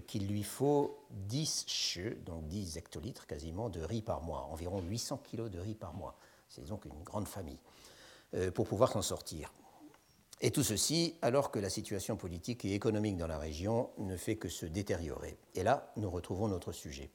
qu'il 0.08 0.28
lui 0.28 0.42
faut 0.42 1.06
10 1.12 1.66
cheveux, 1.68 2.16
donc 2.26 2.48
10 2.48 2.78
hectolitres 2.78 3.28
quasiment, 3.28 3.70
de 3.70 3.82
riz 3.82 4.02
par 4.02 4.24
mois, 4.24 4.48
environ 4.52 4.82
800 4.82 5.20
kilos 5.24 5.52
de 5.52 5.60
riz 5.60 5.76
par 5.76 5.94
mois. 5.94 6.16
C'est 6.48 6.68
donc 6.68 6.86
une 6.86 7.04
grande 7.04 7.28
famille, 7.28 7.60
pour 8.56 8.68
pouvoir 8.68 8.92
s'en 8.92 9.04
sortir. 9.04 9.54
Et 10.42 10.52
tout 10.52 10.64
ceci 10.64 11.16
alors 11.22 11.52
que 11.52 11.60
la 11.60 11.70
situation 11.70 12.16
politique 12.16 12.64
et 12.64 12.74
économique 12.74 13.18
dans 13.18 13.28
la 13.28 13.38
région 13.38 13.90
ne 13.98 14.16
fait 14.16 14.38
que 14.38 14.48
se 14.48 14.66
détériorer. 14.66 15.38
Et 15.56 15.64
là, 15.64 15.92
nous 15.98 16.10
retrouvons 16.10 16.48
notre 16.48 16.72
sujet. 16.72 17.10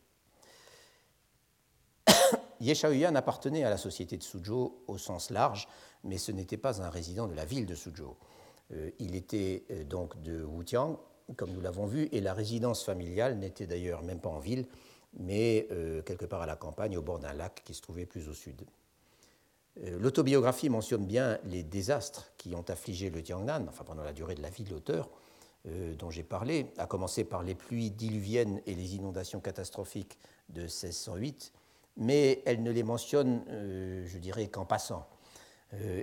Ye 2.61 2.75
Shaoyan 2.75 3.15
appartenait 3.15 3.65
à 3.65 3.71
la 3.71 3.79
société 3.79 4.19
de 4.19 4.23
Suzhou 4.23 4.83
au 4.87 4.99
sens 4.99 5.31
large, 5.31 5.69
mais 6.03 6.19
ce 6.19 6.33
n'était 6.33 6.59
pas 6.59 6.83
un 6.83 6.91
résident 6.91 7.27
de 7.27 7.35
la 7.35 7.47
ville 7.47 7.65
de 7.65 7.75
Suzhou. 7.75 8.15
Euh, 8.73 8.91
il 8.99 9.15
était 9.15 9.65
euh, 9.71 9.85
donc 9.85 10.21
de 10.23 10.45
Wutiang, 10.45 10.99
comme 11.37 11.53
nous 11.53 11.63
l'avons 11.63 11.87
vu, 11.87 12.09
et 12.13 12.21
la 12.21 12.35
résidence 12.35 12.85
familiale 12.85 13.39
n'était 13.39 13.67
d'ailleurs 13.67 14.03
même 14.03 14.21
pas 14.21 14.29
en 14.29 14.39
ville, 14.39 14.67
mais 15.15 15.67
euh, 15.71 16.03
quelque 16.03 16.27
part 16.27 16.43
à 16.43 16.47
la 16.47 16.57
campagne, 16.57 16.99
au 16.99 17.03
bord 17.03 17.21
d'un 17.21 17.33
lac 17.33 17.63
qui 17.65 17.73
se 17.73 17.81
trouvait 17.81 18.07
plus 18.07 18.29
au 18.29 18.35
sud. 18.35 18.67
Euh, 19.83 19.99
l'autobiographie 19.99 20.69
mentionne 20.69 21.05
bien 21.05 21.39
les 21.45 21.63
désastres 21.63 22.33
qui 22.37 22.55
ont 22.55 22.65
affligé 22.69 23.11
le 23.11 23.23
Tiangnan, 23.23 23.67
enfin 23.69 23.85
pendant 23.85 24.05
la 24.05 24.13
durée 24.13 24.35
de 24.35 24.43
la 24.43 24.51
vie 24.51 24.63
de 24.63 24.71
l'auteur, 24.71 25.11
euh, 25.67 25.95
dont 25.97 26.11
j'ai 26.11 26.23
parlé, 26.23 26.73
à 26.79 26.87
commencer 26.87 27.25
par 27.25 27.43
les 27.43 27.55
pluies 27.55 27.91
diluviennes 27.91 28.61
et 28.67 28.75
les 28.75 28.95
inondations 28.95 29.41
catastrophiques 29.41 30.19
de 30.51 30.63
1608, 30.63 31.53
mais 31.97 32.43
elle 32.47 32.63
ne 32.63 32.71
les 32.71 32.83
mentionne, 32.83 33.45
euh, 33.49 34.05
je 34.07 34.19
dirais, 34.19 34.49
qu'en 34.49 34.65
passant. 34.65 35.07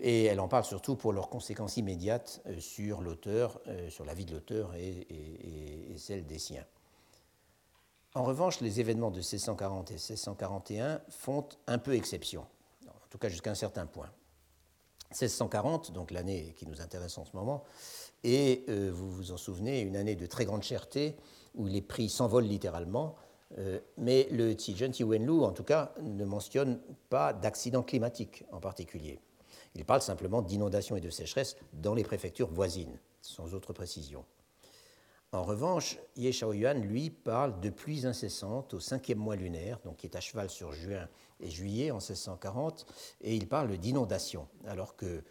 et 0.04 0.26
elle 0.26 0.42
en 0.42 0.50
parle 0.50 0.66
surtout 0.66 0.98
pour 0.98 1.14
leurs 1.14 1.30
conséquences 1.30 1.78
immédiates 1.78 2.42
sur 2.60 3.00
l'auteur, 3.00 3.62
sur 3.88 4.04
la 4.04 4.14
vie 4.14 4.26
de 4.26 4.34
l'auteur 4.34 4.76
et, 4.76 5.08
et, 5.10 5.98
celle 5.98 6.26
des 6.26 6.40
siens. 6.40 6.66
En 8.14 8.24
revanche, 8.24 8.60
les 8.60 8.82
événements 8.82 9.12
de 9.12 9.20
1640 9.20 9.92
et 9.92 9.94
1641 9.94 11.00
font 11.08 11.48
un 11.68 11.78
peu 11.78 11.94
exception, 11.96 12.46
tout 13.12 13.18
cas 13.18 13.30
jusqu'à 13.30 13.52
un 13.52 13.56
certain 13.56 13.86
point. 13.86 14.10
1640, 15.12 15.92
donc 15.92 16.12
l'année 16.12 16.54
qui 16.58 16.66
nous 16.66 16.82
intéresse 16.82 17.18
en 17.18 17.26
ce 17.26 17.36
moment, 17.36 17.66
et 18.24 18.64
euh, 18.70 18.90
vous 18.94 19.12
vous 19.12 19.32
en 19.34 19.38
souvenez, 19.38 19.82
une 19.82 19.98
année 19.98 20.16
de 20.16 20.26
très 20.26 20.46
grande 20.46 20.64
cherté 20.64 21.18
où 21.54 21.68
les 21.68 21.82
prix 21.82 22.10
s'envolent 22.10 22.46
littéralement, 22.46 23.16
euh, 23.58 23.82
mais 23.98 24.30
le 24.32 24.56
Tijen 24.56 24.94
Wenlu, 25.04 25.44
en 25.44 25.52
tout 25.52 25.66
cas, 25.66 25.94
ne 26.02 26.24
mentionne 26.24 26.80
pas 27.10 27.34
d'accident 27.34 27.84
climatique 27.84 28.46
en 28.54 28.62
particulier. 28.62 29.20
Il 29.76 29.84
parle 29.84 30.02
simplement 30.02 30.42
d'inondations 30.42 30.96
et 30.96 31.02
de 31.02 31.10
sécheresse 31.10 31.58
dans 31.74 31.94
les 31.94 32.04
préfectures 32.04 32.50
voisines, 32.50 32.98
sans 33.22 33.54
autre 33.54 33.74
précision. 33.74 34.24
En 35.34 35.44
revanche, 35.44 35.98
Ye 36.18 36.34
Shaoyuan, 36.34 36.74
lui, 36.74 37.10
parle 37.10 37.62
de 37.62 37.70
pluies 37.70 38.06
incessantes 38.06 38.74
au 38.74 38.82
cinquième 38.82 39.20
mois 39.20 39.38
lunaire, 39.38 39.80
donc 39.86 39.96
qui 39.98 40.08
est 40.08 40.18
à 40.18 40.20
cheval 40.20 40.50
sur 40.50 40.74
juin 40.74 41.08
et 41.40 41.50
juillet 41.50 41.90
en 41.90 42.00
1640, 42.00 42.86
et 43.22 43.34
il 43.34 43.48
parle 43.48 43.78
d'inondations, 43.78 44.50
alors 44.68 44.98
que 44.98 45.24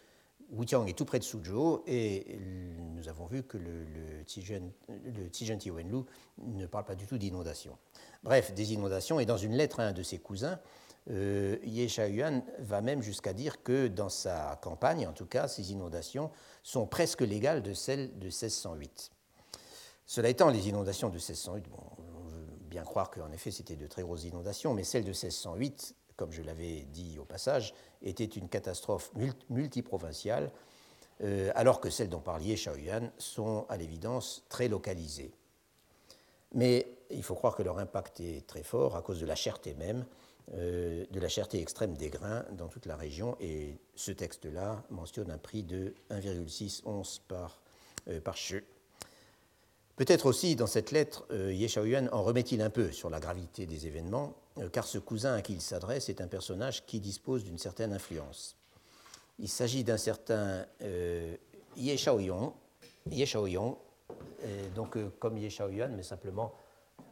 Wujiang 0.49 0.87
est 0.87 0.97
tout 0.97 1.05
près 1.05 1.19
de 1.19 1.23
Suzhou, 1.23 1.83
et 1.85 2.39
nous 2.95 3.09
avons 3.09 3.27
vu 3.27 3.43
que 3.43 3.59
le, 3.59 3.85
le 3.85 4.25
Tijen, 4.25 4.71
le 4.89 6.05
ne 6.39 6.65
parle 6.65 6.85
pas 6.85 6.95
du 6.95 7.05
tout 7.05 7.19
d'inondations. 7.19 7.77
Bref, 8.23 8.55
des 8.55 8.73
inondations, 8.73 9.19
et 9.19 9.27
dans 9.27 9.37
une 9.37 9.53
lettre 9.53 9.81
à 9.81 9.83
un 9.83 9.93
de 9.93 10.01
ses 10.01 10.17
cousins, 10.17 10.59
euh, 11.11 11.57
Ye 11.63 11.87
Shaoyuan 11.87 12.41
va 12.57 12.81
même 12.81 13.03
jusqu'à 13.03 13.33
dire 13.33 13.61
que 13.61 13.87
dans 13.87 14.09
sa 14.09 14.59
campagne, 14.63 15.05
en 15.05 15.13
tout 15.13 15.27
cas, 15.27 15.47
ces 15.47 15.71
inondations 15.71 16.31
sont 16.63 16.87
presque 16.87 17.21
légales 17.21 17.61
de 17.61 17.75
celles 17.75 18.17
de 18.17 18.25
1608. 18.25 19.11
Cela 20.11 20.27
étant, 20.27 20.49
les 20.49 20.67
inondations 20.67 21.07
de 21.07 21.13
1608, 21.13 21.63
on 22.17 22.27
veut 22.27 22.45
bien 22.69 22.83
croire 22.83 23.09
qu'en 23.11 23.31
effet 23.31 23.49
c'était 23.49 23.77
de 23.77 23.87
très 23.87 24.01
grosses 24.01 24.25
inondations, 24.25 24.73
mais 24.73 24.83
celles 24.83 25.05
de 25.05 25.11
1608, 25.11 25.95
comme 26.17 26.33
je 26.33 26.41
l'avais 26.41 26.81
dit 26.81 27.17
au 27.17 27.23
passage, 27.23 27.73
étaient 28.01 28.25
une 28.25 28.49
catastrophe 28.49 29.13
multiprovinciale, 29.49 30.51
euh, 31.23 31.49
alors 31.55 31.79
que 31.79 31.89
celles 31.89 32.09
dont 32.09 32.19
parlait 32.19 32.57
Shaoyuan 32.57 33.09
sont 33.17 33.65
à 33.69 33.77
l'évidence 33.77 34.43
très 34.49 34.67
localisées. 34.67 35.31
Mais 36.55 36.87
il 37.09 37.23
faut 37.23 37.35
croire 37.35 37.55
que 37.55 37.63
leur 37.63 37.79
impact 37.79 38.19
est 38.19 38.45
très 38.45 38.63
fort 38.63 38.97
à 38.97 39.01
cause 39.01 39.21
de 39.21 39.25
la 39.25 39.35
cherté 39.35 39.75
même, 39.75 40.05
euh, 40.55 41.05
de 41.09 41.19
la 41.21 41.29
cherté 41.29 41.61
extrême 41.61 41.95
des 41.95 42.09
grains 42.09 42.43
dans 42.51 42.67
toute 42.67 42.85
la 42.85 42.97
région, 42.97 43.37
et 43.39 43.77
ce 43.95 44.11
texte-là 44.11 44.83
mentionne 44.89 45.31
un 45.31 45.37
prix 45.37 45.63
de 45.63 45.95
1,6 46.09 46.81
onces 46.83 47.19
par, 47.29 47.61
euh, 48.09 48.19
Peut-être 50.01 50.25
aussi, 50.25 50.55
dans 50.55 50.65
cette 50.65 50.89
lettre, 50.89 51.27
euh, 51.29 51.53
Ye 51.53 51.67
Shaoyuan 51.67 52.07
en 52.11 52.23
remet-il 52.23 52.63
un 52.63 52.71
peu 52.71 52.91
sur 52.91 53.11
la 53.11 53.19
gravité 53.19 53.67
des 53.67 53.85
événements, 53.85 54.33
euh, 54.57 54.67
car 54.67 54.87
ce 54.87 54.97
cousin 54.97 55.35
à 55.35 55.43
qui 55.43 55.53
il 55.53 55.61
s'adresse 55.61 56.09
est 56.09 56.21
un 56.21 56.27
personnage 56.27 56.87
qui 56.87 56.99
dispose 56.99 57.43
d'une 57.43 57.59
certaine 57.59 57.93
influence. 57.93 58.57
Il 59.37 59.47
s'agit 59.47 59.83
d'un 59.83 59.97
certain 59.97 60.65
euh, 60.81 61.35
Ye 61.77 61.95
Shaoyong, 61.95 62.51
Ye 63.11 63.27
donc 64.73 64.97
comme 65.19 65.37
Ye 65.37 65.51
Shaoyuan, 65.51 65.89
mais 65.95 66.01
simplement, 66.01 66.51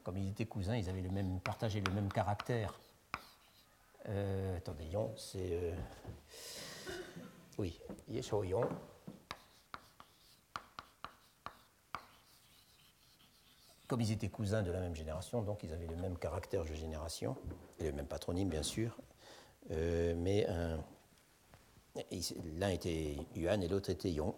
comme 0.04 0.18
ils 0.18 0.32
étaient 0.32 0.48
cousins, 0.48 0.76
ils 0.76 0.90
avaient 0.90 1.04
le 1.04 1.12
même, 1.12 1.40
partagé 1.42 1.82
le 1.82 1.94
même 1.94 2.12
caractère. 2.12 2.74
attendez, 4.58 4.86
Yon, 4.86 5.14
c'est... 5.16 5.76
oui, 7.60 7.80
Ye 8.10 8.24
Comme 13.90 14.00
ils 14.00 14.14
étaient 14.14 14.30
cousins 14.30 14.62
de 14.62 14.72
la 14.72 14.80
même 14.80 14.96
génération, 14.96 15.42
donc 15.42 15.64
ils 15.64 15.74
avaient 15.74 15.88
le 15.88 15.98
même 15.98 16.18
caractère 16.18 16.64
de 16.64 16.74
génération, 16.74 17.36
et 17.80 17.86
le 17.86 17.92
même 17.92 18.06
patronyme 18.06 18.48
bien 18.48 18.64
sûr, 18.64 18.98
euh, 19.72 20.14
mais 20.16 20.48
l'un 22.58 22.70
était 22.70 23.18
Yuan 23.36 23.62
et 23.62 23.68
l'autre 23.68 23.90
était 23.90 24.12
Yong. 24.12 24.34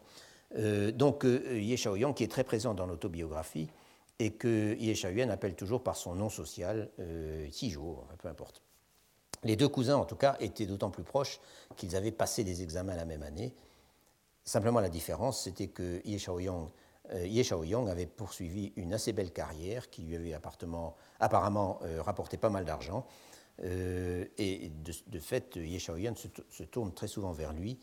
Euh, 0.56 0.92
donc 0.92 1.26
euh, 1.26 1.60
Ye 1.60 1.78
Shaoyong, 1.78 2.14
qui 2.14 2.24
est 2.24 2.32
très 2.32 2.44
présent 2.44 2.74
dans 2.74 2.86
l'autobiographie, 2.86 3.70
et 4.20 4.32
que 4.32 4.76
Ye 4.76 4.94
Yuan 4.94 5.32
appelle 5.32 5.56
toujours 5.56 5.84
par 5.84 5.96
son 5.96 6.16
nom 6.16 6.30
social, 6.30 6.90
euh, 7.00 7.48
peu 8.20 8.28
importe. 8.28 8.62
Les 9.44 9.56
deux 9.56 9.70
cousins, 9.70 9.98
en 9.98 10.06
tout 10.06 10.16
cas, 10.16 10.38
étaient 10.40 10.68
d'autant 10.68 10.92
plus 10.92 11.04
proches 11.04 11.40
qu'ils 11.76 11.96
avaient 11.96 12.12
passé 12.12 12.44
les 12.44 12.62
examens 12.62 12.96
la 12.96 13.06
même 13.06 13.24
année. 13.24 13.54
Simplement, 14.44 14.80
la 14.80 14.90
différence, 14.90 15.44
c'était 15.44 15.68
que 15.68 16.02
Ye 16.06 16.20
Shaoyong 16.20 16.66
euh, 16.66 16.70
Ye 17.14 17.44
Shaoyong 17.44 17.90
avait 17.90 18.06
poursuivi 18.06 18.72
une 18.76 18.94
assez 18.94 19.14
belle 19.14 19.32
carrière 19.32 19.90
qui 19.90 20.04
lui 20.04 20.16
avait 20.16 20.34
apparemment 21.20 21.80
euh, 21.84 22.02
rapporté 22.02 22.38
pas 22.38 22.50
mal 22.50 22.66
d'argent. 22.66 23.06
Euh, 23.64 24.26
et 24.38 24.70
de, 24.70 25.20
fait, 25.20 25.56
Ye 25.58 25.80
Shaoyong 25.80 26.16
se, 26.16 26.64
tourne 26.64 26.94
très 26.94 27.08
souvent 27.08 27.32
vers 27.32 27.54
lui 27.54 27.80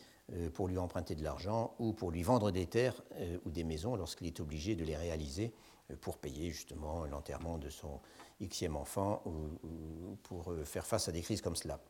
pour 0.53 0.68
lui 0.68 0.76
emprunter 0.76 1.14
de 1.14 1.24
l'argent 1.24 1.74
ou 1.79 1.95
pour 1.95 2.11
lui 2.11 2.22
vendre 2.22 2.51
des 2.51 2.66
terres 2.66 3.01
ou 3.47 3.51
des 3.51 3.64
maisons 3.64 3.97
lorsqu'il 3.97 4.26
est 4.26 4.41
obligé 4.41 4.76
de 4.76 4.85
les 4.85 4.95
réaliser 4.95 5.55
pour 6.03 6.18
payer 6.18 6.51
justement 6.51 7.07
l'enterrement 7.07 7.57
de 7.57 7.70
son 7.70 7.99
xème 8.43 8.76
enfant 8.76 9.22
ou, 9.24 10.16
pour 10.24 10.53
faire 10.64 10.85
face 10.85 11.09
à 11.09 11.12
des 11.12 11.22
crises 11.22 11.41
comme 11.41 11.57
cela. 11.57 11.81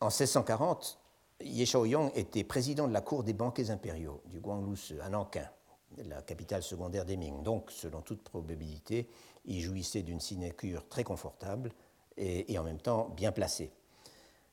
En 0.00 0.06
1640, 0.06 0.98
Ye 1.42 1.66
Shaoyong 1.66 2.10
était 2.14 2.44
président 2.44 2.88
de 2.88 2.94
la 2.94 3.02
cour 3.02 3.24
des 3.24 3.34
banquets 3.34 3.68
impériaux 3.68 4.22
du 4.24 4.40
Guanglus 4.40 4.94
à 5.02 5.10
Nankin 5.10 5.50
la 5.96 6.22
capitale 6.22 6.62
secondaire 6.62 7.04
des 7.04 7.16
Ming. 7.16 7.42
Donc, 7.42 7.70
selon 7.70 8.00
toute 8.02 8.22
probabilité, 8.22 9.08
il 9.44 9.60
jouissait 9.60 10.02
d'une 10.02 10.20
sinécure 10.20 10.86
très 10.88 11.04
confortable 11.04 11.72
et, 12.16 12.58
en 12.58 12.64
même 12.64 12.80
temps 12.80 13.08
bien 13.16 13.32
placée. 13.32 13.70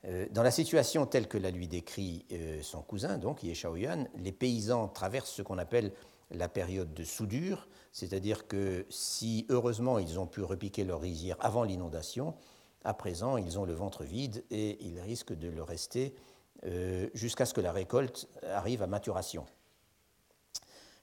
Euh, 0.05 0.27
dans 0.31 0.43
la 0.43 0.51
situation 0.51 1.05
telle 1.05 1.27
que 1.27 1.37
la 1.37 1.51
lui 1.51 1.67
décrit 1.67 2.25
euh, 2.31 2.61
son 2.61 2.81
cousin, 2.81 3.17
donc 3.17 3.43
Ye 3.43 3.55
Shaoyuan, 3.55 4.05
les 4.15 4.31
paysans 4.31 4.87
traversent 4.87 5.31
ce 5.31 5.41
qu'on 5.41 5.57
appelle 5.57 5.91
la 6.31 6.47
période 6.47 6.93
de 6.93 7.03
soudure, 7.03 7.67
c'est-à-dire 7.91 8.47
que 8.47 8.85
si 8.89 9.45
heureusement 9.49 9.99
ils 9.99 10.19
ont 10.19 10.27
pu 10.27 10.41
repiquer 10.41 10.83
leur 10.83 11.01
rizière 11.01 11.37
avant 11.39 11.63
l'inondation, 11.63 12.35
à 12.83 12.93
présent 12.93 13.37
ils 13.37 13.57
ont 13.57 13.65
le 13.65 13.73
ventre 13.73 14.03
vide 14.03 14.43
et 14.51 14.77
ils 14.85 14.99
risquent 14.99 15.37
de 15.37 15.49
le 15.49 15.63
rester 15.63 16.15
euh, 16.65 17.09
jusqu'à 17.13 17.45
ce 17.45 17.53
que 17.53 17.61
la 17.61 17.71
récolte 17.71 18.27
arrive 18.43 18.83
à 18.83 18.87
maturation. 18.87 19.45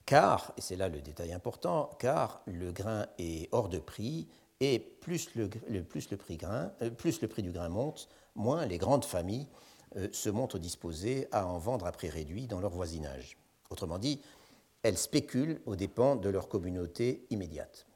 Car, 0.06 0.52
et 0.56 0.60
c'est 0.60 0.76
là 0.76 0.88
le 0.88 1.00
détail 1.00 1.32
important, 1.32 1.90
car 1.98 2.42
le 2.46 2.72
grain 2.72 3.06
est 3.18 3.48
hors 3.52 3.68
de 3.68 3.78
prix 3.78 4.28
et 4.60 4.78
plus 4.78 5.34
le, 5.34 5.50
euh, 5.70 5.82
prix 6.92 7.42
du 7.42 7.50
grain 7.50 7.68
monte, 7.68 8.08
moins 8.34 8.66
les 8.66 8.78
grandes 8.78 9.04
familles 9.04 9.48
euh, 9.96 10.08
se 10.12 10.30
montrent 10.30 10.58
disposées 10.58 11.28
à 11.32 11.46
en 11.46 11.58
vendre 11.58 11.86
à 11.86 11.92
prix 11.92 12.08
réduit 12.08 12.46
dans 12.46 12.60
leur 12.60 12.70
voisinage. 12.70 13.36
Autrement 13.70 13.98
dit, 13.98 14.20
elles 14.82 14.98
spéculent 14.98 15.60
aux 15.66 15.76
dépens 15.76 16.16
de 16.16 16.28
leur 16.28 16.48
communauté 16.48 17.26
immédiate. 17.30 17.86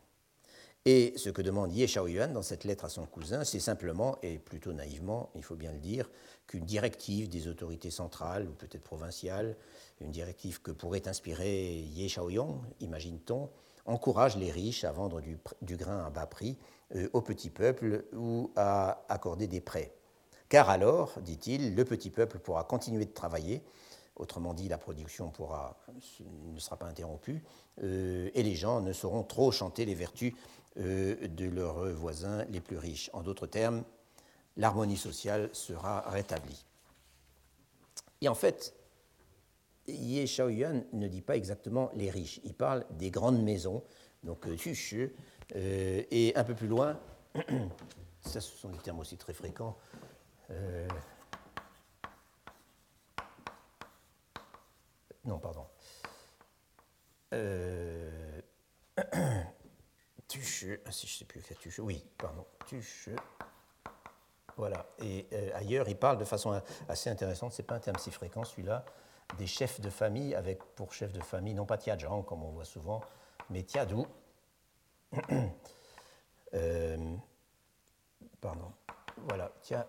Et 0.89 1.15
ce 1.17 1.31
que 1.31 1.43
demande 1.43 1.73
Ye 1.73 1.89
Shaoyuan 1.89 2.29
dans 2.33 2.43
cette 2.43 2.63
lettre 2.63 2.85
à 2.85 2.89
son 2.89 3.07
cousin, 3.07 3.43
c'est 3.43 3.59
simplement, 3.59 4.19
et 4.23 4.39
plutôt 4.39 4.73
naïvement, 4.73 5.31
il 5.35 5.43
faut 5.43 5.57
bien 5.57 5.73
le 5.73 5.81
dire, 5.81 6.09
qu'une 6.47 6.65
directive 6.65 7.29
des 7.29 7.49
autorités 7.49 7.91
centrales 7.91 8.47
ou 8.49 8.53
peut-être 8.53 8.85
provinciales 8.85 9.57
une 10.01 10.13
directive 10.13 10.63
que 10.63 10.71
pourrait 10.71 11.09
inspirer 11.09 11.81
Ye 11.81 12.09
Shaoyong, 12.09 12.61
imagine-t-on, 12.79 13.51
encourage 13.87 14.37
les 14.37 14.53
riches 14.53 14.85
à 14.85 14.93
vendre 14.93 15.21
du, 15.21 15.77
grain 15.77 16.05
à 16.07 16.11
bas 16.11 16.27
prix 16.27 16.57
euh, 16.95 17.09
au 17.13 17.21
petit 17.21 17.51
peuple 17.51 18.05
ou 18.13 18.53
à 18.55 19.05
accorder 19.09 19.49
des 19.49 19.61
prêts. 19.61 19.93
Car 20.49 20.71
alors, 20.71 21.19
dit-il, 21.21 21.75
le 21.75 21.85
petit 21.85 22.11
peuple 22.11 22.39
pourra 22.39 22.63
continuer 22.63 23.07
de 23.07 23.13
travailler, 23.13 23.65
autrement 24.15 24.55
dit, 24.55 24.69
la 24.69 24.79
production 24.79 25.33
ne 25.37 26.59
sera 26.61 26.77
pas 26.79 26.87
interrompue, 26.87 27.43
euh, 27.83 28.31
et 28.35 28.43
les 28.43 28.55
gens 28.55 28.81
ne 28.81 28.93
sauront 28.93 29.23
trop 29.23 29.51
chanter 29.51 29.85
les 29.85 29.95
vertus 29.95 30.33
de 30.77 31.49
leurs 31.49 31.93
voisins 31.95 32.45
les 32.51 32.61
plus 32.61 32.77
riches. 32.77 33.11
En 33.13 33.23
d'autres 33.23 33.47
termes, 33.47 33.83
l'harmonie 34.57 34.97
sociale 34.97 35.49
sera 35.53 36.03
rétablie. 36.11 36.65
Et 38.21 38.29
en 38.29 38.35
fait, 38.35 38.75
Ye 39.89 40.27
Shaoyuan 40.27 40.85
ne 40.93 41.09
dit 41.09 41.23
pas 41.23 41.37
exactement 41.37 41.91
les 41.95 42.11
riches, 42.11 42.41
il 42.45 42.55
parle 42.55 42.85
des 42.91 43.11
grandes 43.11 43.43
maisons, 43.43 43.83
donc 44.25 44.47
euh, 44.47 44.57
euh 45.55 46.03
et 46.11 46.33
un 46.35 46.45
peu 46.45 46.55
plus 46.55 46.67
loin, 46.67 46.99
ça 48.21 48.41
ce 48.41 48.57
sont 48.57 48.69
des 48.69 48.79
termes 48.79 48.99
aussi 48.99 49.17
très 49.17 49.33
fréquents, 49.33 49.77
euh, 50.51 50.89
non, 55.25 55.39
pardon. 55.39 55.67
Euh, 57.35 58.41
ah, 60.85 60.93
si 60.93 61.07
je 61.07 61.19
sais 61.19 61.25
plus, 61.25 61.43
Tuche, 61.61 61.79
oui, 61.79 62.05
pardon, 62.19 62.45
Tuche. 62.67 63.11
Voilà. 64.57 64.87
Et 65.01 65.27
ailleurs, 65.55 65.89
il 65.89 65.97
parle 65.97 66.19
de 66.19 66.25
façon 66.25 66.61
assez 66.89 67.11
intéressante, 67.11 67.53
ce 67.53 67.63
n'est 67.63 67.67
pas 67.67 67.77
un 67.77 67.81
terme 67.81 67.99
si 67.99 68.11
fréquent 68.11 68.45
celui-là, 68.45 68.85
des 69.39 69.47
chefs 69.47 69.81
de 69.81 69.91
famille 69.91 70.35
avec 70.35 70.63
pour 70.75 70.93
chef 70.93 71.13
de 71.13 71.21
famille, 71.21 71.55
non 71.55 71.67
pas 71.67 71.79
Tiadjan 71.79 72.23
comme 72.23 72.43
on 72.43 72.51
voit 72.51 72.65
souvent, 72.65 73.03
mais 73.51 73.63
Tiadou. 73.63 74.07
pardon. 78.41 78.73
Voilà, 79.29 79.53
Tiadou. 79.63 79.87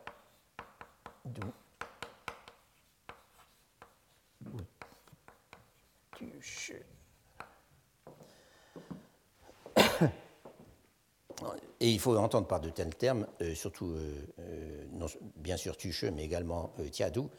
Et 11.80 11.92
il 11.92 12.00
faut 12.00 12.16
entendre 12.18 12.48
par 12.48 12.60
de 12.60 12.70
tels 12.70 12.96
termes, 12.96 13.28
euh, 13.42 13.54
surtout, 13.54 13.92
euh, 13.92 14.12
euh, 14.40 15.08
bien 15.36 15.58
sûr, 15.58 15.78
Tuche, 15.78 16.06
mais 16.06 16.24
également 16.24 16.74
Tiadou, 16.92 17.30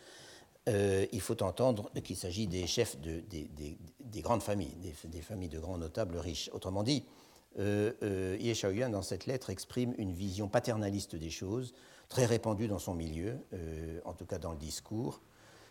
il 1.13 1.21
faut 1.23 1.43
entendre 1.43 1.91
qu'il 2.05 2.17
s'agit 2.17 2.47
des 2.47 2.67
chefs 2.67 3.01
de, 3.01 3.23
des, 3.31 4.21
grandes 4.21 4.43
familles, 4.43 4.77
des, 5.05 5.23
familles 5.23 5.49
de 5.49 5.59
grands 5.59 5.79
notables 5.79 6.19
riches. 6.19 6.51
Autrement 6.53 6.83
dit, 6.83 7.07
Ye 7.59 8.55
dans 8.91 9.01
cette 9.01 9.25
lettre, 9.25 9.49
exprime 9.49 9.95
une 9.97 10.13
vision 10.13 10.47
paternaliste 10.47 11.17
des 11.17 11.31
choses, 11.31 11.73
très 12.11 12.27
répandue 12.27 12.69
dans 12.69 12.79
son 12.79 12.93
milieu, 12.93 13.39
en 14.05 14.13
tout 14.13 14.27
cas 14.27 14.37
dans 14.37 14.53
le 14.53 14.59
discours, 14.59 15.23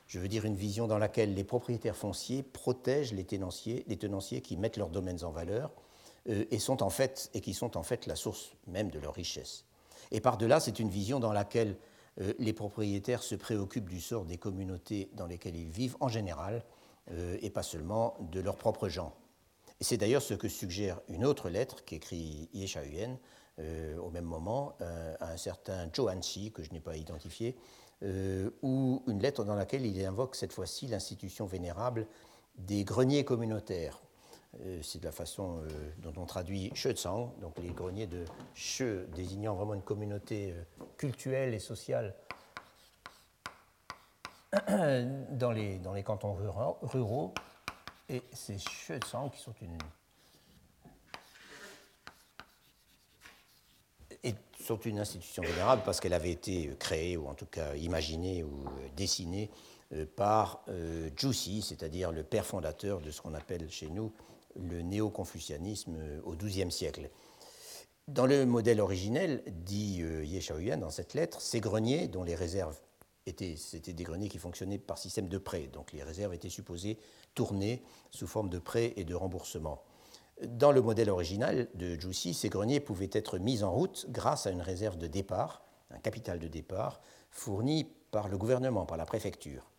je 0.08 0.18
veux 0.18 0.28
dire 0.28 0.46
une 0.46 0.56
vision 0.56 0.88
dans 0.88 0.98
laquelle 0.98 1.36
les 1.36 1.44
propriétaires 1.44 1.96
fonciers 1.96 2.42
protègent 2.42 3.14
les 3.14 3.24
tenanciers, 3.24 3.86
les 3.88 3.98
tenanciers 3.98 4.42
qui 4.42 4.58
mettent 4.58 4.78
leurs 4.78 4.90
domaines 4.90 5.24
en 5.24 5.30
valeur 5.30 5.72
et, 6.28 6.60
sont 6.60 6.84
en 6.84 6.90
fait, 6.90 7.30
et 7.34 7.42
qui 7.42 7.54
sont 7.54 7.78
en 7.78 7.84
fait 7.84 8.06
la 8.06 8.16
source 8.16 8.52
même 8.68 8.90
de 8.90 9.00
leur 9.00 9.14
richesse. 9.14 9.66
Et 10.12 10.22
par-delà, 10.22 10.60
c'est 10.60 10.80
une 10.80 10.90
vision 10.90 11.20
dans 11.20 11.34
laquelle 11.34 11.78
euh, 12.22 12.34
les 12.40 12.54
propriétaires 12.54 13.24
se 13.24 13.36
préoccupent 13.36 13.90
du 13.90 14.02
sort 14.02 14.26
des 14.26 14.38
communautés 14.38 15.10
dans 15.14 15.26
lesquelles 15.26 15.56
ils 15.56 15.70
vivent 15.70 15.98
en 16.00 16.08
général, 16.08 16.64
euh, 17.12 17.38
et 17.42 17.50
pas 17.50 17.64
seulement 17.64 18.16
de 18.20 18.40
leurs 18.40 18.58
propres 18.58 18.90
gens. 18.90 19.14
Et 19.80 19.84
c'est 19.84 19.98
d'ailleurs 19.98 20.22
ce 20.22 20.34
que 20.34 20.50
suggère 20.50 21.00
une 21.08 21.26
autre 21.26 21.50
lettre 21.50 21.86
qu'écrit 21.86 22.50
Ye 22.54 22.68
Shaoyuan 22.68 23.18
au 24.00 24.12
même 24.12 24.26
moment 24.26 24.78
à 25.20 25.32
un 25.32 25.38
certain 25.38 25.90
Zhou 25.92 26.10
Anxi, 26.10 26.52
que 26.52 26.62
je 26.62 26.72
n'ai 26.72 26.80
pas 26.80 26.96
identifié, 26.96 27.56
euh, 28.04 28.52
ou 28.62 29.02
une 29.08 29.20
lettre 29.20 29.44
dans 29.44 29.56
laquelle 29.56 29.84
il 29.84 30.06
invoque 30.06 30.36
cette 30.36 30.54
fois-ci 30.54 30.86
l'institution 30.86 31.48
vénérable 31.48 32.06
des 32.56 32.84
greniers 32.84 33.26
communautaires. 33.26 34.00
Euh, 34.66 34.80
c'est 34.82 35.00
de 35.00 35.06
la 35.06 35.12
façon 35.12 35.60
euh, 35.60 35.92
dont 36.00 36.14
on 36.18 36.26
traduit 36.26 36.72
Shetsang, 36.74 37.32
donc 37.40 37.58
les 37.60 37.70
greniers 37.70 38.08
de 38.08 38.26
She, 38.56 38.84
désignant 39.16 39.56
vraiment 39.56 39.74
une 39.74 39.82
communauté 39.82 40.56
culturelle 40.98 41.54
et 41.54 41.60
sociale 41.60 42.16
dans 45.32 45.52
les, 45.52 46.04
cantons 46.04 46.34
ruraux. 46.82 47.34
Et 48.10 48.24
c'est 48.32 48.58
Shetsang 48.58 49.30
qui 49.30 49.40
sont 49.40 49.54
une, 49.62 49.78
sont 54.68 54.78
une 54.80 55.00
institution 55.00 55.44
vénérable 55.44 55.82
parce 55.86 56.00
qu'elle 56.00 56.14
avait 56.14 56.32
été 56.32 56.76
créée, 56.78 57.16
ou 57.16 57.28
en 57.28 57.34
tout 57.34 57.46
cas 57.46 57.76
imaginée 57.76 58.44
ou 58.44 58.66
dessinée 58.96 59.50
euh, 59.94 60.06
par 60.06 60.64
euh, 60.68 61.10
Jusi, 61.16 61.62
c'est-à-dire 61.62 62.12
le 62.12 62.24
père 62.24 62.46
fondateur 62.46 63.00
de 63.00 63.10
ce 63.10 63.22
qu'on 63.22 63.34
appelle 63.34 63.70
chez 63.70 63.90
nous 63.90 64.12
le 64.60 64.82
néo-confucianisme 64.82 65.96
euh, 65.98 66.22
au 66.24 66.34
XIIe 66.34 66.72
siècle. 66.72 67.10
Dans 68.08 68.26
le 68.26 68.46
modèle 68.46 68.80
originel, 68.80 69.44
dit 69.48 70.02
Ye 70.02 70.40
Shaoyuan 70.40 70.78
dans 70.78 70.90
cette 70.90 71.14
lettre, 71.14 71.42
ces 71.42 71.60
greniers, 71.60 72.08
dont 72.08 72.24
les 72.24 72.36
réserves 72.36 72.80
étaient, 73.26 73.56
c'était 73.58 73.94
des 73.94 74.04
greniers 74.04 74.30
qui 74.30 74.38
fonctionnaient 74.38 74.78
par 74.78 74.98
système 74.98 75.28
de 75.28 75.38
prêt, 75.38 75.68
donc 75.68 75.92
les 75.92 76.04
réserves 76.04 76.34
étaient 76.34 76.50
supposées 76.50 76.98
tourner 77.36 77.84
sous 78.12 78.28
forme 78.28 78.50
de 78.50 78.60
prêt 78.60 78.94
et 78.96 79.04
de 79.04 79.14
remboursement. 79.14 79.84
Dans 80.42 80.72
le 80.72 80.82
modèle 80.82 81.10
original 81.10 81.68
de 81.74 82.00
Juicy, 82.00 82.34
ces 82.34 82.50
greniers 82.50 82.80
pouvaient 82.80 83.10
être 83.12 83.40
mis 83.40 83.64
en 83.64 83.72
route 83.72 84.06
grâce 84.10 84.48
à 84.48 84.52
une 84.52 84.62
réserve 84.62 84.98
de 84.98 85.08
départ, 85.08 85.64
un 85.92 86.00
capital 86.00 86.40
de 86.40 86.48
départ, 86.48 87.02
fourni 87.32 87.88
par 88.12 88.28
le 88.30 88.38
gouvernement, 88.38 88.86
par 88.86 88.98
la 88.98 89.06
préfecture. 89.06 89.70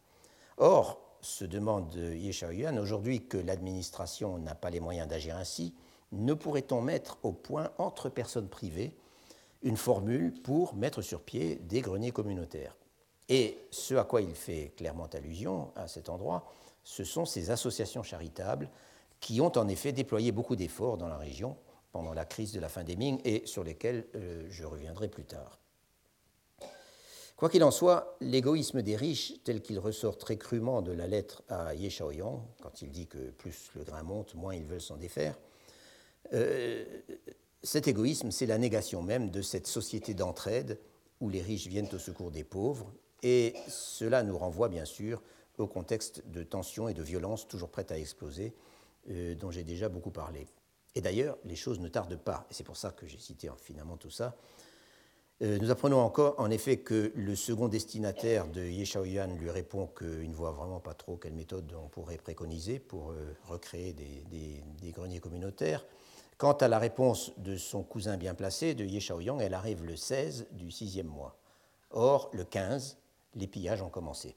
Or, 0.57 1.08
se 1.21 1.45
demande 1.45 1.95
Ye 1.95 2.33
Shaoyuan, 2.33 2.77
aujourd'hui 2.79 3.27
que 3.27 3.39
l'administration 3.39 4.39
n'a 4.39 4.55
pas 4.55 4.71
les 4.71 4.81
moyens 4.81 5.09
d'agir 5.09 5.37
ainsi, 5.37 5.75
ne 6.13 6.35
pourrait-on 6.35 6.81
mettre 6.81 7.19
au 7.23 7.33
point 7.33 7.71
entre 7.79 8.09
personnes 8.09 8.49
privées 8.49 8.95
une 9.63 9.77
formule 9.77 10.33
pour 10.33 10.75
mettre 10.75 11.03
sur 11.03 11.21
pied 11.21 11.57
des 11.57 11.81
greniers 11.81 12.13
communautaires? 12.13 12.77
Et 13.29 13.59
ce 13.71 13.95
à 13.95 14.05
quoi 14.05 14.23
il 14.23 14.35
fait 14.35 14.73
clairement 14.77 15.09
allusion 15.13 15.71
à 15.77 15.87
cet 15.89 16.09
endroit, 16.09 16.47
ce 16.83 17.05
sont 17.05 17.27
ces 17.27 17.51
associations 17.51 18.03
charitables 18.03 18.71
qui 19.21 19.41
ont 19.41 19.53
en 19.59 19.69
effet 19.69 19.93
déployé 19.93 20.33
beaucoup 20.33 20.57
d'efforts 20.57 20.97
dans 20.97 21.09
la 21.09 21.19
région 21.19 21.57
pendant 21.93 22.15
la 22.15 22.25
crise 22.25 22.53
de 22.53 22.61
la 22.61 22.69
fin 22.69 22.85
des 22.85 22.97
Ming 22.97 23.21
et 23.25 23.43
sur 23.47 23.65
lesquels 23.65 24.07
euh, 24.15 24.47
je 24.49 24.65
reviendrai 24.65 25.09
plus 25.09 25.25
tard. 25.25 25.59
Quoi 27.39 27.49
qu'il 27.49 27.63
en 27.63 27.71
soit, 27.71 28.17
l'égoïsme 28.21 28.83
des 28.83 28.97
riches, 28.97 29.35
tel 29.45 29.63
qu'il 29.63 29.79
ressort 29.79 30.19
très 30.19 30.37
crûment 30.37 30.83
de 30.83 30.91
la 30.91 31.07
lettre 31.07 31.45
à 31.49 31.73
Ye 31.73 31.89
Shaoyong, 31.89 32.41
quand 32.61 32.83
il 32.83 32.91
dit 32.91 33.07
que 33.07 33.31
plus 33.31 33.71
le 33.77 33.85
grain 33.85 34.03
monte, 34.03 34.35
moins 34.35 34.57
ils 34.57 34.65
veulent 34.65 34.81
s'en 34.81 34.97
défaire, 34.97 35.39
euh, 36.33 36.85
cet 37.63 37.87
égoïsme, 37.87 38.33
c'est 38.33 38.45
la 38.45 38.59
négation 38.59 39.03
même 39.03 39.31
de 39.31 39.41
cette 39.41 39.69
société 39.69 40.15
d'entraide 40.15 40.81
où 41.21 41.31
les 41.31 41.41
riches 41.41 41.69
viennent 41.69 41.89
au 41.93 41.99
secours 42.01 42.33
des 42.33 42.43
pauvres, 42.43 42.93
et 43.23 43.55
cela 43.69 44.25
nous 44.25 44.37
renvoie 44.37 44.69
bien 44.69 44.85
sûr 44.85 45.23
au 45.59 45.69
contexte 45.69 46.27
de 46.27 46.43
tensions 46.43 46.89
et 46.89 46.95
de 46.95 47.05
violences 47.05 47.47
toujours 47.47 47.71
prêtes 47.71 47.93
à 47.93 47.99
exploser 48.01 48.53
euh, 49.11 49.37
dont 49.37 49.53
j'ai 49.53 49.63
déjà 49.63 49.89
beaucoup 49.89 50.11
parlé. 50.11 50.49
Et 50.97 51.01
d'ailleurs, 51.01 51.39
les 51.45 51.55
choses 51.55 51.79
ne 51.79 51.89
tardent 51.89 52.19
pas, 52.19 52.49
et 52.51 52.55
c'est 52.55 52.65
pour 52.65 52.77
ça 52.77 52.91
que 52.91 53.07
j'ai 53.07 53.19
cité 53.19 53.49
finalement 53.63 53.97
tout 53.97 54.11
ça. 54.11 54.35
Euh, 55.41 55.59
nous 55.61 55.71
apprenons 55.71 56.01
encore, 56.01 56.35
en 56.39 56.51
effet, 56.51 56.79
que 56.79 57.13
le 57.15 57.37
second 57.37 57.69
destinataire 57.69 58.49
de 58.49 58.61
Ye 58.61 58.85
Shaoyuan 58.85 59.37
lui 59.39 59.51
répond 59.51 59.87
qu'il 59.97 60.29
ne 60.29 60.35
voit 60.35 60.51
vraiment 60.51 60.81
pas 60.81 60.95
trop 60.95 61.17
quelle 61.17 61.35
méthode 61.35 61.73
on 61.81 61.89
pourrait 61.89 62.17
préconiser 62.17 62.81
pour 62.81 63.13
euh, 63.13 63.37
recréer 63.47 63.93
des, 63.93 64.93
greniers 64.93 65.21
communautaires. 65.21 65.87
Quant 66.39 66.55
à 66.55 66.67
la 66.67 66.81
réponse 66.81 67.33
de 67.39 67.57
son 67.57 67.85
cousin 67.85 68.17
bien 68.17 68.35
placé, 68.35 68.75
de 68.75 68.85
Ye 68.85 69.01
Shaoyang, 69.01 69.41
elle 69.41 69.55
arrive 69.55 69.85
le 69.85 69.95
16 69.95 70.47
du 70.53 70.73
sixième 70.73 71.07
mois. 71.07 71.37
Or, 71.93 72.31
le 72.33 72.45
15, 72.45 72.97
les 73.37 73.47
pillages 73.47 73.83
ont 73.83 73.91
commencé. 73.91 74.35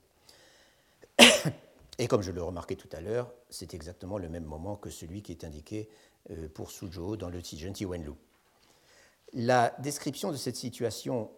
Et 1.97 2.07
comme 2.07 2.21
je 2.21 2.31
le 2.31 2.43
remarquais 2.43 2.75
tout 2.75 2.89
à 2.91 3.01
l'heure, 3.01 3.31
c'est 3.49 3.73
exactement 3.73 4.19
le 4.19 4.29
même 4.29 4.45
moment 4.45 4.75
que 4.75 4.91
celui 4.91 5.23
qui 5.23 5.31
est 5.31 5.43
indiqué 5.43 5.89
euh, 6.29 6.47
pour 6.47 6.69
Suzhou 6.69 7.17
dans 7.17 7.29
le 7.29 7.41
Tijen 7.41 7.73
Wenlu. 7.85 8.13
La 9.33 9.73
description 9.79 10.31
de 10.31 10.37
cette 10.37 10.57
situation 10.57 11.31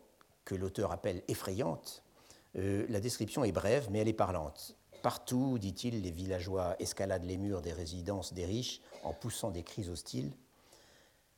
que 0.46 0.56
l'auteur 0.56 0.92
appelle 0.92 1.24
effrayante, 1.28 2.04
euh, 2.56 2.86
la 2.90 3.00
description 3.00 3.44
est 3.44 3.52
brève, 3.52 3.88
mais 3.92 4.00
elle 4.00 4.08
est 4.08 4.14
parlante. 4.14 4.76
Partout, 5.04 5.60
dit-il, 5.60 6.02
les 6.02 6.12
villageois 6.12 6.76
escaladent 6.80 7.26
les 7.26 7.38
murs 7.38 7.62
des 7.62 7.74
résidences 7.74 8.34
des 8.34 8.46
riches 8.46 8.82
en 9.04 9.14
poussant 9.14 9.52
des 9.52 9.64
cris 9.64 9.90
hostiles, 9.90 10.32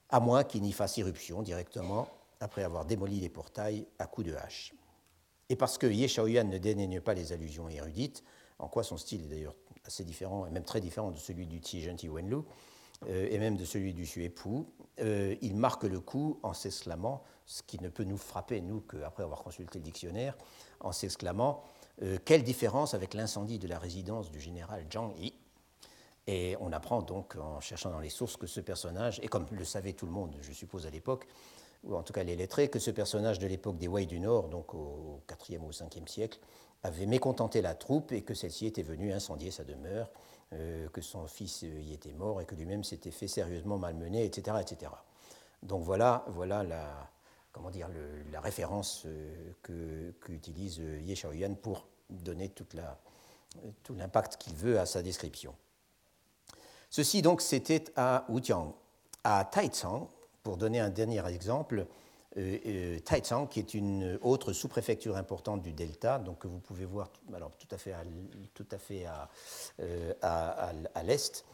à 0.10 0.20
moins 0.20 0.44
qu'ils 0.44 0.62
n'y 0.62 0.72
fassent 0.72 0.98
irruption 0.98 1.42
directement 1.42 2.08
après 2.40 2.64
avoir 2.64 2.86
démoli 2.86 3.20
les 3.20 3.30
portails 3.30 3.88
à 3.98 4.08
coups 4.08 4.28
de 4.28 4.36
hache. 4.36 4.74
Et 5.50 5.56
parce 5.56 5.78
que 5.78 5.88
Ye 5.88 6.08
Shaoyan 6.08 6.46
ne 6.46 6.58
dénaigne 6.58 7.02
pas 7.02 7.14
les 7.14 7.34
allusions 7.34 7.70
érudites, 7.70 8.24
en 8.60 8.68
quoi 8.68 8.84
son 8.84 8.98
style 8.98 9.24
est 9.24 9.28
d'ailleurs 9.28 9.56
assez 9.86 10.04
différent, 10.04 10.46
et 10.46 10.52
même 10.52 10.64
très 10.64 10.82
différent 10.82 11.12
de 11.12 11.18
celui 11.18 11.48
du 11.48 11.60
Ti 11.60 11.88
Wenlu, 12.08 12.38
et 13.08 13.38
même 13.38 13.58
de 13.58 13.66
celui 13.66 13.94
du 13.94 14.04
Xuepu. 14.04 14.66
Euh, 15.02 15.36
il 15.42 15.56
marque 15.56 15.84
le 15.84 16.00
coup 16.00 16.40
en 16.44 16.54
s'exclamant, 16.54 17.24
ce 17.46 17.62
qui 17.64 17.82
ne 17.82 17.90
peut 17.90 18.04
nous 18.04 18.18
frapper, 18.18 18.62
nous, 18.62 18.82
qu'après 18.82 19.24
avoir 19.24 19.44
consulté 19.44 19.80
le 19.80 19.84
dictionnaire, 19.84 20.38
en 20.80 20.92
s'exclamant 20.92 21.64
euh, 22.02 22.18
Quelle 22.24 22.44
différence 22.44 22.94
avec 22.94 23.14
l'incendie 23.14 23.60
de 23.60 23.68
la 23.68 23.78
résidence 23.78 24.32
du 24.32 24.40
général 24.40 24.86
Zhang 24.92 25.14
Yi 25.18 25.34
Et 26.28 26.56
on 26.62 26.72
apprend 26.72 27.02
donc, 27.02 27.36
en 27.36 27.60
cherchant 27.60 27.92
dans 27.92 28.00
les 28.00 28.10
sources, 28.10 28.38
que 28.38 28.48
ce 28.48 28.62
personnage, 28.62 29.20
et 29.22 29.28
comme 29.28 29.46
le 29.52 29.66
savait 29.66 29.94
tout 29.94 30.06
le 30.06 30.14
monde, 30.14 30.36
je 30.42 30.54
suppose, 30.54 30.86
à 30.88 30.90
l'époque, 30.90 31.28
ou 31.84 31.96
en 31.96 32.04
tout 32.04 32.14
cas 32.14 32.24
les 32.24 32.36
lettrés, 32.36 32.70
que 32.70 32.80
ce 32.80 32.92
personnage 32.92 33.38
de 33.40 33.48
l'époque 33.48 33.78
des 33.78 33.88
Wei 33.88 34.06
du 34.06 34.20
Nord, 34.20 34.48
donc 34.48 34.74
au 34.74 35.22
IVe 35.50 35.62
ou 35.62 35.68
au 35.68 35.72
Ve 35.72 36.08
siècle, 36.08 36.40
avait 36.84 37.06
mécontenté 37.06 37.62
la 37.62 37.76
troupe 37.76 38.12
et 38.12 38.22
que 38.22 38.34
celle-ci 38.34 38.66
était 38.68 38.84
venue 38.84 39.12
incendier 39.12 39.52
sa 39.52 39.64
demeure, 39.64 40.10
euh, 40.54 40.88
que 40.90 41.02
son 41.02 41.28
fils 41.28 41.64
y 41.64 41.94
était 41.94 42.14
mort 42.14 42.42
et 42.42 42.46
que 42.46 42.56
lui-même 42.56 42.84
s'était 42.84 43.12
fait 43.12 43.28
sérieusement 43.28 43.78
malmener, 43.78 44.26
etc., 44.26 44.58
etc. 44.62 44.92
Donc 45.64 45.84
voilà, 45.84 46.24
voilà 46.28 46.64
la, 46.64 47.10
comment 47.56 47.70
dire, 47.70 47.88
la 48.34 48.42
référence 48.42 49.04
euh, 49.06 50.12
qu'utilise 50.20 50.82
euh, 50.82 51.00
Ye 51.00 51.16
Shaoyan 51.16 51.56
pour 51.56 51.88
donner 52.10 52.50
tout 52.50 52.66
l'impact 53.96 54.36
qu'il 54.36 54.56
veut 54.56 54.78
à 54.78 54.86
sa 54.86 55.02
description. 55.02 55.56
Ceci 56.90 57.22
donc 57.22 57.42
c'était 57.42 57.86
à 57.96 58.26
Wutiang. 58.28 58.76
À 59.24 59.46
Taizang, 59.46 60.10
pour 60.44 60.58
donner 60.58 60.82
un 60.82 60.90
dernier 60.90 61.26
exemple, 61.28 61.80
euh, 61.80 61.86
Taizang, 62.36 63.48
qui 63.48 63.60
est 63.60 63.74
une 63.74 64.20
autre 64.22 64.52
sous-préfecture 64.52 65.16
importante 65.16 65.62
du 65.62 65.72
delta, 65.72 66.20
donc 66.20 66.40
que 66.40 66.48
vous 66.48 66.60
pouvez 66.60 66.86
voir 66.86 67.10
tout 67.58 67.68
à 67.72 67.78
fait 67.78 67.94
à, 67.94 68.04
tout 68.54 68.68
à, 68.72 68.78
fait 68.78 69.06
à, 70.22 71.04
l'est, 71.04 71.46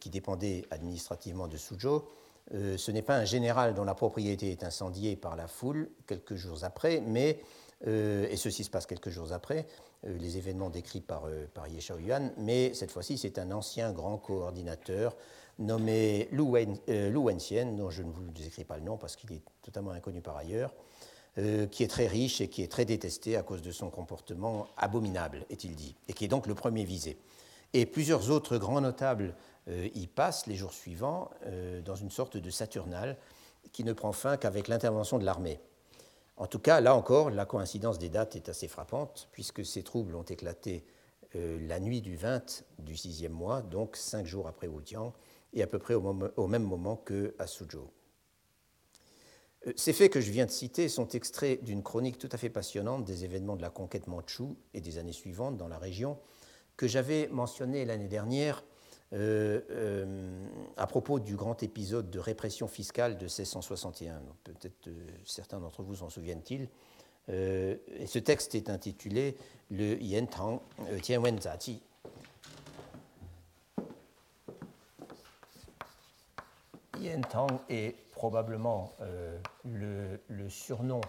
qui 0.00 0.10
dépendait 0.10 0.64
administrativement 0.70 1.46
de 1.46 1.58
Suzhou. 1.58 2.04
ce 2.52 2.90
n'est 2.90 3.02
pas 3.02 3.16
un 3.16 3.26
général 3.26 3.74
dont 3.74 3.84
la 3.84 3.94
propriété 3.94 4.50
est 4.50 4.64
incendiée 4.64 5.14
par 5.14 5.36
la 5.36 5.46
foule 5.46 5.90
quelques 6.06 6.36
jours 6.36 6.64
après, 6.64 7.00
mais, 7.00 7.38
et 7.86 8.36
ceci 8.36 8.64
se 8.64 8.70
passe 8.70 8.86
quelques 8.86 9.10
jours 9.10 9.32
après, 9.32 9.66
les 10.04 10.38
événements 10.38 10.70
décrits 10.70 11.02
par, 11.02 11.24
par 11.52 11.68
Ye 11.68 11.80
Yuan, 11.98 12.32
mais 12.38 12.72
cette 12.72 12.92
fois-ci 12.92 13.18
c'est 13.18 13.38
un 13.38 13.50
ancien 13.50 13.92
grand 13.92 14.16
coordinateur 14.16 15.14
nommé 15.60 16.28
Wen, 16.32 16.78
euh, 16.88 17.14
Wenxian, 17.14 17.72
dont 17.76 17.90
je 17.90 18.02
ne 18.02 18.10
vous 18.10 18.24
écris 18.44 18.64
pas 18.64 18.76
le 18.76 18.82
nom 18.82 18.96
parce 18.96 19.14
qu'il 19.14 19.32
est 19.32 19.42
totalement 19.62 19.92
inconnu 19.92 20.20
par 20.20 20.36
ailleurs, 20.36 20.74
euh, 21.38 21.66
qui 21.66 21.84
est 21.84 21.88
très 21.88 22.06
riche 22.06 22.40
et 22.40 22.48
qui 22.48 22.62
est 22.62 22.70
très 22.72 22.84
détesté 22.84 23.36
à 23.36 23.42
cause 23.42 23.62
de 23.62 23.70
son 23.70 23.90
comportement 23.90 24.66
abominable, 24.76 25.44
est-il 25.50 25.76
dit, 25.76 25.94
et 26.08 26.12
qui 26.12 26.24
est 26.24 26.28
donc 26.28 26.46
le 26.46 26.54
premier 26.54 26.84
visé. 26.84 27.18
Et 27.72 27.86
plusieurs 27.86 28.30
autres 28.30 28.58
grands 28.58 28.80
notables 28.80 29.34
euh, 29.68 29.88
y 29.94 30.06
passent 30.06 30.46
les 30.46 30.56
jours 30.56 30.72
suivants 30.72 31.30
dans 31.84 31.94
une 31.94 32.10
sorte 32.10 32.36
de 32.36 32.50
Saturnale 32.50 33.16
qui 33.72 33.84
ne 33.84 33.92
prend 33.92 34.12
fin 34.12 34.36
qu'avec 34.36 34.66
l'intervention 34.66 35.18
de 35.18 35.24
l'armée. 35.24 35.60
En 36.36 36.46
tout 36.46 36.58
cas, 36.58 36.80
là 36.80 36.96
encore, 36.96 37.28
la 37.30 37.44
coïncidence 37.44 37.98
des 37.98 38.08
dates 38.08 38.34
est 38.34 38.48
assez 38.48 38.66
frappante, 38.66 39.28
puisque 39.30 39.64
ces 39.64 39.82
troubles 39.82 40.16
ont 40.16 40.22
éclaté 40.22 40.84
la 41.34 41.78
nuit 41.78 42.00
du 42.00 42.16
20 42.16 42.64
du 42.78 42.96
sixième 42.96 43.32
mois, 43.32 43.60
donc 43.60 43.96
cinq 43.96 44.26
jours 44.26 44.48
après 44.48 44.66
Wujiang, 44.66 45.12
et 45.52 45.62
à 45.62 45.66
peu 45.66 45.78
près 45.78 45.94
au, 45.94 46.46
même 46.46 46.62
moment 46.62 46.96
que 46.96 47.34
à 47.38 47.46
Suzhou. 47.46 47.90
Euh, 49.66 49.72
ces 49.76 49.92
faits 49.92 50.12
que 50.12 50.20
je 50.20 50.30
viens 50.30 50.46
de 50.46 50.50
citer 50.50 50.88
sont 50.88 51.08
extraits 51.08 51.62
d'une 51.62 51.82
chronique 51.82 52.18
tout 52.18 52.28
à 52.32 52.38
fait 52.38 52.50
passionnante 52.50 53.04
des 53.04 53.24
événements 53.24 53.56
de 53.56 53.62
la 53.62 53.70
conquête 53.70 54.06
mandchoue 54.06 54.56
et 54.74 54.80
des 54.80 54.98
années 54.98 55.12
suivantes 55.12 55.56
dans 55.56 55.68
la 55.68 55.78
région, 55.78 56.18
que 56.76 56.86
j'avais 56.86 57.28
mentionné 57.28 57.84
l'année 57.84 58.08
dernière 58.08 58.64
euh, 59.12 59.60
euh, 59.70 60.46
à 60.76 60.86
propos 60.86 61.18
du 61.18 61.34
grand 61.34 61.62
épisode 61.62 62.10
de 62.10 62.18
répression 62.18 62.68
fiscale 62.68 63.18
de 63.18 63.24
1661. 63.24 64.22
Peut-être 64.44 64.88
certains 65.24 65.58
d'entre 65.58 65.82
vous 65.82 65.96
s'en 65.96 66.08
souviennent-ils. 66.08 66.68
ce 67.28 68.18
texte 68.18 68.54
est 68.54 68.70
intitulé 68.70 69.36
Le 69.68 70.00
Yentang 70.00 70.62
Tianwen 71.02 71.40
Zati, 71.40 71.82
Yen 77.00 77.22
Tang 77.22 77.48
est 77.70 77.96
probablement 78.12 78.94
euh, 79.00 79.38
le, 79.64 80.48
surnom, 80.50 81.00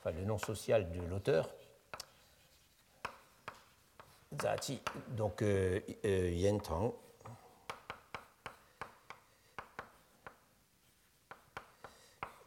enfin 0.00 0.12
le 0.12 0.24
nom 0.24 0.38
social 0.38 0.90
de 0.90 1.00
l'auteur. 1.10 1.50
Zati, 4.40 4.80
donc 5.08 5.42
euh, 5.42 5.80
euh, 6.06 6.30
Yen 6.30 6.58
Tang. 6.58 6.94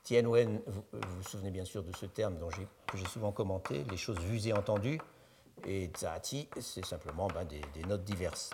Tianwen, 0.01 0.61
vous, 0.65 0.84
vous 0.93 1.23
souvenez 1.23 1.51
bien 1.51 1.65
sûr 1.65 1.84
de 1.84 1.95
ce 1.95 2.07
terme 2.07 2.38
dont 2.38 2.49
j'ai 2.49 3.05
souvent 3.05 3.32
commenté, 3.32 3.84
les 3.91 3.97
choses 3.97 4.19
vues 4.19 4.47
et 4.47 4.53
entendues. 4.53 4.99
Et 5.67 5.91
Zati, 5.95 6.49
c'est 6.59 6.86
simplement 6.86 7.28
ben, 7.28 7.45
des 7.45 7.84
notes 7.84 8.03
diverses. 8.03 8.49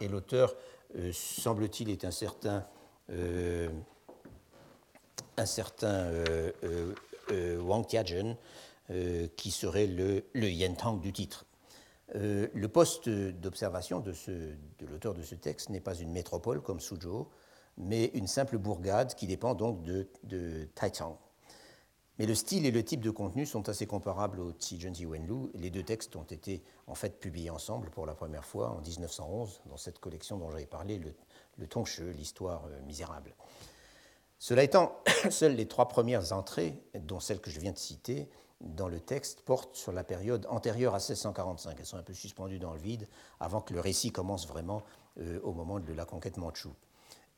Et 0.00 0.08
l'auteur 0.08 0.54
euh, 0.96 1.12
semble-t-il, 1.12 1.90
est 1.90 2.04
un 2.04 2.10
certain, 2.10 2.66
euh, 3.10 3.68
euh, 7.32 7.60
Wang 7.60 7.86
Tiazhen, 7.86 8.36
qui 9.36 9.52
serait 9.52 9.86
le, 9.86 10.24
le 10.32 10.50
Yentang 10.50 10.96
du 10.96 11.12
titre. 11.12 11.46
le 12.14 12.66
poste 12.66 13.08
d'observation 13.08 14.00
de, 14.00 14.12
l'auteur 14.90 15.14
de 15.14 15.22
ce 15.22 15.36
texte 15.36 15.70
n'est 15.70 15.80
pas 15.80 15.94
une 15.94 16.10
métropole 16.10 16.60
comme 16.60 16.80
Suzhou, 16.80 17.28
mais 17.78 18.06
une 18.14 18.26
simple 18.26 18.58
bourgade 18.58 19.14
qui 19.14 19.28
dépend 19.28 19.54
donc 19.54 19.84
de, 19.84 20.08
de. 20.24 20.68
Mais 22.20 22.26
le 22.26 22.34
style 22.34 22.66
et 22.66 22.70
le 22.70 22.84
type 22.84 23.00
de 23.00 23.10
contenu 23.10 23.46
sont 23.46 23.70
assez 23.70 23.86
comparables 23.86 24.40
au 24.40 24.52
Tijunji 24.52 25.06
Wenlu. 25.06 25.48
Les 25.54 25.70
deux 25.70 25.82
textes 25.82 26.16
ont 26.16 26.24
été 26.24 26.62
en 26.86 26.94
fait 26.94 27.18
publiés 27.18 27.48
ensemble 27.48 27.88
pour 27.88 28.04
la 28.04 28.14
première 28.14 28.44
fois 28.44 28.72
en 28.72 28.82
1911 28.82 29.62
dans 29.64 29.78
cette 29.78 30.00
collection 30.00 30.36
dont 30.36 30.50
j'avais 30.50 30.66
parlé, 30.66 30.98
le, 30.98 31.14
le 31.56 32.12
l'histoire 32.12 32.66
euh, 32.66 32.78
misérable. 32.82 33.34
Cela 34.38 34.64
étant, 34.64 34.98
seules 35.30 35.54
les 35.54 35.66
trois 35.66 35.88
premières 35.88 36.34
entrées, 36.34 36.82
dont 36.92 37.20
celle 37.20 37.40
que 37.40 37.48
je 37.48 37.58
viens 37.58 37.72
de 37.72 37.78
citer, 37.78 38.28
dans 38.60 38.88
le 38.88 39.00
texte 39.00 39.40
portent 39.40 39.74
sur 39.74 39.92
la 39.92 40.04
période 40.04 40.46
antérieure 40.50 40.94
à 40.94 40.98
1645. 40.98 41.74
Elles 41.78 41.86
sont 41.86 41.96
un 41.96 42.02
peu 42.02 42.12
suspendues 42.12 42.58
dans 42.58 42.74
le 42.74 42.80
vide 42.80 43.08
avant 43.40 43.62
que 43.62 43.72
le 43.72 43.80
récit 43.80 44.12
commence 44.12 44.46
vraiment 44.46 44.82
euh, 45.20 45.40
au 45.42 45.54
moment 45.54 45.80
de 45.80 45.92
la 45.94 46.04
conquête 46.04 46.36
mandchoue. 46.36 46.74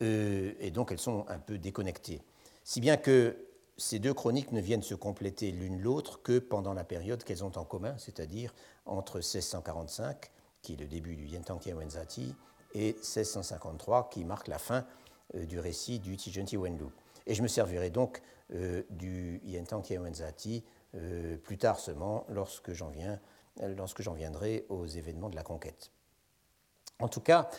Euh, 0.03 0.55
et 0.59 0.73
donc 0.73 0.91
elles 0.91 0.99
sont 0.99 1.25
un 1.29 1.39
peu 1.39 1.57
déconnectées. 1.57 2.21
Si 2.65 2.81
bien 2.81 2.97
que 2.97 3.37
ces 3.83 3.99
deux 3.99 4.15
chroniques 4.15 4.53
ne 4.53 4.61
viennent 4.61 4.83
se 4.83 4.95
compléter 4.95 5.51
l'une 5.51 5.81
l'autre 5.81 6.23
que 6.23 6.39
pendant 6.39 6.73
la 6.73 6.85
période 6.85 7.25
qu'elles 7.25 7.43
ont 7.43 7.51
en 7.57 7.65
commun, 7.65 7.97
c'est-à-dire 7.99 8.55
entre 8.87 9.17
1645, 9.17 10.31
qui 10.63 10.75
est 10.75 10.77
le 10.77 10.87
début 10.87 11.17
du 11.17 11.27
Yentang 11.27 11.59
Wenzati, 11.67 12.37
et 12.75 12.93
1653, 12.93 14.09
qui 14.09 14.25
marque 14.25 14.47
la 14.47 14.61
fin 14.61 14.87
euh, 15.35 15.47
du 15.47 15.59
récit 15.59 15.99
du 15.99 16.17
Tijunti 16.17 16.57
Wenlu. 16.57 16.85
Et 17.27 17.35
je 17.35 17.43
me 17.43 17.49
servirai 17.49 17.91
donc 17.91 18.23
euh, 18.55 18.85
du 18.89 19.41
Yentang 19.45 19.83
Wenzati 19.83 20.63
euh, 20.95 21.37
plus 21.37 21.59
tard 21.59 21.81
seulement, 21.81 22.25
lorsque 22.29 22.73
j'en 22.73 22.93
viendrai 24.15 24.65
aux 24.69 24.87
événements 24.87 25.29
de 25.29 25.37
la 25.37 25.43
conquête. 25.43 25.91
En 27.01 27.09
tout 27.09 27.21
cas, 27.21 27.51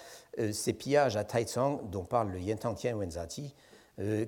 ces 0.54 0.72
pillages 0.72 1.18
à 1.18 1.26
Taizong 1.26 1.90
dont 1.90 2.06
parle 2.06 2.32
le 2.32 2.40
Yentang 2.40 2.76
Wenzati, 2.82 3.54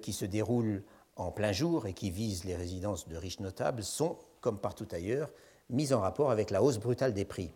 qui 0.02 0.14
se 0.14 0.26
déroulent 0.26 0.84
en 1.16 1.32
plein 1.32 1.52
jour 1.52 1.88
et 1.88 1.94
qui 1.94 2.12
visent 2.12 2.44
les 2.44 2.56
résidences 2.56 3.08
de 3.08 3.16
riches 3.16 3.40
notables 3.40 3.84
sont, 3.84 4.18
comme 4.42 4.60
partout 4.60 4.88
ailleurs, 4.92 5.30
mises 5.70 5.94
en 5.94 6.02
rapport 6.02 6.32
avec 6.32 6.52
la 6.52 6.62
hausse 6.62 6.78
brutale 6.78 7.14
des 7.14 7.26
prix 7.26 7.52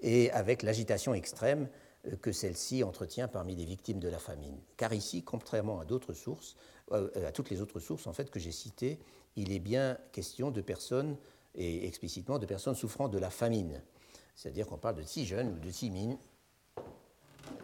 et 0.00 0.30
avec 0.30 0.62
l'agitation 0.62 1.12
extrême 1.14 1.68
euh, 2.06 2.16
que 2.16 2.32
celle-ci 2.32 2.82
entretient 2.84 3.28
parmi 3.28 3.54
les 3.54 3.64
victimes 3.64 4.00
de 4.00 4.08
la 4.08 4.18
famine. 4.18 4.58
Car 4.76 4.92
ici, 4.92 5.22
contrairement 5.22 5.80
à 5.80 5.84
d'autres 5.84 6.14
sources, 6.14 6.56
euh, 6.92 7.10
à 7.26 7.32
toutes 7.32 7.50
les 7.50 7.60
autres 7.60 7.80
sources 7.80 8.06
en 8.06 8.12
fait 8.12 8.30
que 8.30 8.38
j'ai 8.38 8.52
citées, 8.52 8.98
il 9.36 9.52
est 9.52 9.58
bien 9.58 9.98
question 10.12 10.50
de 10.50 10.60
personnes 10.60 11.16
et 11.54 11.86
explicitement 11.86 12.38
de 12.38 12.46
personnes 12.46 12.74
souffrant 12.74 13.08
de 13.08 13.18
la 13.18 13.30
famine. 13.30 13.82
C'est-à-dire 14.34 14.66
qu'on 14.66 14.78
parle 14.78 14.96
de 14.96 15.02
si 15.02 15.26
jeunes 15.26 15.48
ou 15.48 15.58
de 15.58 15.70
si 15.70 15.90
mines, 15.90 16.16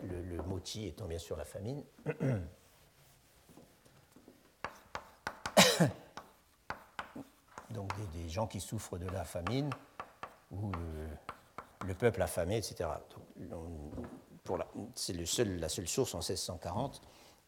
le, 0.03 0.23
le 0.23 0.43
mot 0.43 0.61
ti 0.61 0.87
étant 0.87 1.07
bien 1.07 1.19
sûr 1.19 1.37
la 1.37 1.45
famine. 1.45 1.83
donc 7.77 7.93
des, 8.12 8.29
gens 8.29 8.47
qui 8.47 8.61
souffrent 8.61 8.99
de 8.99 9.07
la 9.09 9.24
famine 9.24 9.70
ou 10.51 10.72
le, 11.87 11.95
peuple 11.95 12.22
affamé, 12.22 12.57
etc. 12.57 12.89
C'est 14.95 15.45
la 15.45 15.68
seule 15.68 15.89
source 15.89 16.14
en 16.14 16.18
1640 16.18 17.03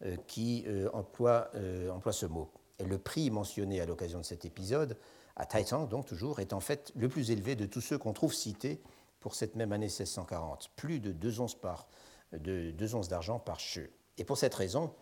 euh, 0.05 0.17
qui 0.27 0.65
euh, 0.69 0.91
emploie, 0.93 1.51
euh, 1.55 1.91
emploie, 1.91 2.13
ce 2.13 2.27
mot. 2.27 2.51
Et 2.79 2.85
le 2.85 2.99
prix 2.99 3.31
mentionné 3.31 3.81
à 3.81 3.87
l'occasion 3.87 4.21
de 4.21 4.25
cet 4.25 4.45
épisode, 4.45 4.97
à 5.35 5.47
Taizang, 5.47 5.89
donc 5.89 6.07
toujours, 6.07 6.41
est 6.41 6.53
en 6.53 6.61
fait 6.61 6.93
le 6.95 7.09
plus 7.09 7.31
élevé 7.31 7.57
de 7.57 7.67
tous 7.67 7.81
ceux 7.81 7.99
qu'on 7.99 8.13
trouve 8.13 8.35
cités 8.35 8.81
pour 9.21 9.35
cette 9.35 9.57
même 9.57 9.73
année 9.73 9.87
1640, 9.87 10.71
plus 10.77 11.01
de 11.01 11.11
2 11.11 11.41
onces, 11.41 11.55
par, 11.55 11.89
de 12.33 12.95
onces 12.95 13.09
d'argent 13.09 13.39
par 13.39 13.59
cheveu. 13.59 13.91
Et 14.19 14.25
pour 14.25 14.37
cette 14.37 14.55
raison, 14.55 14.93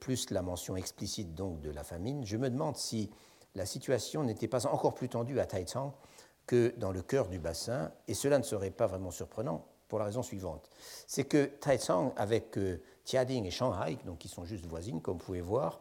plus 0.00 0.30
la 0.30 0.42
mention 0.42 0.76
explicite 0.76 1.34
donc 1.34 1.60
de 1.60 1.70
la 1.70 1.84
famine, 1.84 2.26
je 2.26 2.36
me 2.36 2.50
demande 2.50 2.76
si 2.76 3.10
la 3.54 3.66
situation 3.66 4.22
n'était 4.24 4.48
pas 4.48 4.66
encore 4.66 4.94
plus 4.94 5.08
tendue 5.08 5.40
à 5.40 5.46
Taizang 5.46 5.92
que 6.46 6.74
dans 6.78 6.92
le 6.92 7.02
cœur 7.02 7.28
du 7.28 7.38
bassin, 7.38 7.92
et 8.08 8.14
cela 8.14 8.38
ne 8.38 8.42
serait 8.42 8.70
pas 8.70 8.86
vraiment 8.86 9.10
surprenant 9.10 9.66
pour 9.88 9.98
la 9.98 10.06
raison 10.06 10.22
suivante. 10.22 10.70
C'est 11.06 11.24
que 11.24 11.44
Taizang, 11.44 12.12
avec 12.16 12.56
euh, 12.56 12.80
Tiading 13.04 13.44
et 13.44 13.50
Shanghai, 13.50 13.98
donc 14.06 14.18
qui 14.18 14.28
sont 14.28 14.44
juste 14.44 14.66
voisines, 14.66 15.02
comme 15.02 15.18
vous 15.18 15.24
pouvez 15.24 15.40
voir, 15.40 15.80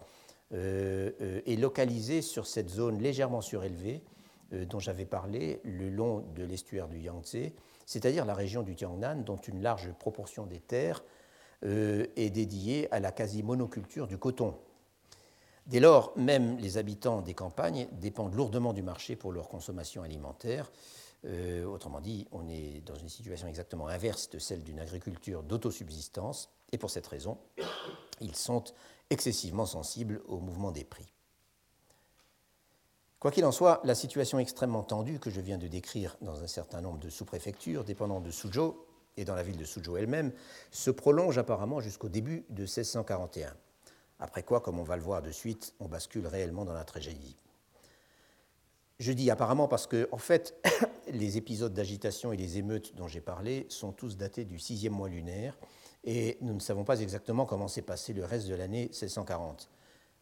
euh, 0.53 1.11
euh, 1.21 1.41
est 1.45 1.55
localisée 1.55 2.21
sur 2.21 2.47
cette 2.47 2.69
zone 2.69 2.99
légèrement 2.99 3.41
surélevée 3.41 4.03
dont 4.51 4.79
j'avais 4.79 5.05
parlé, 5.05 5.61
le 5.63 5.91
long 5.91 6.25
de 6.33 6.43
l'estuaire 6.43 6.87
du 6.87 6.97
Yangtze, 6.97 7.51
c'est-à-dire 7.85 8.25
la 8.25 8.33
région 8.33 8.63
du 8.63 8.75
Tiangnan, 8.75 9.17
dont 9.17 9.35
une 9.35 9.61
large 9.61 9.91
proportion 9.99 10.47
des 10.47 10.59
terres 10.59 11.03
est 11.61 12.31
dédiée 12.31 12.91
à 12.91 12.99
la 12.99 13.11
quasi-monoculture 13.11 14.07
du 14.07 14.17
coton. 14.17 14.55
Dès 15.69 15.79
lors, 15.79 16.13
même 16.17 16.57
les 16.57 16.79
habitants 16.79 17.21
des 17.21 17.35
campagnes 17.35 17.87
dépendent 17.91 18.33
lourdement 18.33 18.73
du 18.73 18.81
marché 18.81 19.15
pour 19.15 19.31
leur 19.31 19.47
consommation 19.47 20.01
alimentaire. 20.01 20.71
Euh, 21.25 21.63
autrement 21.65 22.01
dit, 22.01 22.27
on 22.31 22.49
est 22.49 22.81
dans 22.87 22.95
une 22.95 23.07
situation 23.07 23.47
exactement 23.47 23.87
inverse 23.87 24.31
de 24.31 24.39
celle 24.39 24.63
d'une 24.63 24.79
agriculture 24.79 25.43
d'autosubsistance, 25.43 26.49
et 26.71 26.79
pour 26.79 26.89
cette 26.89 27.05
raison, 27.05 27.37
ils 28.19 28.35
sont 28.35 28.63
excessivement 29.11 29.67
sensibles 29.67 30.23
au 30.27 30.39
mouvement 30.39 30.71
des 30.71 30.83
prix. 30.83 31.13
Quoi 33.19 33.29
qu'il 33.29 33.45
en 33.45 33.51
soit, 33.51 33.79
la 33.83 33.93
situation 33.93 34.39
extrêmement 34.39 34.83
tendue 34.83 35.19
que 35.19 35.29
je 35.29 35.39
viens 35.39 35.59
de 35.59 35.67
décrire 35.67 36.17
dans 36.21 36.41
un 36.41 36.47
certain 36.47 36.81
nombre 36.81 36.99
de 36.99 37.09
sous-préfectures 37.09 37.83
dépendant 37.83 38.21
de 38.21 38.31
Suzhou 38.31 38.75
et 39.17 39.25
dans 39.25 39.35
la 39.35 39.43
ville 39.43 39.57
de 39.57 39.65
Suzhou 39.65 39.97
elle-même 39.97 40.31
se 40.71 40.89
prolonge 40.89 41.37
apparemment 41.37 41.79
jusqu'au 41.79 42.09
début 42.09 42.43
de 42.49 42.61
1641. 42.61 43.53
Après 44.19 44.43
quoi, 44.43 44.59
comme 44.61 44.79
on 44.79 44.83
va 44.83 44.97
le 44.97 45.01
voir 45.01 45.21
de 45.21 45.31
suite, 45.31 45.73
on 45.79 45.87
bascule 45.87 46.27
réellement 46.27 46.65
dans 46.65 46.73
la 46.73 46.83
tragédie. 46.83 47.37
Je 48.99 49.13
dis 49.13 49.31
apparemment 49.31 49.69
parce 49.69 49.87
que, 49.87 50.09
en 50.11 50.17
fait, 50.17 50.55
les 51.07 51.37
épisodes 51.37 51.73
d'agitation 51.73 52.33
et 52.33 52.37
les 52.37 52.57
émeutes 52.57 52.95
dont 52.95 53.07
j'ai 53.07 53.21
parlé 53.21 53.65
sont 53.69 53.93
tous 53.93 54.17
datés 54.17 54.43
du 54.43 54.59
sixième 54.59 54.93
mois 54.93 55.07
lunaire 55.07 55.57
et 56.03 56.37
nous 56.41 56.53
ne 56.53 56.59
savons 56.59 56.83
pas 56.83 56.99
exactement 56.99 57.45
comment 57.45 57.67
s'est 57.67 57.81
passé 57.81 58.13
le 58.13 58.25
reste 58.25 58.47
de 58.47 58.55
l'année 58.55 58.87
1640. 58.87 59.69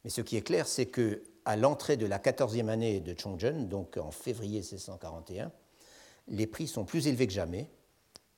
Mais 0.04 0.10
ce 0.12 0.22
qui 0.22 0.38
est 0.38 0.42
clair, 0.42 0.68
c'est 0.68 0.86
que 0.86 1.24
à 1.46 1.56
l'entrée 1.56 1.98
de 1.98 2.06
la 2.06 2.20
14e 2.20 2.68
année 2.68 3.00
de 3.00 3.16
Chongzhen, 3.20 3.68
donc 3.68 3.98
en 3.98 4.12
février 4.12 4.60
1641, 4.60 5.52
les 6.28 6.46
prix 6.46 6.68
sont 6.68 6.86
plus 6.86 7.08
élevés 7.08 7.28
que 7.28 7.34
jamais. 7.34 7.70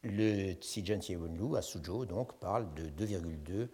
Le 0.04 0.54
Xijian 0.54 1.00
Wenlu 1.00 1.58
à 1.58 1.62
Suzhou 1.62 2.06
donc, 2.06 2.34
parle 2.40 2.74
de 2.76 3.06
2,2 3.06 3.68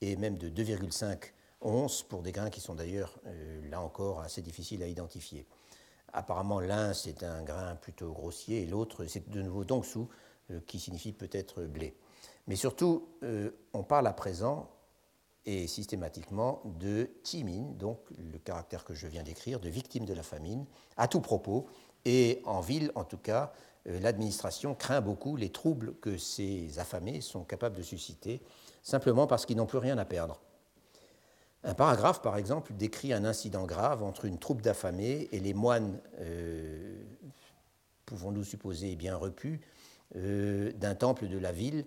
et 0.00 0.16
même 0.16 0.38
de 0.38 0.48
2,5 0.48 1.32
onces 1.60 2.02
pour 2.02 2.22
des 2.22 2.32
grains 2.32 2.50
qui 2.50 2.60
sont 2.60 2.74
d'ailleurs, 2.74 3.18
euh, 3.26 3.68
là 3.68 3.80
encore, 3.80 4.20
assez 4.20 4.42
difficiles 4.42 4.82
à 4.82 4.86
identifier. 4.86 5.46
Apparemment, 6.12 6.60
l'un, 6.60 6.94
c'est 6.94 7.22
un 7.22 7.42
grain 7.42 7.76
plutôt 7.76 8.12
grossier 8.12 8.62
et 8.62 8.66
l'autre, 8.66 9.04
c'est 9.06 9.28
de 9.28 9.42
nouveau 9.42 9.64
Dongsu, 9.64 10.00
euh, 10.50 10.60
qui 10.66 10.78
signifie 10.78 11.12
peut-être 11.12 11.64
blé. 11.64 11.94
Mais 12.46 12.56
surtout, 12.56 13.08
euh, 13.22 13.50
on 13.74 13.82
parle 13.82 14.06
à 14.06 14.14
présent 14.14 14.70
et 15.44 15.66
systématiquement 15.66 16.62
de 16.78 17.10
timine, 17.22 17.76
donc 17.76 18.00
le 18.18 18.38
caractère 18.38 18.84
que 18.84 18.94
je 18.94 19.06
viens 19.06 19.22
d'écrire, 19.22 19.60
de 19.60 19.68
victime 19.68 20.06
de 20.06 20.14
la 20.14 20.22
famine, 20.22 20.64
à 20.96 21.08
tout 21.08 21.20
propos. 21.20 21.66
Et 22.06 22.40
en 22.46 22.60
ville, 22.60 22.90
en 22.94 23.04
tout 23.04 23.18
cas, 23.18 23.52
euh, 23.86 24.00
l'administration 24.00 24.74
craint 24.74 25.02
beaucoup 25.02 25.36
les 25.36 25.50
troubles 25.50 25.94
que 26.00 26.16
ces 26.16 26.78
affamés 26.78 27.20
sont 27.20 27.44
capables 27.44 27.76
de 27.76 27.82
susciter, 27.82 28.40
simplement 28.82 29.26
parce 29.26 29.46
qu'ils 29.46 29.56
n'ont 29.56 29.66
plus 29.66 29.78
rien 29.78 29.98
à 29.98 30.04
perdre. 30.04 30.40
Un 31.64 31.74
paragraphe, 31.74 32.22
par 32.22 32.36
exemple, 32.36 32.72
décrit 32.74 33.12
un 33.12 33.24
incident 33.24 33.66
grave 33.66 34.02
entre 34.02 34.24
une 34.24 34.38
troupe 34.38 34.62
d'affamés 34.62 35.28
et 35.32 35.40
les 35.40 35.54
moines, 35.54 36.00
euh, 36.20 37.02
pouvons-nous 38.06 38.44
supposer 38.44 38.94
bien 38.96 39.16
repus, 39.16 39.60
euh, 40.16 40.72
d'un 40.72 40.94
temple 40.94 41.28
de 41.28 41.38
la 41.38 41.52
ville, 41.52 41.84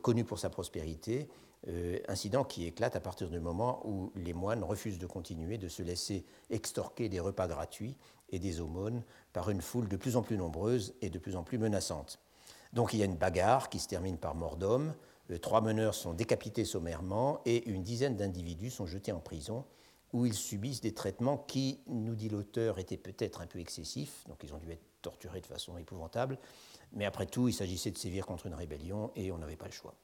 connu 0.00 0.24
pour 0.24 0.38
sa 0.38 0.48
prospérité, 0.48 1.28
euh, 1.66 1.98
incident 2.06 2.44
qui 2.44 2.66
éclate 2.66 2.94
à 2.94 3.00
partir 3.00 3.28
du 3.28 3.40
moment 3.40 3.84
où 3.84 4.12
les 4.14 4.32
moines 4.32 4.62
refusent 4.62 4.98
de 4.98 5.06
continuer 5.06 5.58
de 5.58 5.68
se 5.68 5.82
laisser 5.82 6.24
extorquer 6.50 7.08
des 7.08 7.18
repas 7.18 7.48
gratuits 7.48 7.96
et 8.30 8.38
des 8.38 8.60
aumônes 8.60 9.02
par 9.32 9.50
une 9.50 9.60
foule 9.60 9.88
de 9.88 9.96
plus 9.96 10.16
en 10.16 10.22
plus 10.22 10.38
nombreuse 10.38 10.94
et 11.02 11.10
de 11.10 11.18
plus 11.18 11.34
en 11.34 11.42
plus 11.42 11.58
menaçante. 11.58 12.20
Donc 12.72 12.92
il 12.92 13.00
y 13.00 13.02
a 13.02 13.06
une 13.06 13.16
bagarre 13.16 13.70
qui 13.70 13.80
se 13.80 13.88
termine 13.88 14.18
par 14.18 14.36
mort 14.36 14.56
d'homme, 14.56 14.90
euh, 14.90 14.94
trois 15.36 15.60
meneurs 15.60 15.94
sont 15.94 16.14
décapités 16.14 16.64
sommairement 16.64 17.40
et 17.44 17.68
une 17.68 17.82
dizaine 17.82 18.16
d'individus 18.16 18.70
sont 18.70 18.86
jetés 18.86 19.12
en 19.12 19.20
prison 19.20 19.64
où 20.12 20.24
ils 20.24 20.34
subissent 20.34 20.80
des 20.80 20.94
traitements 20.94 21.36
qui, 21.36 21.80
nous 21.86 22.14
dit 22.14 22.30
l'auteur, 22.30 22.78
étaient 22.78 22.96
peut-être 22.96 23.42
un 23.42 23.46
peu 23.46 23.58
excessifs, 23.58 24.24
donc 24.26 24.38
ils 24.42 24.54
ont 24.54 24.58
dû 24.58 24.70
être 24.70 24.84
torturés 25.02 25.40
de 25.40 25.46
façon 25.46 25.76
épouvantable, 25.76 26.38
mais 26.92 27.04
après 27.04 27.26
tout, 27.26 27.48
il 27.48 27.52
s'agissait 27.52 27.90
de 27.90 27.98
sévir 27.98 28.24
contre 28.24 28.46
une 28.46 28.54
rébellion 28.54 29.10
et 29.16 29.30
on 29.30 29.38
n'avait 29.38 29.56
pas 29.56 29.66
le 29.66 29.72
choix. 29.72 29.94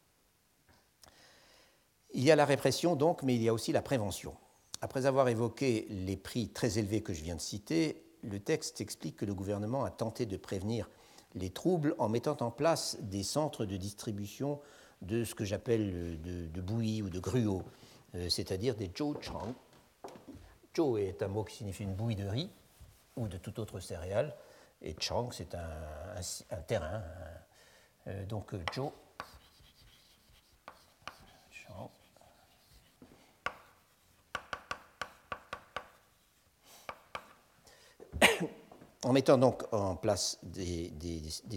Il 2.13 2.23
y 2.23 2.31
a 2.31 2.37
la 2.37 2.45
répression 2.45 2.95
donc, 2.95 3.23
mais 3.23 3.35
il 3.35 3.43
y 3.43 3.49
a 3.49 3.55
aussi 3.55 3.73
la 3.73 3.83
prévention. 3.83 4.37
Après 4.83 5.07
avoir 5.07 5.29
évoqué 5.29 5.87
les 5.89 6.17
prix 6.17 6.51
très 6.51 6.79
élevés 6.79 7.03
que 7.03 7.15
je 7.15 7.23
viens 7.23 7.37
de 7.37 7.41
citer, 7.41 8.05
le 8.23 8.39
texte 8.39 8.81
explique 8.81 9.17
que 9.17 9.25
le 9.25 9.35
gouvernement 9.35 9.85
a 9.85 9.91
tenté 9.91 10.27
de 10.27 10.37
prévenir 10.37 10.91
les 11.35 11.51
troubles 11.51 11.95
en 11.99 12.09
mettant 12.09 12.37
en 12.41 12.51
place 12.51 12.99
des 13.01 13.23
centres 13.23 13.65
de 13.65 13.77
distribution 13.77 14.61
de 15.07 15.25
ce 15.25 15.35
que 15.35 15.45
j'appelle 15.45 16.21
de, 16.21 16.61
bouillie 16.61 17.03
ou 17.03 17.11
de 17.11 17.19
gruau, 17.19 17.63
euh, 18.15 18.29
c'est-à-dire 18.29 18.75
des 18.75 18.91
zhou 18.97 19.17
chang. 19.21 19.55
Zhou 20.77 20.99
est 20.99 21.23
un 21.23 21.29
mot 21.29 21.45
qui 21.45 21.57
signifie 21.57 21.85
une 21.85 21.95
bouillie 21.95 22.17
de 22.17 22.27
riz 22.27 22.51
ou 23.17 23.29
de 23.29 23.39
toute 23.39 23.59
autre 23.59 23.81
céréale, 23.81 24.35
et 24.83 24.97
chang 24.99 25.31
c'est 25.31 25.55
un, 25.55 26.61
terrain. 26.67 27.03
Euh, 28.07 28.25
donc 28.27 28.53
zhou 28.75 28.93
en 39.05 39.13
mettant 39.13 39.39
donc 39.39 39.63
en 39.73 39.97
place 39.97 40.39
des, 40.43 40.91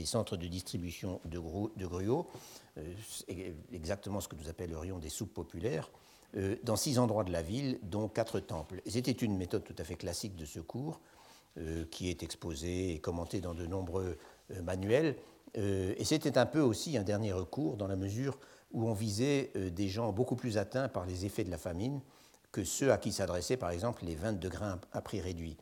centres 0.05 0.37
de 0.37 0.47
distribution 0.47 1.21
de, 1.25 1.39
gruaux, 1.39 2.27
euh, 2.77 2.93
exactement 3.71 4.19
ce 4.19 4.27
que 4.27 4.35
nous 4.35 4.49
appellerions 4.49 4.99
des 4.99 5.09
soupes 5.09 5.33
populaires, 5.33 5.89
euh, 6.35 6.57
dans 6.63 6.75
six 6.75 6.99
endroits 6.99 7.23
de 7.23 7.31
la 7.31 7.41
ville, 7.41 7.79
dont 7.83 8.09
quatre 8.09 8.39
temples. 8.39 8.81
C'était 8.85 9.11
une 9.11 9.37
méthode 9.37 9.63
tout 9.63 9.75
à 9.77 9.83
fait 9.83 9.95
classique 9.95 10.35
de 10.35 10.45
secours, 10.45 10.99
euh, 11.57 11.85
qui 11.89 12.09
est 12.09 12.21
exposée 12.21 12.93
et 12.93 12.99
commentée 12.99 13.39
dans 13.39 13.53
de 13.53 13.65
nombreux 13.65 14.17
manuels. 14.63 15.17
et 15.55 16.05
c'était 16.05 16.37
un 16.37 16.45
peu 16.45 16.61
aussi 16.61 16.97
un 16.97 17.03
dernier 17.03 17.33
recours, 17.33 17.75
dans 17.75 17.87
la 17.87 17.95
mesure 17.95 18.37
où 18.71 18.87
on 18.87 18.93
visait 18.93 19.51
des 19.55 19.89
gens 19.89 20.13
beaucoup 20.13 20.35
plus 20.35 20.57
atteints 20.57 20.87
par 20.87 21.05
les 21.05 21.25
effets 21.25 21.43
de 21.43 21.51
la 21.51 21.57
famine 21.57 21.99
que 22.51 22.63
ceux 22.63 22.91
à 22.91 22.97
qui 22.97 23.11
s'adressaient, 23.11 23.57
par 23.57 23.71
exemple, 23.71 24.05
les 24.05 24.15
vins 24.15 24.33
de 24.33 24.49
grains 24.49 24.79
à 24.93 25.01
prix 25.01 25.19
réduit. 25.19 25.57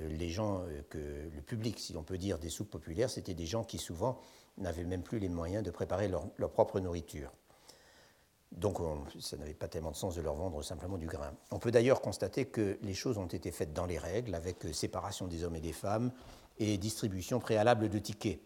Euh, 0.00 0.08
les 0.08 0.30
gens, 0.30 0.60
euh, 0.60 0.82
que 0.88 0.98
le 0.98 1.42
public, 1.42 1.78
si 1.78 1.92
l'on 1.92 2.02
peut 2.02 2.18
dire, 2.18 2.38
des 2.38 2.48
soupes 2.48 2.70
populaires, 2.70 3.10
c'était 3.10 3.34
des 3.34 3.46
gens 3.46 3.64
qui 3.64 3.78
souvent 3.78 4.18
n'avaient 4.58 4.84
même 4.84 5.02
plus 5.02 5.18
les 5.18 5.28
moyens 5.28 5.62
de 5.64 5.70
préparer 5.70 6.08
leur, 6.08 6.50
propre 6.50 6.80
nourriture. 6.80 7.30
Donc 8.52 8.78
ça 9.18 9.38
n'avait 9.38 9.54
pas 9.54 9.68
tellement 9.68 9.92
de 9.92 9.96
sens 9.96 10.14
de 10.14 10.20
leur 10.20 10.34
vendre 10.34 10.62
simplement 10.62 10.98
du 10.98 11.06
grain. 11.06 11.32
On 11.50 11.58
peut 11.58 11.70
d'ailleurs 11.70 12.02
constater 12.02 12.44
que 12.44 12.78
les 12.82 12.92
choses 12.92 13.16
ont 13.16 13.26
été 13.26 13.50
faites 13.50 13.72
dans 13.72 13.86
les 13.86 13.98
règles, 13.98 14.34
avec 14.34 14.66
euh, 14.66 14.72
séparation 14.72 15.26
des 15.26 15.44
hommes 15.44 15.56
et 15.56 15.60
des 15.60 15.72
femmes 15.72 16.12
et 16.58 16.76
distribution 16.76 17.40
préalable 17.40 17.88
de 17.88 17.98
tickets. 17.98 18.40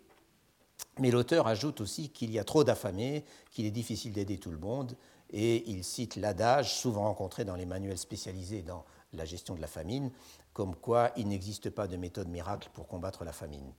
Mais 0.98 1.10
l'auteur 1.10 1.48
ajoute 1.48 1.80
aussi 1.80 2.10
qu'il 2.10 2.30
y 2.30 2.38
a 2.38 2.44
trop 2.44 2.62
d'affamés, 2.62 3.24
qu'il 3.50 3.66
est 3.66 3.70
difficile 3.70 4.12
d'aider 4.12 4.38
tout 4.38 4.50
le 4.50 4.58
monde, 4.58 4.96
et 5.30 5.68
il 5.68 5.82
cite 5.82 6.16
l'adage, 6.16 6.74
souvent 6.74 7.04
rencontré 7.04 7.44
dans 7.44 7.56
les 7.56 7.66
manuels 7.66 7.98
spécialisés 7.98 8.62
dans 8.62 8.84
la 9.12 9.24
gestion 9.24 9.54
de 9.54 9.60
la 9.60 9.66
famine, 9.66 10.10
comme 10.56 10.74
quoi 10.74 11.10
il 11.18 11.28
n'existe 11.28 11.68
pas 11.68 11.86
de 11.86 11.98
méthode 11.98 12.28
miracle 12.28 12.70
pour 12.72 12.86
combattre 12.86 13.24
la 13.24 13.32
famine. 13.32 13.74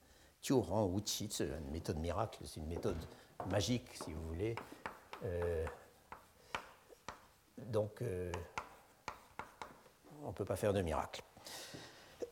Ran 0.48 0.84
Wuqi, 0.84 1.26
c'est 1.28 1.48
une 1.48 1.72
méthode 1.72 1.98
miracle, 1.98 2.38
c'est 2.44 2.60
une 2.60 2.68
méthode 2.68 3.04
magique, 3.50 3.88
si 3.94 4.12
vous 4.12 4.22
voulez. 4.28 4.54
Euh, 5.24 5.66
donc, 7.66 8.00
euh, 8.00 8.30
on 10.22 10.28
ne 10.28 10.32
peut 10.32 10.44
pas 10.44 10.54
faire 10.54 10.72
de 10.72 10.80
miracle. 10.80 11.24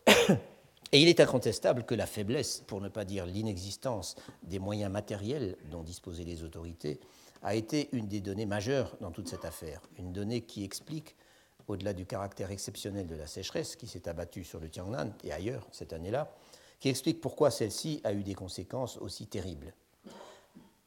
Et 0.06 1.02
il 1.02 1.08
est 1.08 1.18
incontestable 1.18 1.82
que 1.82 1.96
la 1.96 2.06
faiblesse, 2.06 2.62
pour 2.68 2.80
ne 2.80 2.88
pas 2.88 3.04
dire 3.04 3.26
l'inexistence 3.26 4.14
des 4.44 4.60
moyens 4.60 4.92
matériels 4.92 5.56
dont 5.72 5.82
disposaient 5.82 6.22
les 6.22 6.44
autorités, 6.44 7.00
a 7.42 7.56
été 7.56 7.88
une 7.90 8.06
des 8.06 8.20
données 8.20 8.46
majeures 8.46 8.96
dans 9.00 9.10
toute 9.10 9.26
cette 9.26 9.44
affaire. 9.44 9.80
Une 9.98 10.12
donnée 10.12 10.42
qui 10.42 10.62
explique 10.62 11.16
au-delà 11.68 11.92
du 11.92 12.06
caractère 12.06 12.50
exceptionnel 12.50 13.06
de 13.06 13.16
la 13.16 13.26
sécheresse 13.26 13.76
qui 13.76 13.86
s'est 13.86 14.08
abattue 14.08 14.44
sur 14.44 14.60
le 14.60 14.68
Tiangnan 14.68 15.10
et 15.24 15.32
ailleurs 15.32 15.66
cette 15.72 15.92
année-là, 15.92 16.32
qui 16.80 16.88
explique 16.88 17.20
pourquoi 17.20 17.50
celle-ci 17.50 18.00
a 18.04 18.12
eu 18.12 18.22
des 18.22 18.34
conséquences 18.34 18.98
aussi 18.98 19.26
terribles. 19.26 19.72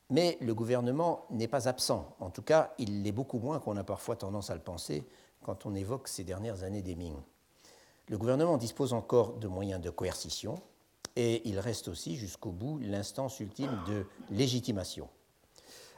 Mais 0.10 0.38
le 0.42 0.56
gouvernement 0.56 1.26
n'est 1.30 1.48
pas 1.48 1.68
absent. 1.68 2.16
En 2.20 2.30
tout 2.30 2.42
cas, 2.42 2.74
il 2.80 3.04
l'est 3.04 3.12
beaucoup 3.12 3.40
moins 3.40 3.60
qu'on 3.60 3.78
a 3.78 3.84
parfois 3.84 4.16
tendance 4.16 4.50
à 4.50 4.56
le 4.56 4.62
penser 4.62 5.04
quand 5.44 5.66
on 5.66 5.76
évoque 5.76 6.08
ces 6.08 6.24
dernières 6.24 6.64
années 6.64 6.82
des 6.82 6.96
Ming. 6.96 7.16
Le 8.08 8.18
gouvernement 8.18 8.58
dispose 8.58 8.94
encore 8.94 9.34
de 9.34 9.48
moyens 9.48 9.82
de 9.82 9.92
coercition 9.92 10.56
et 11.16 11.48
il 11.48 11.60
reste 11.60 11.88
aussi 11.88 12.16
jusqu'au 12.16 12.52
bout 12.52 12.80
l'instance 12.80 13.40
ultime 13.40 13.78
de 13.88 14.06
légitimation. 14.32 15.10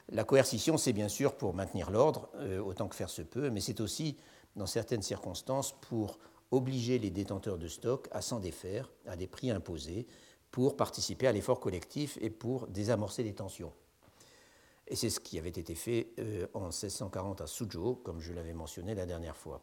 La 0.09 0.25
coercition, 0.25 0.77
c'est 0.77 0.91
bien 0.91 1.07
sûr 1.07 1.35
pour 1.35 1.53
maintenir 1.53 1.89
l'ordre, 1.89 2.27
euh, 2.35 2.59
autant 2.59 2.89
que 2.89 2.95
faire 2.95 3.09
se 3.09 3.21
peut, 3.21 3.49
mais 3.49 3.61
c'est 3.61 3.79
aussi 3.79 4.17
dans 4.55 4.65
certaines 4.65 5.01
circonstances, 5.01 5.73
pour 5.81 6.19
obliger 6.51 6.99
les 6.99 7.09
détenteurs 7.09 7.57
de 7.57 7.67
stock 7.67 8.07
à 8.11 8.21
s'en 8.21 8.39
défaire 8.39 8.91
à 9.07 9.15
des 9.15 9.27
prix 9.27 9.51
imposés 9.51 10.07
pour 10.51 10.75
participer 10.75 11.27
à 11.27 11.31
l'effort 11.31 11.59
collectif 11.59 12.17
et 12.21 12.29
pour 12.29 12.67
désamorcer 12.67 13.23
les 13.23 13.33
tensions. 13.33 13.71
Et 14.87 14.95
c'est 14.95 15.09
ce 15.09 15.21
qui 15.21 15.39
avait 15.39 15.49
été 15.49 15.73
fait 15.73 16.09
euh, 16.19 16.47
en 16.53 16.65
1640 16.65 17.39
à 17.39 17.47
Suzhou, 17.47 17.95
comme 17.95 18.19
je 18.19 18.33
l'avais 18.33 18.53
mentionné 18.53 18.93
la 18.93 19.05
dernière 19.05 19.37
fois. 19.37 19.61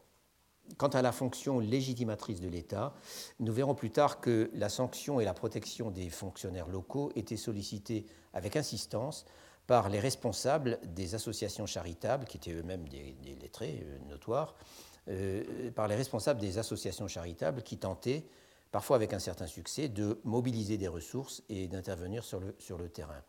Quant 0.77 0.89
à 0.89 1.03
la 1.03 1.13
fonction 1.13 1.61
légitimatrice 1.61 2.41
de 2.41 2.49
l'État, 2.49 2.95
nous 3.41 3.53
verrons 3.53 3.75
plus 3.75 3.91
tard 3.91 4.21
que 4.21 4.51
la 4.55 4.69
sanction 4.69 5.21
et 5.21 5.25
la 5.25 5.35
protection 5.35 5.91
des 5.91 6.11
fonctionnaires 6.11 6.69
locaux 6.69 7.11
étaient 7.15 7.37
sollicitées 7.37 8.07
avec 8.33 8.57
insistance 8.57 9.25
par 9.69 9.91
les 9.91 10.01
responsables 10.01 10.81
des 10.83 11.15
associations 11.15 11.67
charitables, 11.67 12.25
qui 12.25 12.39
étaient 12.39 12.55
eux-mêmes 12.55 12.89
des, 12.89 13.15
lettrés 13.41 13.85
euh, 13.85 13.99
notoires, 14.09 14.57
par 15.75 15.89
les 15.89 15.95
responsables 15.95 16.39
des 16.39 16.59
associations 16.59 17.09
charitables 17.09 17.63
qui 17.63 17.79
tentaient, 17.79 18.27
parfois 18.71 18.97
avec 18.97 19.15
un 19.15 19.19
certain 19.19 19.47
succès, 19.47 19.89
de 19.89 20.21
mobiliser 20.25 20.77
des 20.77 20.89
ressources 20.89 21.43
et 21.49 21.67
d'intervenir 21.67 22.25
sur 22.25 22.41
le, 22.41 22.55
sur 22.59 22.77
le 22.77 22.91
terrain. 22.91 23.23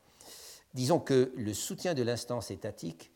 Disons 0.74 1.00
que 1.00 1.32
le 1.38 1.54
soutien 1.54 1.94
de 1.94 2.04
l'instance 2.04 2.52
étatique 2.52 3.12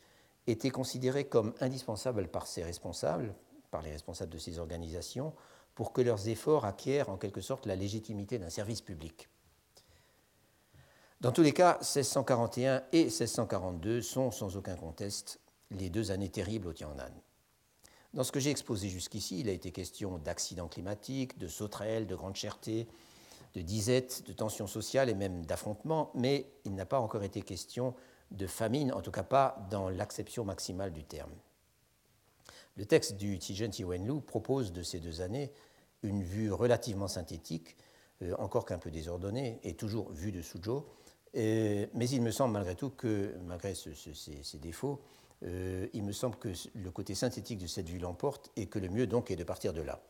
était 0.47 0.69
considéré 0.69 1.25
comme 1.25 1.53
indispensable 1.59 2.29
par 2.29 2.47
ces 2.47 2.63
responsables, 2.63 3.33
par 3.69 3.81
les 3.81 3.91
responsables 3.91 4.31
de 4.31 4.37
ces 4.37 4.59
organisations, 4.59 5.33
pour 5.75 5.91
que 5.91 6.01
leurs 6.01 6.29
efforts 6.29 6.65
acquièrent 6.65 7.09
en 7.09 7.17
quelque 7.17 7.41
sorte 7.41 7.65
la 7.65 7.75
légitimité 7.75 8.39
d'un 8.39 8.49
service 8.49 8.81
public. 8.81 9.29
Dans 11.23 11.31
tous 11.31 11.41
les 11.41 11.53
cas, 11.53 11.75
1641 11.75 12.83
et 12.91 13.05
1642 13.05 14.01
sont 14.01 14.29
sans 14.29 14.57
aucun 14.57 14.75
conteste 14.75 15.39
les 15.71 15.89
deux 15.89 16.11
années 16.11 16.27
terribles 16.27 16.67
au 16.67 16.73
Tiangnan. 16.73 17.13
Dans 18.13 18.25
ce 18.25 18.33
que 18.33 18.41
j'ai 18.41 18.49
exposé 18.49 18.89
jusqu'ici, 18.89 19.39
il 19.39 19.47
a 19.47 19.53
été 19.53 19.71
question 19.71 20.17
d'accidents 20.17 20.67
climatiques, 20.67 21.37
de 21.37 21.47
sauterelles, 21.47 22.07
de 22.07 22.15
grandes 22.15 22.35
chertés, 22.35 22.89
de 23.53 23.61
disettes, 23.61 24.27
de 24.27 24.33
tensions 24.33 24.67
sociales 24.67 25.07
et 25.07 25.13
même 25.13 25.45
d'affrontements, 25.45 26.11
mais 26.13 26.51
il 26.65 26.75
n'a 26.75 26.85
pas 26.85 26.99
encore 26.99 27.23
été 27.23 27.41
question 27.41 27.95
de 28.31 28.45
famine, 28.45 28.91
en 28.91 29.01
tout 29.01 29.11
cas 29.11 29.23
pas 29.23 29.65
dans 29.69 29.87
l'acception 29.87 30.43
maximale 30.43 30.91
du 30.91 31.05
terme. 31.05 31.31
Le 32.75 32.85
texte 32.85 33.15
du 33.15 33.39
Tijen 33.39 33.71
Wenlu 33.85 34.19
propose 34.19 34.73
de 34.73 34.83
ces 34.83 34.99
deux 34.99 35.21
années 35.21 35.53
une 36.01 36.21
vue 36.21 36.51
relativement 36.51 37.07
synthétique, 37.07 37.77
euh, 38.23 38.35
encore 38.39 38.65
qu'un 38.65 38.77
peu 38.77 38.91
désordonnée, 38.91 39.61
et 39.63 39.75
toujours 39.75 40.11
vue 40.11 40.33
de 40.33 40.41
Suzhou, 40.41 40.83
euh, 41.35 41.87
mais 41.93 42.09
il 42.09 42.21
me 42.21 42.31
semble 42.31 42.53
malgré 42.53 42.75
tout 42.75 42.89
que, 42.89 43.33
malgré 43.45 43.73
ces, 43.75 44.57
défauts, 44.59 45.01
euh, 45.43 45.87
il 45.93 46.03
me 46.03 46.11
semble 46.11 46.35
que 46.37 46.49
le 46.75 46.91
côté 46.91 47.15
synthétique 47.15 47.59
de 47.59 47.67
cette 47.67 47.89
vue 47.89 47.99
l'emporte 47.99 48.51
et 48.55 48.67
que 48.67 48.79
le 48.79 48.89
mieux 48.89 49.07
donc 49.07 49.31
est 49.31 49.35
de 49.35 49.43
partir 49.43 49.73
de 49.73 49.81
là. 49.81 50.01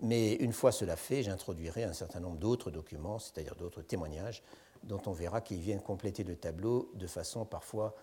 Mais 0.00 0.34
une 0.34 0.52
fois 0.52 0.72
cela 0.72 0.96
fait, 0.96 1.22
j'introduirai 1.22 1.84
un 1.84 1.92
certain 1.92 2.20
nombre 2.20 2.38
d'autres 2.38 2.70
documents, 2.70 3.18
c'est-à-dire 3.18 3.54
d'autres 3.54 3.82
témoignages, 3.82 4.42
dont 4.82 5.00
on 5.06 5.12
verra 5.12 5.40
qu'ils 5.40 5.60
viennent 5.60 5.80
compléter 5.80 6.24
le 6.24 6.34
tableau 6.34 6.90
de 6.94 7.06
façon 7.06 7.44
parfois 7.44 7.94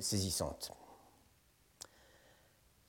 saisissante. 0.00 0.72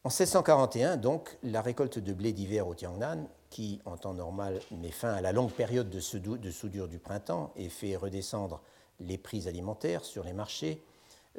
En 0.05 0.09
1641, 0.09 0.97
donc, 0.97 1.37
la 1.43 1.61
récolte 1.61 1.97
de 1.97 2.11
blé 2.11 2.33
d'hiver 2.33 2.67
au 2.67 2.75
Tiangnan, 2.75 3.25
qui 3.49 3.79
en 3.85 3.95
temps 3.95 4.13
normal 4.13 4.59
met 4.71 4.91
fin 4.91 5.13
à 5.13 5.21
la 5.21 5.31
longue 5.31 5.53
période 5.53 5.89
de 5.89 6.01
soudure 6.01 6.89
du 6.89 6.99
printemps 6.99 7.53
et 7.55 7.69
fait 7.69 7.95
redescendre 7.95 8.61
les 8.99 9.17
prix 9.17 9.47
alimentaires 9.47 10.03
sur 10.03 10.25
les 10.25 10.33
marchés, 10.33 10.83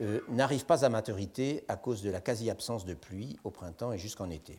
euh, 0.01 0.23
n'arrive 0.31 0.65
pas 0.65 0.83
à 0.83 0.89
maturité 0.89 1.63
à 1.69 1.77
cause 1.77 2.01
de 2.01 2.09
la 2.09 2.23
quasi-absence 2.23 2.87
de 2.87 2.95
pluie 2.95 3.39
au 3.45 3.51
printemps 3.51 3.93
et 3.93 3.99
jusqu'en 3.99 4.31
été. 4.31 4.59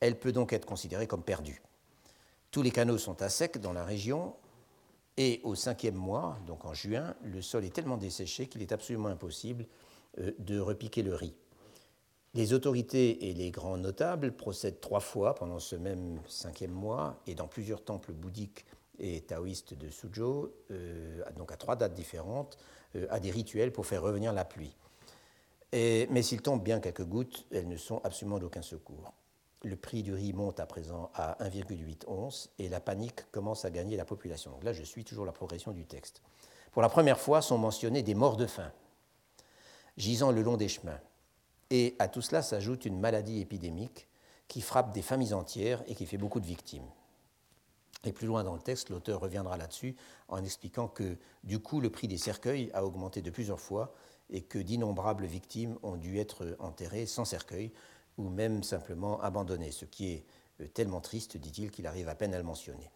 Elle 0.00 0.18
peut 0.18 0.32
donc 0.32 0.52
être 0.52 0.66
considérée 0.66 1.06
comme 1.06 1.22
perdue. 1.22 1.62
Tous 2.50 2.62
les 2.62 2.72
canaux 2.72 2.98
sont 2.98 3.22
à 3.22 3.28
sec 3.28 3.58
dans 3.60 3.72
la 3.72 3.84
région 3.84 4.34
et 5.16 5.40
au 5.44 5.54
cinquième 5.54 5.94
mois, 5.94 6.36
donc 6.48 6.64
en 6.64 6.74
juin, 6.74 7.14
le 7.22 7.42
sol 7.42 7.64
est 7.64 7.72
tellement 7.72 7.96
desséché 7.96 8.48
qu'il 8.48 8.60
est 8.60 8.72
absolument 8.72 9.08
impossible 9.08 9.66
euh, 10.18 10.32
de 10.40 10.58
repiquer 10.58 11.04
le 11.04 11.14
riz. 11.14 11.36
Les 12.38 12.52
autorités 12.52 13.28
et 13.28 13.34
les 13.34 13.50
grands 13.50 13.78
notables 13.78 14.30
procèdent 14.30 14.78
trois 14.78 15.00
fois 15.00 15.34
pendant 15.34 15.58
ce 15.58 15.74
même 15.74 16.20
cinquième 16.28 16.70
mois 16.70 17.20
et 17.26 17.34
dans 17.34 17.48
plusieurs 17.48 17.82
temples 17.82 18.12
bouddhiques 18.12 18.64
et 19.00 19.22
taoïstes 19.22 19.74
de 19.74 19.90
Suzhou, 19.90 20.48
euh, 20.70 21.20
donc 21.36 21.50
à 21.50 21.56
trois 21.56 21.74
dates 21.74 21.94
différentes, 21.94 22.56
euh, 22.94 23.08
à 23.10 23.18
des 23.18 23.32
rituels 23.32 23.72
pour 23.72 23.86
faire 23.86 24.02
revenir 24.02 24.32
la 24.32 24.44
pluie. 24.44 24.76
mais 25.72 26.22
s'il 26.22 26.40
tombe 26.40 26.62
bien 26.62 26.78
quelques 26.78 27.04
gouttes, 27.04 27.44
elles 27.50 27.66
ne 27.66 27.76
sont 27.76 28.00
absolument 28.04 28.38
d'aucun 28.38 28.62
secours. 28.62 29.12
Le 29.64 29.74
prix 29.74 30.04
du 30.04 30.14
riz 30.14 30.32
monte 30.32 30.60
à 30.60 30.66
présent 30.66 31.10
à 31.14 31.44
1,8 31.44 32.04
onces 32.06 32.50
et 32.60 32.68
la 32.68 32.78
panique 32.78 33.28
commence 33.32 33.64
à 33.64 33.70
gagner 33.72 33.96
la 33.96 34.04
population. 34.04 34.52
Donc 34.52 34.62
là, 34.62 34.72
je 34.72 34.84
suis 34.84 35.02
toujours 35.02 35.26
la 35.26 35.32
progression 35.32 35.72
du 35.72 35.86
texte. 35.86 36.22
Pour 36.70 36.82
la 36.82 36.88
première 36.88 37.18
fois 37.18 37.42
sont 37.42 37.58
mentionnés 37.58 38.04
des 38.04 38.14
morts 38.14 38.36
de 38.36 38.46
faim, 38.46 38.70
gisant 39.96 40.30
le 40.30 40.42
long 40.42 40.56
des 40.56 40.68
chemins. 40.68 41.00
Et 41.70 41.96
à 41.98 42.08
tout 42.08 42.22
cela 42.22 42.42
s'ajoute 42.42 42.84
une 42.84 42.98
maladie 42.98 43.40
épidémique 43.40 44.08
qui 44.46 44.60
frappe 44.60 44.92
des 44.92 45.02
familles 45.02 45.34
entières 45.34 45.82
et 45.86 45.94
qui 45.94 46.06
fait 46.06 46.16
beaucoup 46.16 46.40
de 46.40 46.46
victimes. 46.46 46.88
Et 48.04 48.12
plus 48.12 48.26
loin 48.26 48.44
dans 48.44 48.54
le 48.54 48.60
texte, 48.60 48.90
l'auteur 48.90 49.20
reviendra 49.20 49.56
là-dessus 49.56 49.96
en 50.28 50.42
expliquant 50.42 50.88
que 50.88 51.18
du 51.44 51.58
coup 51.58 51.80
le 51.80 51.90
prix 51.90 52.08
des 52.08 52.16
cercueils 52.16 52.70
a 52.72 52.84
augmenté 52.84 53.22
de 53.22 53.30
plusieurs 53.30 53.60
fois 53.60 53.92
et 54.30 54.42
que 54.42 54.58
d'innombrables 54.58 55.26
victimes 55.26 55.78
ont 55.82 55.96
dû 55.96 56.18
être 56.18 56.56
enterrées 56.60 57.06
sans 57.06 57.24
cercueil 57.24 57.72
ou 58.16 58.28
même 58.28 58.62
simplement 58.62 59.20
abandonnées, 59.20 59.72
ce 59.72 59.84
qui 59.84 60.12
est 60.12 60.24
euh, 60.60 60.66
tellement 60.68 61.00
triste, 61.00 61.36
dit-il, 61.36 61.70
qu'il 61.70 61.86
arrive 61.86 62.08
à 62.08 62.14
peine 62.14 62.34
à 62.34 62.38
le 62.38 62.44
mentionner. 62.44 62.90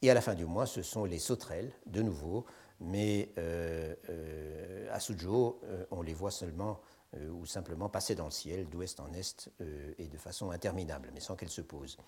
Et 0.00 0.10
à 0.10 0.14
la 0.14 0.20
fin 0.20 0.34
du 0.34 0.46
mois, 0.46 0.66
ce 0.66 0.82
sont 0.82 1.04
les 1.04 1.18
sauterelles, 1.18 1.72
de 1.86 2.02
nouveau, 2.02 2.44
mais 2.80 3.32
euh, 3.38 3.94
euh, 4.10 4.88
à 4.92 4.98
Suzhou, 4.98 5.60
on 5.92 6.02
les 6.02 6.14
voit 6.14 6.32
seulement 6.32 6.80
euh, 7.16 7.28
ou 7.30 7.44
simplement 7.46 7.88
passer 7.88 8.14
dans 8.14 8.24
le 8.24 8.30
ciel 8.30 8.68
d'ouest 8.68 8.98
en 9.00 9.12
est 9.12 9.50
euh, 9.60 9.92
et 9.98 10.08
de 10.08 10.16
façon 10.16 10.50
interminable, 10.50 11.10
mais 11.12 11.20
sans 11.20 11.36
qu'elle 11.36 11.50
se 11.50 11.60
pose. 11.60 11.98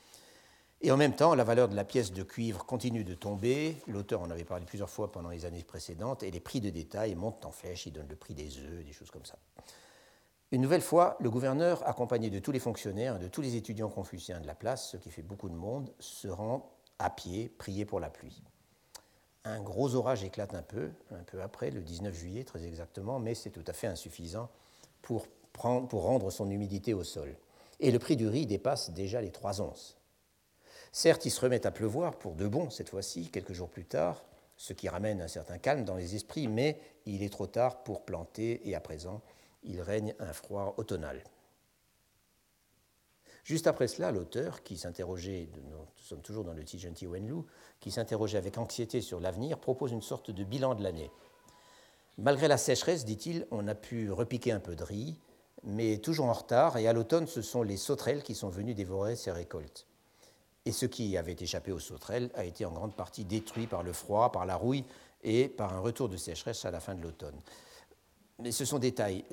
Et 0.80 0.90
en 0.90 0.96
même 0.96 1.14
temps, 1.14 1.34
la 1.34 1.44
valeur 1.44 1.68
de 1.68 1.76
la 1.76 1.84
pièce 1.84 2.12
de 2.12 2.22
cuivre 2.22 2.64
continue 2.64 3.04
de 3.04 3.14
tomber. 3.14 3.76
L'auteur 3.86 4.22
en 4.22 4.30
avait 4.30 4.44
parlé 4.44 4.66
plusieurs 4.66 4.90
fois 4.90 5.12
pendant 5.12 5.30
les 5.30 5.44
années 5.44 5.62
précédentes, 5.62 6.22
et 6.22 6.30
les 6.30 6.40
prix 6.40 6.60
de 6.60 6.70
détail 6.70 7.14
montent 7.14 7.44
en 7.44 7.50
flèche. 7.50 7.86
Il 7.86 7.92
donne 7.92 8.08
le 8.08 8.16
prix 8.16 8.34
des 8.34 8.58
œufs, 8.58 8.84
des 8.84 8.92
choses 8.92 9.10
comme 9.10 9.24
ça. 9.24 9.38
Une 10.50 10.60
nouvelle 10.62 10.82
fois, 10.82 11.16
le 11.20 11.30
gouverneur, 11.30 11.86
accompagné 11.88 12.30
de 12.30 12.38
tous 12.38 12.52
les 12.52 12.58
fonctionnaires, 12.58 13.18
de 13.18 13.28
tous 13.28 13.40
les 13.40 13.56
étudiants 13.56 13.88
confuciens 13.88 14.40
de 14.40 14.46
la 14.46 14.54
place, 14.54 14.90
ce 14.90 14.96
qui 14.96 15.10
fait 15.10 15.22
beaucoup 15.22 15.48
de 15.48 15.54
monde, 15.54 15.92
se 15.98 16.28
rend 16.28 16.70
à 16.98 17.10
pied 17.10 17.48
prier 17.48 17.84
pour 17.84 17.98
la 17.98 18.10
pluie. 18.10 18.42
Un 19.44 19.60
gros 19.60 19.94
orage 19.94 20.24
éclate 20.24 20.54
un 20.54 20.62
peu, 20.62 20.90
un 21.10 21.22
peu 21.24 21.42
après, 21.42 21.70
le 21.70 21.80
19 21.82 22.14
juillet 22.14 22.44
très 22.44 22.64
exactement, 22.64 23.18
mais 23.18 23.34
c'est 23.34 23.50
tout 23.50 23.64
à 23.66 23.72
fait 23.72 23.86
insuffisant 23.86 24.48
pour, 25.04 25.26
rendre 25.56 26.30
son 26.30 26.50
humidité 26.50 26.94
au 26.94 27.04
sol. 27.04 27.36
Et 27.78 27.92
le 27.92 27.98
prix 27.98 28.16
du 28.16 28.26
riz 28.26 28.46
dépasse 28.46 28.90
déjà 28.90 29.20
les 29.20 29.30
3 29.30 29.60
onces. 29.60 29.96
Certes, 30.90 31.26
il 31.26 31.30
se 31.30 31.40
remet 31.40 31.66
à 31.66 31.70
pleuvoir 31.70 32.18
pour 32.18 32.34
de 32.34 32.48
bon 32.48 32.70
cette 32.70 32.88
fois-ci, 32.88 33.30
quelques 33.30 33.52
jours 33.52 33.68
plus 33.68 33.84
tard, 33.84 34.24
ce 34.56 34.72
qui 34.72 34.88
ramène 34.88 35.20
un 35.20 35.28
certain 35.28 35.58
calme 35.58 35.84
dans 35.84 35.96
les 35.96 36.14
esprits, 36.14 36.48
mais 36.48 36.80
il 37.06 37.22
est 37.22 37.32
trop 37.32 37.46
tard 37.46 37.82
pour 37.84 38.04
planter 38.04 38.68
et 38.68 38.74
à 38.74 38.80
présent, 38.80 39.20
il 39.62 39.80
règne 39.80 40.14
un 40.18 40.32
froid 40.32 40.74
automnal. 40.76 41.22
Juste 43.44 43.66
après 43.66 43.88
cela, 43.88 44.10
l'auteur, 44.10 44.62
qui 44.62 44.78
s'interrogeait, 44.78 45.48
nous 45.70 45.86
sommes 45.96 46.22
toujours 46.22 46.44
dans 46.44 46.54
le 46.54 46.64
Tijenti 46.64 47.06
Wenlu, 47.06 47.42
qui 47.78 47.90
s'interrogeait 47.90 48.38
avec 48.38 48.56
anxiété 48.56 49.02
sur 49.02 49.20
l'avenir, 49.20 49.58
propose 49.58 49.92
une 49.92 50.00
sorte 50.00 50.30
de 50.30 50.44
bilan 50.44 50.74
de 50.74 50.82
l'année. 50.82 51.10
Malgré 52.18 52.46
la 52.46 52.58
sécheresse, 52.58 53.04
dit-il, 53.04 53.46
on 53.50 53.66
a 53.66 53.74
pu 53.74 54.10
repiquer 54.10 54.52
un 54.52 54.60
peu 54.60 54.76
de 54.76 54.84
riz, 54.84 55.16
mais 55.64 55.98
toujours 55.98 56.26
en 56.26 56.32
retard, 56.32 56.76
et 56.76 56.86
à 56.86 56.92
l'automne, 56.92 57.26
ce 57.26 57.42
sont 57.42 57.62
les 57.62 57.76
sauterelles 57.76 58.22
qui 58.22 58.34
sont 58.34 58.50
venues 58.50 58.74
dévorer 58.74 59.16
ces 59.16 59.32
récoltes. 59.32 59.86
Et 60.64 60.72
ce 60.72 60.86
qui 60.86 61.16
avait 61.16 61.36
échappé 61.38 61.72
aux 61.72 61.80
sauterelles 61.80 62.30
a 62.34 62.44
été 62.44 62.64
en 62.64 62.70
grande 62.70 62.94
partie 62.94 63.24
détruit 63.24 63.66
par 63.66 63.82
le 63.82 63.92
froid, 63.92 64.30
par 64.30 64.46
la 64.46 64.56
rouille 64.56 64.84
et 65.22 65.48
par 65.48 65.74
un 65.74 65.80
retour 65.80 66.08
de 66.08 66.16
sécheresse 66.16 66.64
à 66.64 66.70
la 66.70 66.80
fin 66.80 66.94
de 66.94 67.02
l'automne. 67.02 67.38
Mais 68.38 68.52
ce 68.52 68.64
sont, 68.64 68.78
des 68.78 68.90
détails. 68.90 69.24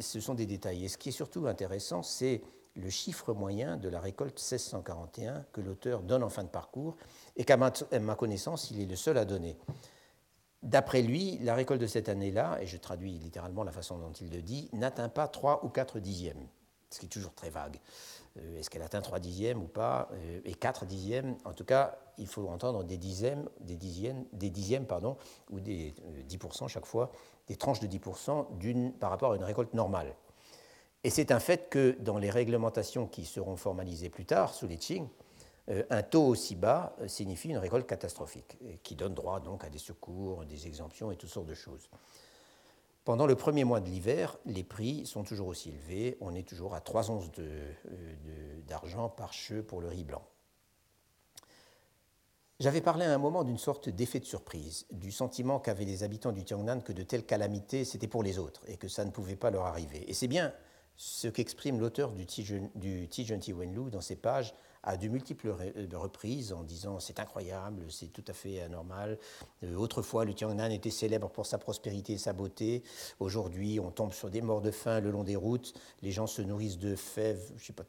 Et 0.85 0.87
ce 0.87 0.97
qui 0.97 1.09
est 1.09 1.13
surtout 1.13 1.47
intéressant, 1.47 2.03
c'est 2.03 2.41
le 2.75 2.89
chiffre 2.89 3.33
moyen 3.33 3.77
de 3.77 3.89
la 3.89 3.99
récolte 3.99 4.37
1641 4.39 5.45
que 5.51 5.61
l'auteur 5.61 6.01
donne 6.01 6.23
en 6.23 6.29
fin 6.29 6.43
de 6.43 6.49
parcours 6.49 6.95
et 7.35 7.43
qu'à 7.43 7.57
ma 7.57 8.15
connaissance, 8.15 8.71
il 8.71 8.81
est 8.81 8.85
le 8.85 8.95
seul 8.95 9.17
à 9.17 9.25
donner. 9.25 9.57
D'après 10.63 11.01
lui, 11.01 11.39
la 11.39 11.55
récolte 11.55 11.81
de 11.81 11.87
cette 11.87 12.07
année-là, 12.07 12.59
et 12.61 12.67
je 12.67 12.77
traduis 12.77 13.17
littéralement 13.17 13.63
la 13.63 13.71
façon 13.71 13.97
dont 13.97 14.11
il 14.11 14.29
le 14.29 14.41
dit, 14.41 14.69
n'atteint 14.73 15.09
pas 15.09 15.27
3 15.27 15.65
ou 15.65 15.69
4 15.69 15.99
dixièmes, 15.99 16.47
ce 16.91 16.99
qui 16.99 17.07
est 17.07 17.09
toujours 17.09 17.33
très 17.33 17.49
vague. 17.49 17.79
Euh, 18.37 18.59
est-ce 18.59 18.69
qu'elle 18.69 18.83
atteint 18.83 19.01
3 19.01 19.19
dixièmes 19.19 19.61
ou 19.61 19.67
pas 19.67 20.09
euh, 20.13 20.39
Et 20.45 20.53
4 20.53 20.85
dixièmes? 20.85 21.35
En 21.45 21.53
tout 21.53 21.65
cas, 21.65 21.97
il 22.17 22.27
faut 22.27 22.47
entendre 22.47 22.83
des 22.83 22.97
dixièmes, 22.97 23.49
des 23.59 23.75
dixièmes, 23.75 24.23
des 24.33 24.51
dixièmes 24.51 24.85
pardon, 24.85 25.17
ou 25.49 25.59
des 25.59 25.95
10% 26.29 26.63
euh, 26.63 26.67
chaque 26.67 26.85
fois, 26.85 27.11
des 27.47 27.55
tranches 27.55 27.79
de 27.79 27.87
10% 27.87 28.91
par 28.99 29.09
rapport 29.09 29.33
à 29.33 29.35
une 29.35 29.43
récolte 29.43 29.73
normale. 29.73 30.13
Et 31.03 31.09
c'est 31.09 31.31
un 31.31 31.39
fait 31.39 31.69
que 31.69 31.97
dans 31.99 32.19
les 32.19 32.29
réglementations 32.29 33.07
qui 33.07 33.25
seront 33.25 33.55
formalisées 33.55 34.09
plus 34.09 34.25
tard, 34.25 34.53
sous 34.53 34.67
les 34.67 34.77
Qing, 34.77 35.07
un 35.89 36.03
taux 36.03 36.25
aussi 36.25 36.55
bas 36.55 36.95
euh, 37.01 37.07
signifie 37.07 37.49
une 37.49 37.57
récolte 37.57 37.87
catastrophique, 37.87 38.57
qui 38.83 38.95
donne 38.95 39.13
droit 39.13 39.39
donc 39.39 39.63
à 39.63 39.69
des 39.69 39.77
secours, 39.77 40.45
des 40.45 40.67
exemptions 40.67 41.11
et 41.11 41.15
toutes 41.15 41.29
sortes 41.29 41.47
de 41.47 41.53
choses. 41.53 41.89
Pendant 43.03 43.25
le 43.25 43.35
premier 43.35 43.63
mois 43.63 43.79
de 43.79 43.89
l'hiver, 43.89 44.37
les 44.45 44.63
prix 44.63 45.05
sont 45.07 45.23
toujours 45.23 45.47
aussi 45.47 45.69
élevés. 45.69 46.17
On 46.21 46.35
est 46.35 46.47
toujours 46.47 46.75
à 46.75 46.81
3 46.81 47.09
onces 47.09 47.31
euh, 47.39 47.73
d'argent 48.67 49.09
par 49.09 49.33
cheveu 49.33 49.63
pour 49.63 49.81
le 49.81 49.87
riz 49.87 50.03
blanc. 50.03 50.23
J'avais 52.59 52.81
parlé 52.81 53.05
à 53.05 53.11
un 53.11 53.17
moment 53.17 53.43
d'une 53.43 53.57
sorte 53.57 53.89
d'effet 53.89 54.19
de 54.19 54.25
surprise, 54.25 54.85
du 54.91 55.11
sentiment 55.11 55.59
qu'avaient 55.59 55.83
les 55.83 56.03
habitants 56.03 56.31
du 56.31 56.43
Tiangnan 56.43 56.81
que 56.81 56.93
de 56.93 57.01
telles 57.01 57.25
calamités, 57.25 57.85
c'était 57.85 58.07
pour 58.07 58.21
les 58.21 58.37
autres 58.37 58.61
et 58.67 58.77
que 58.77 58.87
ça 58.87 59.03
ne 59.03 59.09
pouvait 59.09 59.35
pas 59.35 59.49
leur 59.49 59.65
arriver. 59.65 60.07
Et 60.07 60.13
c'est 60.13 60.27
bien 60.27 60.53
ce 60.95 61.27
qu'exprime 61.27 61.79
l'auteur 61.79 62.11
du 62.11 62.27
Ti 62.27 63.53
Wenlu 63.53 63.89
dans 63.89 64.01
ses 64.01 64.15
pages 64.15 64.53
à 64.83 64.97
de 64.97 65.07
multiples 65.07 65.49
euh, 65.49 65.87
reprises 65.93 66.53
en 66.53 66.63
disant 66.63 66.99
c'est 66.99 67.19
incroyable, 67.19 67.85
c'est 67.89 68.07
tout 68.07 68.23
à 68.27 68.33
fait 68.33 68.61
anormal. 68.61 69.17
Euh, 69.63 69.75
autrefois, 69.75 70.25
le 70.25 70.33
Tiangnan 70.33 70.69
était 70.69 70.89
célèbre 70.89 71.29
pour 71.29 71.45
sa 71.45 71.57
prospérité 71.57 72.13
et 72.13 72.17
sa 72.17 72.33
beauté. 72.33 72.83
Aujourd'hui, 73.19 73.79
on 73.79 73.91
tombe 73.91 74.13
sur 74.13 74.29
des 74.29 74.41
morts 74.41 74.61
de 74.61 74.71
faim 74.71 74.99
le 74.99 75.11
long 75.11 75.23
des 75.23 75.35
routes. 75.35 75.73
Les 76.01 76.11
gens 76.11 76.27
se 76.27 76.41
nourrissent 76.41 76.79
de 76.79 76.95
fèves, 76.95 77.53
je 77.57 77.65
sais 77.65 77.73
pas, 77.73 77.83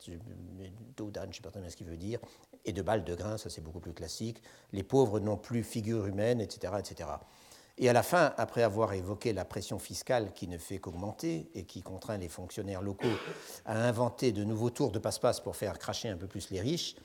d'eau 0.97 1.11
d'âne, 1.11 1.29
je 1.31 1.37
sais 1.37 1.43
pas 1.43 1.51
très 1.51 1.61
bien 1.61 1.71
ce 1.71 1.77
qu'il 1.77 1.87
veut 1.87 1.97
dire, 1.97 2.21
et 2.65 2.73
de 2.73 2.83
balles 2.83 3.05
de 3.05 3.15
grains, 3.15 3.39
ça 3.39 3.51
c'est 3.51 3.61
beaucoup 3.61 3.81
plus 3.81 3.95
classique. 3.95 4.43
Les 4.73 4.83
pauvres 4.83 5.21
n'ont 5.21 5.37
plus 5.37 5.63
figure 5.63 6.07
humaine, 6.07 6.41
etc., 6.41 6.75
etc. 6.79 7.09
Et 7.79 7.89
à 7.89 7.93
la 7.93 8.03
fin, 8.03 8.35
après 8.37 8.63
avoir 8.63 8.93
évoqué 8.93 9.33
la 9.33 9.45
pression 9.45 9.79
fiscale 9.79 10.33
qui 10.35 10.47
ne 10.47 10.59
fait 10.59 10.79
qu'augmenter 10.79 11.51
et 11.55 11.65
qui 11.65 11.83
contraint 11.83 12.19
les 12.19 12.29
fonctionnaires 12.29 12.83
locaux 12.83 13.09
à 13.65 13.89
inventer 13.89 14.33
de 14.33 14.45
nouveaux 14.45 14.71
tours 14.71 14.93
de 14.93 14.99
passe-passe 14.99 15.41
pour 15.41 15.57
faire 15.57 15.79
cracher 15.79 16.09
un 16.09 16.17
peu 16.17 16.27
plus 16.27 16.51
les 16.51 16.61
riches, 16.61 16.97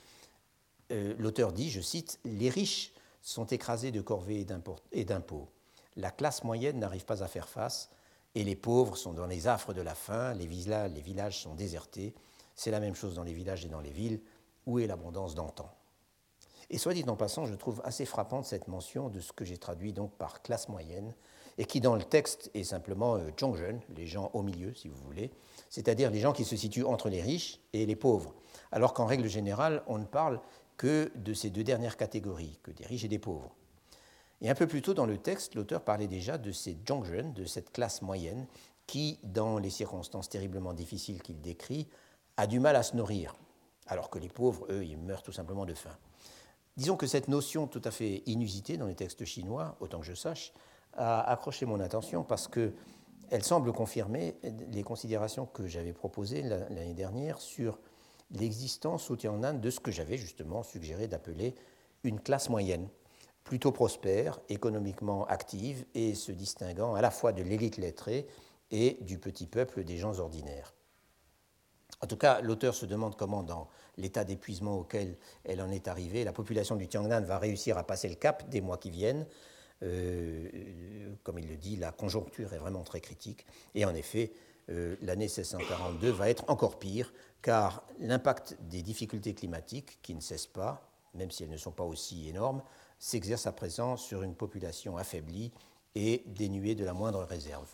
euh, 0.92 1.14
l'auteur 1.18 1.52
dit, 1.52 1.70
je 1.70 1.80
cite, 1.80 2.20
Les 2.24 2.50
riches 2.50 2.92
sont 3.22 3.46
écrasés 3.46 3.90
de 3.90 4.00
corvées 4.00 4.46
et 4.92 5.04
d'impôts. 5.04 5.48
La 5.96 6.10
classe 6.10 6.44
moyenne 6.44 6.78
n'arrive 6.78 7.04
pas 7.04 7.22
à 7.22 7.28
faire 7.28 7.48
face 7.48 7.90
et 8.34 8.44
les 8.44 8.56
pauvres 8.56 8.96
sont 8.96 9.12
dans 9.12 9.26
les 9.26 9.48
affres 9.48 9.72
de 9.72 9.80
la 9.80 9.94
faim, 9.94 10.34
les 10.34 10.46
les 10.46 11.00
villages 11.00 11.42
sont 11.42 11.54
désertés. 11.54 12.14
C'est 12.54 12.70
la 12.70 12.80
même 12.80 12.94
chose 12.94 13.14
dans 13.14 13.24
les 13.24 13.32
villages 13.32 13.64
et 13.64 13.68
dans 13.68 13.80
les 13.80 13.90
villes. 13.90 14.20
Où 14.66 14.78
est 14.78 14.86
l'abondance 14.86 15.34
d'antan? 15.34 15.70
Et 16.70 16.78
soit 16.78 16.94
dit 16.94 17.04
en 17.06 17.16
passant, 17.16 17.46
je 17.46 17.54
trouve 17.54 17.80
assez 17.84 18.04
frappante 18.04 18.44
cette 18.44 18.68
mention 18.68 19.08
de 19.08 19.20
ce 19.20 19.32
que 19.32 19.44
j'ai 19.44 19.58
traduit 19.58 19.92
donc 19.92 20.12
par 20.12 20.42
classe 20.42 20.68
moyenne, 20.68 21.14
et 21.56 21.64
qui 21.64 21.80
dans 21.80 21.96
le 21.96 22.04
texte 22.04 22.50
est 22.54 22.64
simplement 22.64 23.16
euh, 23.16 23.30
les 23.96 24.06
gens 24.06 24.30
au 24.32 24.42
milieu, 24.42 24.74
si 24.74 24.88
vous 24.88 24.96
voulez, 25.04 25.30
c'est-à-dire 25.70 26.10
les 26.10 26.20
gens 26.20 26.32
qui 26.32 26.44
se 26.44 26.56
situent 26.56 26.84
entre 26.84 27.08
les 27.08 27.20
riches 27.20 27.60
et 27.72 27.84
les 27.84 27.96
pauvres, 27.96 28.34
alors 28.70 28.94
qu'en 28.94 29.06
règle 29.06 29.28
générale, 29.28 29.82
on 29.86 29.98
ne 29.98 30.04
parle 30.04 30.40
que 30.76 31.10
de 31.16 31.34
ces 31.34 31.50
deux 31.50 31.64
dernières 31.64 31.96
catégories, 31.96 32.58
que 32.62 32.70
des 32.70 32.86
riches 32.86 33.04
et 33.04 33.08
des 33.08 33.18
pauvres. 33.18 33.54
Et 34.40 34.48
un 34.48 34.54
peu 34.54 34.68
plus 34.68 34.82
tôt 34.82 34.94
dans 34.94 35.06
le 35.06 35.18
texte, 35.18 35.56
l'auteur 35.56 35.82
parlait 35.82 36.06
déjà 36.06 36.38
de 36.38 36.52
ces 36.52 36.78
zhongzhen, 36.86 37.32
de 37.32 37.44
cette 37.44 37.72
classe 37.72 38.02
moyenne, 38.02 38.46
qui, 38.86 39.18
dans 39.24 39.58
les 39.58 39.70
circonstances 39.70 40.28
terriblement 40.28 40.72
difficiles 40.72 41.20
qu'il 41.22 41.40
décrit, 41.40 41.88
a 42.36 42.46
du 42.46 42.60
mal 42.60 42.76
à 42.76 42.84
se 42.84 42.96
nourrir, 42.96 43.34
alors 43.88 44.10
que 44.10 44.20
les 44.20 44.28
pauvres, 44.28 44.66
eux, 44.70 44.84
ils 44.84 44.96
meurent 44.96 45.22
tout 45.22 45.32
simplement 45.32 45.66
de 45.66 45.74
faim. 45.74 45.96
Disons 46.78 46.96
que 46.96 47.08
cette 47.08 47.26
notion 47.26 47.66
tout 47.66 47.82
à 47.84 47.90
fait 47.90 48.22
inusitée 48.26 48.76
dans 48.76 48.86
les 48.86 48.94
textes 48.94 49.24
chinois, 49.24 49.76
autant 49.80 49.98
que 49.98 50.06
je 50.06 50.14
sache, 50.14 50.52
a 50.92 51.28
accroché 51.28 51.66
mon 51.66 51.80
attention 51.80 52.22
parce 52.22 52.46
qu'elle 52.46 53.42
semble 53.42 53.72
confirmer 53.72 54.36
les 54.70 54.84
considérations 54.84 55.44
que 55.44 55.66
j'avais 55.66 55.92
proposées 55.92 56.40
l'année 56.42 56.94
dernière 56.94 57.40
sur 57.40 57.80
l'existence 58.30 59.10
au 59.10 59.16
Tiangnan 59.16 59.54
de 59.54 59.70
ce 59.70 59.80
que 59.80 59.90
j'avais 59.90 60.18
justement 60.18 60.62
suggéré 60.62 61.08
d'appeler 61.08 61.56
une 62.04 62.20
classe 62.20 62.48
moyenne, 62.48 62.88
plutôt 63.42 63.72
prospère, 63.72 64.38
économiquement 64.48 65.26
active 65.26 65.84
et 65.94 66.14
se 66.14 66.30
distinguant 66.30 66.94
à 66.94 67.02
la 67.02 67.10
fois 67.10 67.32
de 67.32 67.42
l'élite 67.42 67.78
lettrée 67.78 68.28
et 68.70 68.98
du 69.00 69.18
petit 69.18 69.48
peuple 69.48 69.82
des 69.82 69.96
gens 69.96 70.20
ordinaires. 70.20 70.74
En 72.00 72.06
tout 72.06 72.16
cas, 72.16 72.40
l'auteur 72.40 72.76
se 72.76 72.86
demande 72.86 73.16
comment, 73.16 73.42
dans 73.42 73.66
l'état 73.98 74.24
d'épuisement 74.24 74.78
auquel 74.78 75.16
elle 75.44 75.60
en 75.60 75.70
est 75.70 75.88
arrivée, 75.88 76.24
la 76.24 76.32
population 76.32 76.76
du 76.76 76.88
Tiangnan 76.88 77.22
va 77.22 77.38
réussir 77.38 77.76
à 77.76 77.84
passer 77.84 78.08
le 78.08 78.14
cap 78.14 78.48
des 78.48 78.60
mois 78.60 78.78
qui 78.78 78.90
viennent. 78.90 79.26
Euh, 79.82 80.48
comme 81.22 81.38
il 81.38 81.48
le 81.48 81.56
dit, 81.56 81.76
la 81.76 81.92
conjoncture 81.92 82.52
est 82.54 82.58
vraiment 82.58 82.82
très 82.82 83.00
critique. 83.00 83.46
Et 83.74 83.84
en 83.84 83.94
effet, 83.94 84.32
euh, 84.70 84.96
l'année 85.02 85.26
1642 85.26 86.10
va 86.10 86.30
être 86.30 86.44
encore 86.48 86.78
pire, 86.78 87.12
car 87.42 87.84
l'impact 88.00 88.56
des 88.60 88.82
difficultés 88.82 89.34
climatiques, 89.34 89.98
qui 90.02 90.14
ne 90.14 90.20
cessent 90.20 90.46
pas, 90.46 90.90
même 91.14 91.30
si 91.30 91.44
elles 91.44 91.50
ne 91.50 91.56
sont 91.56 91.72
pas 91.72 91.84
aussi 91.84 92.28
énormes, 92.28 92.62
s'exerce 92.98 93.46
à 93.46 93.52
présent 93.52 93.96
sur 93.96 94.22
une 94.22 94.34
population 94.34 94.96
affaiblie 94.96 95.52
et 95.94 96.22
dénuée 96.26 96.74
de 96.74 96.84
la 96.84 96.92
moindre 96.92 97.22
réserve. 97.22 97.68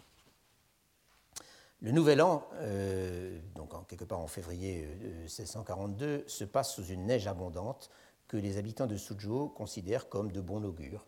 Le 1.85 1.93
nouvel 1.93 2.23
an, 2.23 2.49
euh, 2.55 3.39
donc 3.55 3.75
en, 3.75 3.83
quelque 3.83 4.05
part 4.05 4.19
en 4.19 4.27
février 4.27 4.89
1642, 5.25 6.07
euh, 6.07 6.23
se 6.27 6.45
passe 6.45 6.75
sous 6.75 6.87
une 6.87 7.05
neige 7.05 7.27
abondante 7.27 7.91
que 8.27 8.39
les 8.39 8.57
habitants 8.57 8.87
de 8.87 8.97
Suzhou 8.97 9.51
considèrent 9.51 10.09
comme 10.09 10.33
de 10.33 10.41
bon 10.41 10.65
augure. 10.65 11.05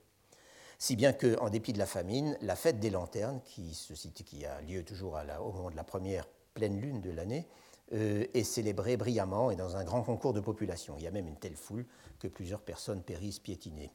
Si 0.79 0.95
bien 0.95 1.15
qu'en 1.15 1.49
dépit 1.49 1.73
de 1.73 1.79
la 1.79 1.87
famine, 1.87 2.37
la 2.43 2.57
fête 2.57 2.79
des 2.79 2.91
lanternes, 2.91 3.41
qui 3.43 4.45
a 4.45 4.61
lieu 4.61 4.85
toujours 4.85 5.19
au 5.41 5.53
moment 5.53 5.71
de 5.71 5.77
la 5.77 5.83
première 5.83 6.29
pleine 6.53 6.79
lune 6.79 7.01
de 7.01 7.11
l'année, 7.11 7.49
euh, 7.95 8.27
est 8.35 8.45
célébrée 8.45 8.99
brillamment 8.99 9.51
et 9.51 9.57
dans 9.57 9.77
un 9.79 9.85
grand 9.85 10.03
concours 10.03 10.35
de 10.35 10.41
population. 10.41 10.97
Il 10.99 11.05
y 11.05 11.07
a 11.07 11.11
même 11.11 11.27
une 11.27 11.39
telle 11.39 11.57
foule 11.57 11.87
que 12.19 12.29
plusieurs 12.29 12.61
personnes 12.61 13.03
périssent 13.03 13.39
piétinées. 13.39 13.95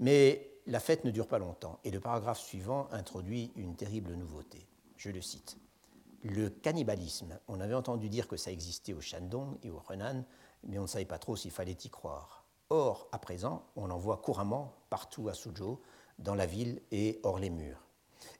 Mais 0.00 0.48
la 0.66 0.80
fête 0.80 1.04
ne 1.04 1.10
dure 1.10 1.28
pas 1.28 1.38
longtemps 1.38 1.78
et 1.84 1.90
le 1.90 2.00
paragraphe 2.00 2.40
suivant 2.40 2.88
introduit 2.90 3.52
une 3.54 3.76
terrible 3.76 4.14
nouveauté. 4.14 4.66
Je 4.96 5.10
le 5.10 5.20
cite 5.20 5.58
le 6.26 6.50
cannibalisme. 6.50 7.38
On 7.48 7.60
avait 7.60 7.74
entendu 7.74 8.08
dire 8.08 8.28
que 8.28 8.36
ça 8.36 8.50
existait 8.50 8.92
au 8.92 9.00
Shandong 9.00 9.56
et 9.62 9.70
au 9.70 9.80
Henan, 9.90 10.24
mais 10.64 10.78
on 10.78 10.82
ne 10.82 10.86
savait 10.86 11.04
pas 11.04 11.18
trop 11.18 11.36
s'il 11.36 11.50
fallait 11.50 11.76
y 11.84 11.90
croire. 11.90 12.44
Or, 12.70 13.08
à 13.12 13.18
présent, 13.18 13.64
on 13.76 13.90
en 13.90 13.98
voit 13.98 14.16
couramment 14.16 14.74
partout 14.90 15.28
à 15.28 15.34
Suzhou, 15.34 15.78
dans 16.18 16.34
la 16.34 16.46
ville 16.46 16.80
et 16.90 17.20
hors 17.22 17.38
les 17.38 17.50
murs. 17.50 17.86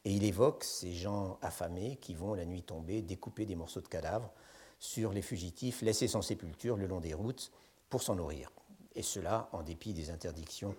Et 0.05 0.13
il 0.13 0.25
évoque 0.25 0.65
ces 0.65 0.93
gens 0.93 1.39
affamés 1.43 1.97
qui 1.97 2.15
vont, 2.15 2.35
la 2.35 2.45
nuit 2.45 2.63
tombée, 2.63 3.03
découper 3.03 3.45
des 3.45 3.55
morceaux 3.55 3.81
de 3.81 3.89
cadavres 3.89 4.33
sur 4.79 5.13
les 5.13 5.23
fugitifs 5.23 5.83
laissés 5.83 6.09
sans 6.09 6.23
sépulture 6.23 6.77
le 6.77 6.87
long 6.87 7.01
des 7.01 7.15
routes 7.15 7.53
pour 7.89 8.03
s'en 8.03 8.17
nourrir. 8.17 8.51
Et 8.95 9.03
cela 9.03 9.49
en 9.53 9.63
dépit 9.63 9.93
des 9.93 10.11
interdictions 10.11 10.75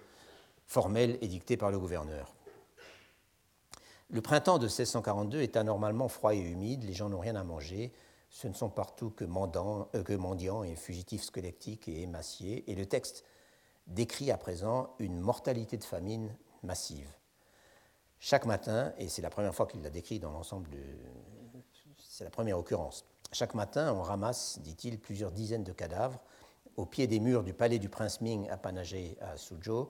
formelles 0.65 1.17
édictées 1.21 1.57
par 1.57 1.71
le 1.71 1.79
gouverneur. 1.79 2.33
Le 4.09 4.21
printemps 4.21 4.57
de 4.57 4.67
1642 4.67 5.41
est 5.41 5.57
anormalement 5.57 6.07
froid 6.07 6.33
et 6.33 6.39
humide, 6.39 6.83
les 6.85 6.93
gens 6.93 7.09
n'ont 7.09 7.19
rien 7.19 7.35
à 7.35 7.43
manger, 7.43 7.91
ce 8.29 8.47
ne 8.47 8.53
sont 8.53 8.69
partout 8.69 9.09
que, 9.09 9.25
euh, 9.25 10.03
que 10.03 10.13
mendiants 10.13 10.63
et 10.63 10.75
fugitifs 10.75 11.23
squelettiques 11.23 11.89
et 11.89 12.03
émaciés, 12.03 12.69
et 12.71 12.75
le 12.75 12.85
texte 12.85 13.25
décrit 13.87 14.31
à 14.31 14.37
présent 14.37 14.95
une 14.99 15.19
mortalité 15.19 15.77
de 15.77 15.83
famine 15.83 16.33
massive. 16.63 17.09
Chaque 18.19 18.45
matin, 18.45 18.93
et 18.97 19.09
c'est 19.09 19.21
la 19.21 19.29
première 19.29 19.53
fois 19.53 19.67
qu'il 19.67 19.81
l'a 19.81 19.89
décrit 19.89 20.19
dans 20.19 20.31
l'ensemble 20.31 20.69
de... 20.69 20.79
C'est 21.97 22.23
la 22.23 22.29
première 22.29 22.57
occurrence. 22.57 23.05
Chaque 23.31 23.53
matin, 23.53 23.93
on 23.93 24.01
ramasse, 24.01 24.59
dit-il, 24.59 24.99
plusieurs 24.99 25.31
dizaines 25.31 25.63
de 25.63 25.73
cadavres 25.73 26.19
au 26.77 26.85
pied 26.85 27.07
des 27.07 27.19
murs 27.19 27.43
du 27.43 27.53
palais 27.53 27.79
du 27.79 27.89
prince 27.89 28.21
Ming 28.21 28.47
apanagé 28.49 29.17
à 29.19 29.35
Suzhou, 29.35 29.89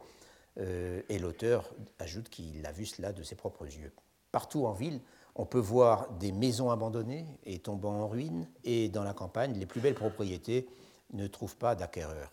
euh, 0.58 1.02
et 1.08 1.20
l'auteur 1.20 1.72
ajoute 2.00 2.30
qu'il 2.30 2.66
a 2.66 2.72
vu 2.72 2.86
cela 2.86 3.14
de 3.14 3.22
ses 3.24 3.36
propres 3.36 3.66
yeux. 3.66 3.94
Partout 4.32 4.66
en 4.66 4.74
ville, 4.74 5.02
on 5.36 5.46
peut 5.46 5.60
voir 5.60 6.10
des 6.14 6.32
maisons 6.32 6.72
abandonnées 6.72 7.26
et 7.46 7.60
tombant 7.60 8.02
en 8.02 8.08
ruine, 8.08 8.48
et 8.64 8.90
dans 8.90 9.04
la 9.04 9.14
campagne, 9.14 9.54
les 9.54 9.68
plus 9.68 9.82
belles 9.82 9.96
propriétés 9.96 10.68
ne 11.14 11.28
trouvent 11.28 11.58
pas 11.58 11.76
d'acquéreurs. 11.76 12.32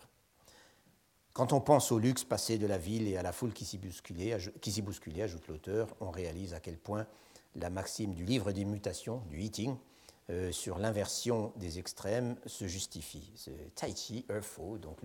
Quand 1.33 1.53
on 1.53 1.61
pense 1.61 1.91
au 1.91 1.99
luxe 1.99 2.23
passé 2.23 2.57
de 2.57 2.65
la 2.65 2.77
ville 2.77 3.07
et 3.07 3.17
à 3.17 3.21
la 3.21 3.31
foule 3.31 3.53
qui 3.53 3.65
s'y 3.65 3.77
bousculait, 3.77 4.33
ajoute 4.33 5.47
l'auteur, 5.47 5.95
on 5.99 6.09
réalise 6.09 6.53
à 6.53 6.59
quel 6.59 6.77
point 6.77 7.05
la 7.55 7.69
maxime 7.69 8.13
du 8.13 8.25
livre 8.25 8.51
des 8.51 8.65
mutations, 8.65 9.21
du 9.29 9.41
Yiting, 9.41 9.75
euh, 10.31 10.51
sur 10.51 10.79
l'inversion 10.79 11.53
des 11.57 11.77
extrêmes 11.77 12.37
se 12.47 12.67
justifie. 12.67 13.31
C'est 13.35 13.75
Tai 13.75 13.93
Chi, 13.95 14.25
Erfo, 14.29 14.77
donc 14.77 14.97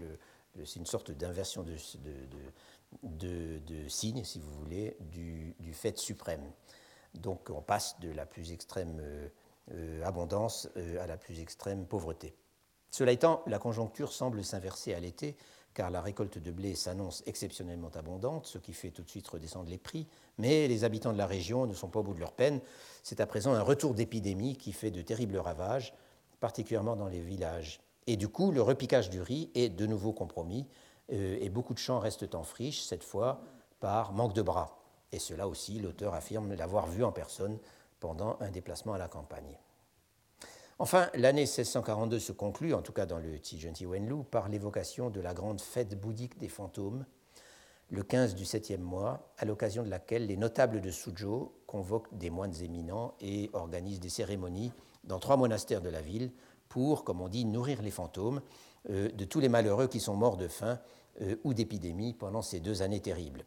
c'est 0.65 0.79
une 0.79 0.87
sorte 0.87 1.11
d'inversion 1.11 1.65
de, 1.65 1.77
signe, 3.89 4.25
si 4.25 4.39
vous 4.39 4.53
voulez, 4.53 4.97
du 5.01 5.75
fait 5.75 5.99
suprême. 5.99 6.51
Donc 7.15 7.51
on 7.51 7.61
passe 7.61 7.99
de 8.01 8.11
la 8.11 8.27
plus 8.27 8.53
extrême 8.53 8.99
euh, 9.01 9.29
euh, 9.73 10.05
abondance 10.05 10.69
euh, 10.77 11.03
à 11.03 11.07
la 11.07 11.17
plus 11.17 11.41
extrême 11.41 11.87
pauvreté. 11.87 12.35
Cela 12.91 13.13
étant, 13.13 13.43
la 13.47 13.59
conjoncture 13.59 14.13
semble 14.13 14.43
s'inverser 14.45 14.95
à 14.95 15.01
l'été, 15.01 15.37
car 15.75 15.91
la 15.91 16.01
récolte 16.01 16.39
de 16.39 16.51
blé 16.51 16.75
s'annonce 16.75 17.23
exceptionnellement 17.27 17.91
abondante, 17.95 18.47
ce 18.47 18.59
qui 18.59 18.73
fait 18.73 18.91
tout 18.91 19.03
de 19.03 19.09
suite 19.09 19.29
redescendre 19.29 19.71
les 19.71 19.79
prix, 19.79 20.09
mais 20.39 20.67
les 20.67 20.83
habitants 20.83 21.13
de 21.13 21.19
la 21.19 21.27
région 21.27 21.67
ne 21.67 21.75
sont 21.75 21.89
pas 21.89 22.01
au 22.01 22.03
bout 22.03 22.15
de 22.15 22.21
leur 22.21 22.33
peine. 22.33 22.61
C'est 23.05 23.21
à 23.21 23.27
présent 23.27 23.55
un 23.55 23.63
retour 23.63 23.95
d'épidémie 23.95 24.57
qui 24.57 24.73
fait 24.73 24.91
de 24.91 25.03
terribles 25.03 25.39
ravages, 25.39 25.95
particulièrement 26.41 26.97
dans 26.97 27.07
les 27.07 27.21
villages. 27.21 27.81
Et 28.09 28.17
du 28.17 28.27
coup, 28.27 28.51
le 28.51 28.63
repiquage 28.63 29.09
du 29.09 29.21
riz 29.21 29.53
est 29.55 29.69
de 29.69 29.87
nouveau 29.87 30.13
compromis, 30.13 30.67
et 31.09 31.49
beaucoup 31.49 31.75
de 31.75 31.79
champs 31.79 32.01
restent 32.01 32.35
en 32.35 32.43
friche, 32.43 32.83
cette 32.83 33.05
fois 33.05 33.41
par 33.79 34.13
manque 34.13 34.35
de 34.35 34.43
bras. 34.43 34.80
Et 35.13 35.19
cela 35.19 35.49
aussi, 35.49 35.81
l'auteur 35.81 36.15
affirme 36.15 36.55
l'avoir 36.55 36.87
vu 36.87 37.05
en 37.05 37.13
personne 37.13 37.59
pendant 37.99 38.37
un 38.41 38.51
déplacement 38.51 38.95
à 38.95 38.99
la 38.99 39.09
campagne. 39.09 39.59
Enfin, 40.79 41.11
l'année 41.15 41.43
1642 41.43 42.19
se 42.19 42.33
conclut, 42.33 42.73
en 42.73 42.81
tout 42.81 42.93
cas 42.93 43.05
dans 43.05 43.19
le 43.19 43.39
Tijunti 43.39 43.85
Wenlu, 43.85 44.25
par 44.25 44.49
l'évocation 44.49 45.11
de 45.11 45.21
la 45.21 45.35
grande 45.35 45.61
fête 45.61 46.01
bouddhique 46.01 46.39
des 46.39 46.49
fantômes, 46.49 47.05
le 47.91 48.03
15 48.03 48.35
du 48.35 48.45
septième 48.45 48.81
mois, 48.81 49.33
à 49.37 49.45
l'occasion 49.45 49.83
de 49.83 49.91
laquelle 49.91 50.27
les 50.27 50.37
notables 50.37 50.81
de 50.81 50.91
Suzhou 50.91 51.53
convoquent 51.67 52.17
des 52.17 52.31
moines 52.31 52.55
éminents 52.63 53.15
et 53.21 53.51
organisent 53.53 54.01
des 54.01 54.09
cérémonies 54.09 54.73
dans 55.05 55.19
trois 55.19 55.37
monastères 55.37 55.83
de 55.83 55.91
la 55.91 56.01
ville 56.01 56.33
pour, 56.69 57.05
comme 57.05 57.21
on 57.21 57.29
dit, 57.29 57.45
nourrir 57.45 57.83
les 57.83 57.91
fantômes 57.91 58.41
de 58.89 59.25
tous 59.25 59.41
les 59.41 59.49
malheureux 59.49 59.89
qui 59.89 60.01
sont 60.01 60.15
morts 60.15 60.37
de 60.37 60.49
faim 60.49 60.79
ou 61.45 61.53
d'épidémie 61.53 62.15
pendant 62.15 62.43
ces 62.43 62.61
deux 62.61 62.81
années 62.81 63.01
terribles. 63.01 63.45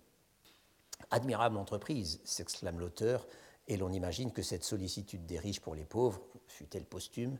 Admirable 1.13 1.57
entreprise, 1.57 2.19
s'exclame 2.23 2.79
l'auteur, 2.79 3.27
et 3.67 3.77
l'on 3.77 3.91
imagine 3.91 4.31
que 4.31 4.41
cette 4.41 4.63
sollicitude 4.63 5.27
des 5.27 5.37
riches 5.37 5.59
pour 5.59 5.75
les 5.75 5.85
pauvres, 5.85 6.19
fut-elle 6.47 6.85
posthume, 6.85 7.37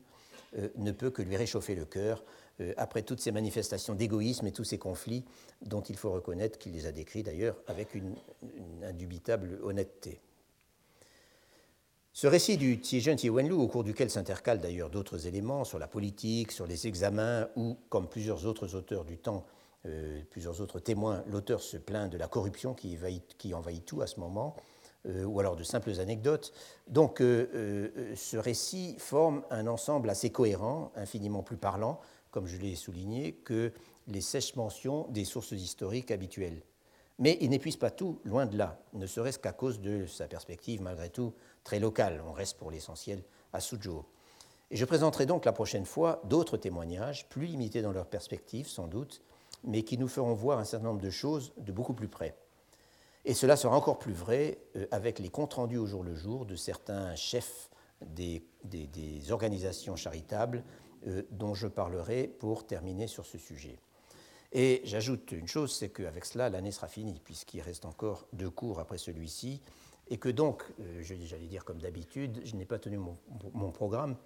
euh, 0.59 0.69
ne 0.75 0.91
peut 0.91 1.09
que 1.09 1.23
lui 1.23 1.35
réchauffer 1.35 1.73
le 1.73 1.85
cœur 1.85 2.23
euh, 2.61 2.75
après 2.77 3.01
toutes 3.01 3.19
ces 3.19 3.31
manifestations 3.31 3.95
d'égoïsme 3.95 4.45
et 4.45 4.51
tous 4.51 4.63
ces 4.63 4.77
conflits 4.77 5.25
dont 5.63 5.81
il 5.81 5.97
faut 5.97 6.11
reconnaître 6.11 6.59
qu'il 6.59 6.73
les 6.73 6.85
a 6.85 6.91
décrits 6.91 7.23
d'ailleurs 7.23 7.57
avec 7.65 7.95
une, 7.95 8.13
indubitable 8.83 9.59
honnêteté. 9.63 10.21
Ce 12.11 12.27
récit 12.27 12.57
du 12.57 12.79
Tiejen 12.79 13.17
Wenlu, 13.27 13.53
au 13.53 13.67
cours 13.67 13.83
duquel 13.83 14.11
s'intercalent 14.11 14.61
d'ailleurs 14.61 14.91
d'autres 14.91 15.25
éléments 15.25 15.63
sur 15.63 15.79
la 15.79 15.87
politique, 15.87 16.51
sur 16.51 16.67
les 16.67 16.85
examens, 16.85 17.49
ou, 17.55 17.75
comme 17.89 18.07
plusieurs 18.07 18.45
autres 18.45 18.75
auteurs 18.75 19.03
du 19.03 19.17
temps, 19.17 19.47
euh, 19.85 20.21
plusieurs 20.29 20.61
autres 20.61 20.79
témoins, 20.79 21.23
l'auteur 21.27 21.61
se 21.61 21.77
plaint 21.77 22.11
de 22.11 22.17
la 22.17 22.27
corruption 22.27 22.73
qui, 22.73 22.97
envahit 23.53 23.85
tout 23.85 24.01
à 24.01 24.07
ce 24.07 24.19
moment, 24.19 24.55
euh, 25.07 25.25
ou 25.25 25.39
alors 25.39 25.55
de 25.55 25.63
simples 25.63 25.99
anecdotes. 25.99 26.53
Donc 26.87 27.21
euh, 27.21 28.13
ce 28.15 28.37
récit 28.37 28.95
forme 28.97 29.43
un 29.49 29.67
ensemble 29.67 30.09
assez 30.09 30.29
cohérent, 30.29 30.91
infiniment 30.95 31.43
plus 31.43 31.57
parlant, 31.57 31.99
comme 32.31 32.47
je 32.47 32.57
l'ai 32.57 32.75
souligné, 32.75 33.33
que 33.33 33.73
les 34.07 34.21
sèches 34.21 34.55
mentions 34.55 35.07
des 35.09 35.25
sources 35.25 35.51
historiques 35.51 36.11
habituelles. 36.11 36.61
Mais 37.19 37.37
il 37.41 37.49
n'épuise 37.49 37.77
pas 37.77 37.91
tout, 37.91 38.19
loin 38.23 38.45
de 38.45 38.57
là, 38.57 38.79
ne 38.93 39.05
serait-ce 39.05 39.37
qu'à 39.37 39.51
cause 39.51 39.79
de 39.81 40.05
sa 40.07 40.27
perspective 40.27 40.81
malgré 40.81 41.09
tout 41.09 41.33
très 41.63 41.79
locale. 41.79 42.23
On 42.27 42.31
reste 42.31 42.57
pour 42.57 42.71
l'essentiel 42.71 43.21
à 43.51 43.59
Suzhou. 43.59 44.03
Et 44.71 44.77
je 44.77 44.85
présenterai 44.85 45.25
donc 45.25 45.45
la 45.45 45.51
prochaine 45.51 45.85
fois 45.85 46.21
d'autres 46.23 46.57
témoignages, 46.57 47.29
plus 47.29 47.45
limités 47.45 47.81
dans 47.81 47.91
leur 47.91 48.07
perspective 48.07 48.67
sans 48.67 48.87
doute, 48.87 49.21
mais 49.63 49.83
qui 49.83 49.97
nous 49.97 50.07
feront 50.07 50.33
voir 50.33 50.59
un 50.59 50.63
certain 50.63 50.87
nombre 50.87 51.01
de 51.01 51.09
choses 51.09 51.53
de 51.57 51.71
beaucoup 51.71 51.93
plus 51.93 52.07
près. 52.07 52.35
Et 53.25 53.33
cela 53.33 53.55
sera 53.55 53.75
encore 53.75 53.99
plus 53.99 54.13
vrai 54.13 54.57
euh, 54.75 54.85
avec 54.91 55.19
les 55.19 55.29
comptes 55.29 55.53
rendus 55.53 55.77
au 55.77 55.85
jour 55.85 56.03
le 56.03 56.15
jour 56.15 56.45
de 56.45 56.55
certains 56.55 57.15
chefs 57.15 57.69
des, 58.05 58.43
organisations 59.31 59.95
charitables 59.95 60.63
euh, 61.07 61.23
dont 61.31 61.53
je 61.53 61.67
parlerai 61.67 62.27
pour 62.27 62.67
terminer 62.67 63.07
sur 63.07 63.25
ce 63.25 63.37
sujet. 63.37 63.79
Et 64.51 64.81
j'ajoute 64.83 65.31
une 65.31 65.47
chose, 65.47 65.73
c'est 65.73 65.89
qu'avec 65.89 66.25
cela, 66.25 66.49
l'année 66.49 66.71
sera 66.71 66.87
finie, 66.87 67.19
puisqu'il 67.23 67.61
reste 67.61 67.85
encore 67.85 68.27
deux 68.33 68.49
cours 68.49 68.79
après 68.79 68.97
celui-ci, 68.97 69.61
et 70.09 70.17
que 70.17 70.29
donc, 70.29 70.63
euh, 70.81 71.01
j'allais 71.01 71.47
dire 71.47 71.63
comme 71.63 71.79
d'habitude, 71.79 72.41
je 72.43 72.55
n'ai 72.55 72.65
pas 72.65 72.77
tenu 72.77 72.97
mon 72.97 73.71
programme, 73.71 74.17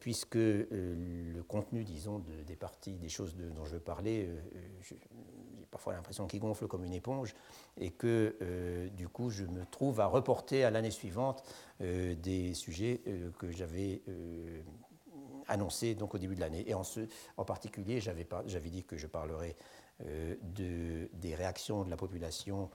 puisque 0.00 0.36
euh, 0.36 1.32
le 1.34 1.42
contenu, 1.42 1.84
disons, 1.84 2.22
des 2.46 2.56
parties, 2.56 2.94
des 2.94 3.08
choses 3.08 3.34
dont 3.36 3.64
je 3.64 3.74
veux 3.74 3.80
parler, 3.80 4.26
euh, 4.28 4.40
j'ai 4.82 4.98
parfois 5.70 5.92
l'impression 5.92 6.26
qu'il 6.26 6.40
gonfle 6.40 6.66
comme 6.66 6.84
une 6.84 6.92
éponge, 6.92 7.34
et 7.78 7.90
que 7.90 8.88
du 8.94 9.08
coup, 9.08 9.30
je 9.30 9.44
me 9.44 9.66
trouve 9.66 10.00
à 10.00 10.06
reporter 10.06 10.62
à 10.62 10.70
l'année 10.70 10.92
suivante 10.92 11.42
des 11.80 12.54
sujets 12.54 13.00
que 13.38 13.50
j'avais 13.50 14.00
annoncés 15.48 15.96
donc, 15.96 16.14
au 16.14 16.18
début 16.18 16.36
de 16.36 16.40
l'année. 16.40 16.64
Et 16.70 16.74
en, 16.74 17.44
particulier, 17.44 18.00
j'avais 18.00 18.70
dit 18.70 18.84
que 18.84 18.96
je 18.96 19.08
parlerais 19.08 19.56
de, 19.98 21.10
des 21.12 21.34
réactions 21.34 21.82
de 21.82 21.90
la 21.90 21.96
population 21.96 22.70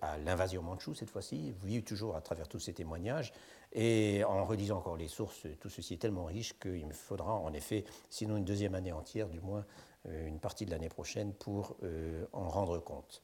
à 0.00 0.16
l'invasion 0.16 0.62
manchoue 0.62 0.94
cette 0.94 1.10
fois-ci, 1.10 1.54
vu 1.62 1.84
toujours 1.84 2.16
à 2.16 2.22
travers 2.22 2.48
tous 2.48 2.60
ces 2.60 2.72
témoignages, 2.72 3.34
et 3.74 4.22
en 4.24 4.44
relisant 4.44 4.78
encore 4.78 4.96
les 4.96 5.08
sources, 5.08 5.46
tout 5.60 5.68
ceci 5.68 5.94
est 5.94 5.98
tellement 5.98 6.24
riche 6.24 6.58
qu'il 6.58 6.86
me 6.86 6.92
faudra 6.92 7.34
en 7.34 7.52
effet, 7.52 7.84
sinon 8.08 8.36
une 8.36 8.44
deuxième 8.44 8.74
année 8.74 8.92
entière, 8.92 9.28
du 9.28 9.40
moins 9.40 9.64
euh, 10.08 10.26
une 10.26 10.38
partie 10.38 10.64
de 10.64 10.70
l'année 10.70 10.88
prochaine, 10.88 11.32
pour 11.32 11.76
euh, 11.82 12.24
en 12.32 12.48
rendre 12.48 12.78
compte. 12.78 13.20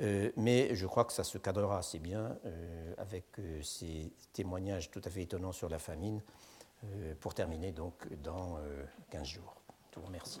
Euh, 0.00 0.30
mais 0.36 0.74
je 0.74 0.86
crois 0.86 1.04
que 1.04 1.12
ça 1.12 1.24
se 1.24 1.36
cadrera 1.36 1.78
assez 1.78 1.98
bien 1.98 2.38
avec 2.96 3.26
ces 3.62 4.12
témoignages 4.32 4.90
tout 4.90 5.02
à 5.04 5.10
fait 5.10 5.22
étonnants 5.22 5.52
sur 5.52 5.68
la 5.68 5.78
famine, 5.78 6.22
pour 7.20 7.32
terminer 7.32 7.70
donc 7.70 8.12
dans 8.22 8.58
15 9.10 9.24
jours. 9.24 9.54
Je 9.94 10.00
vous 10.00 10.06
remercie. 10.06 10.40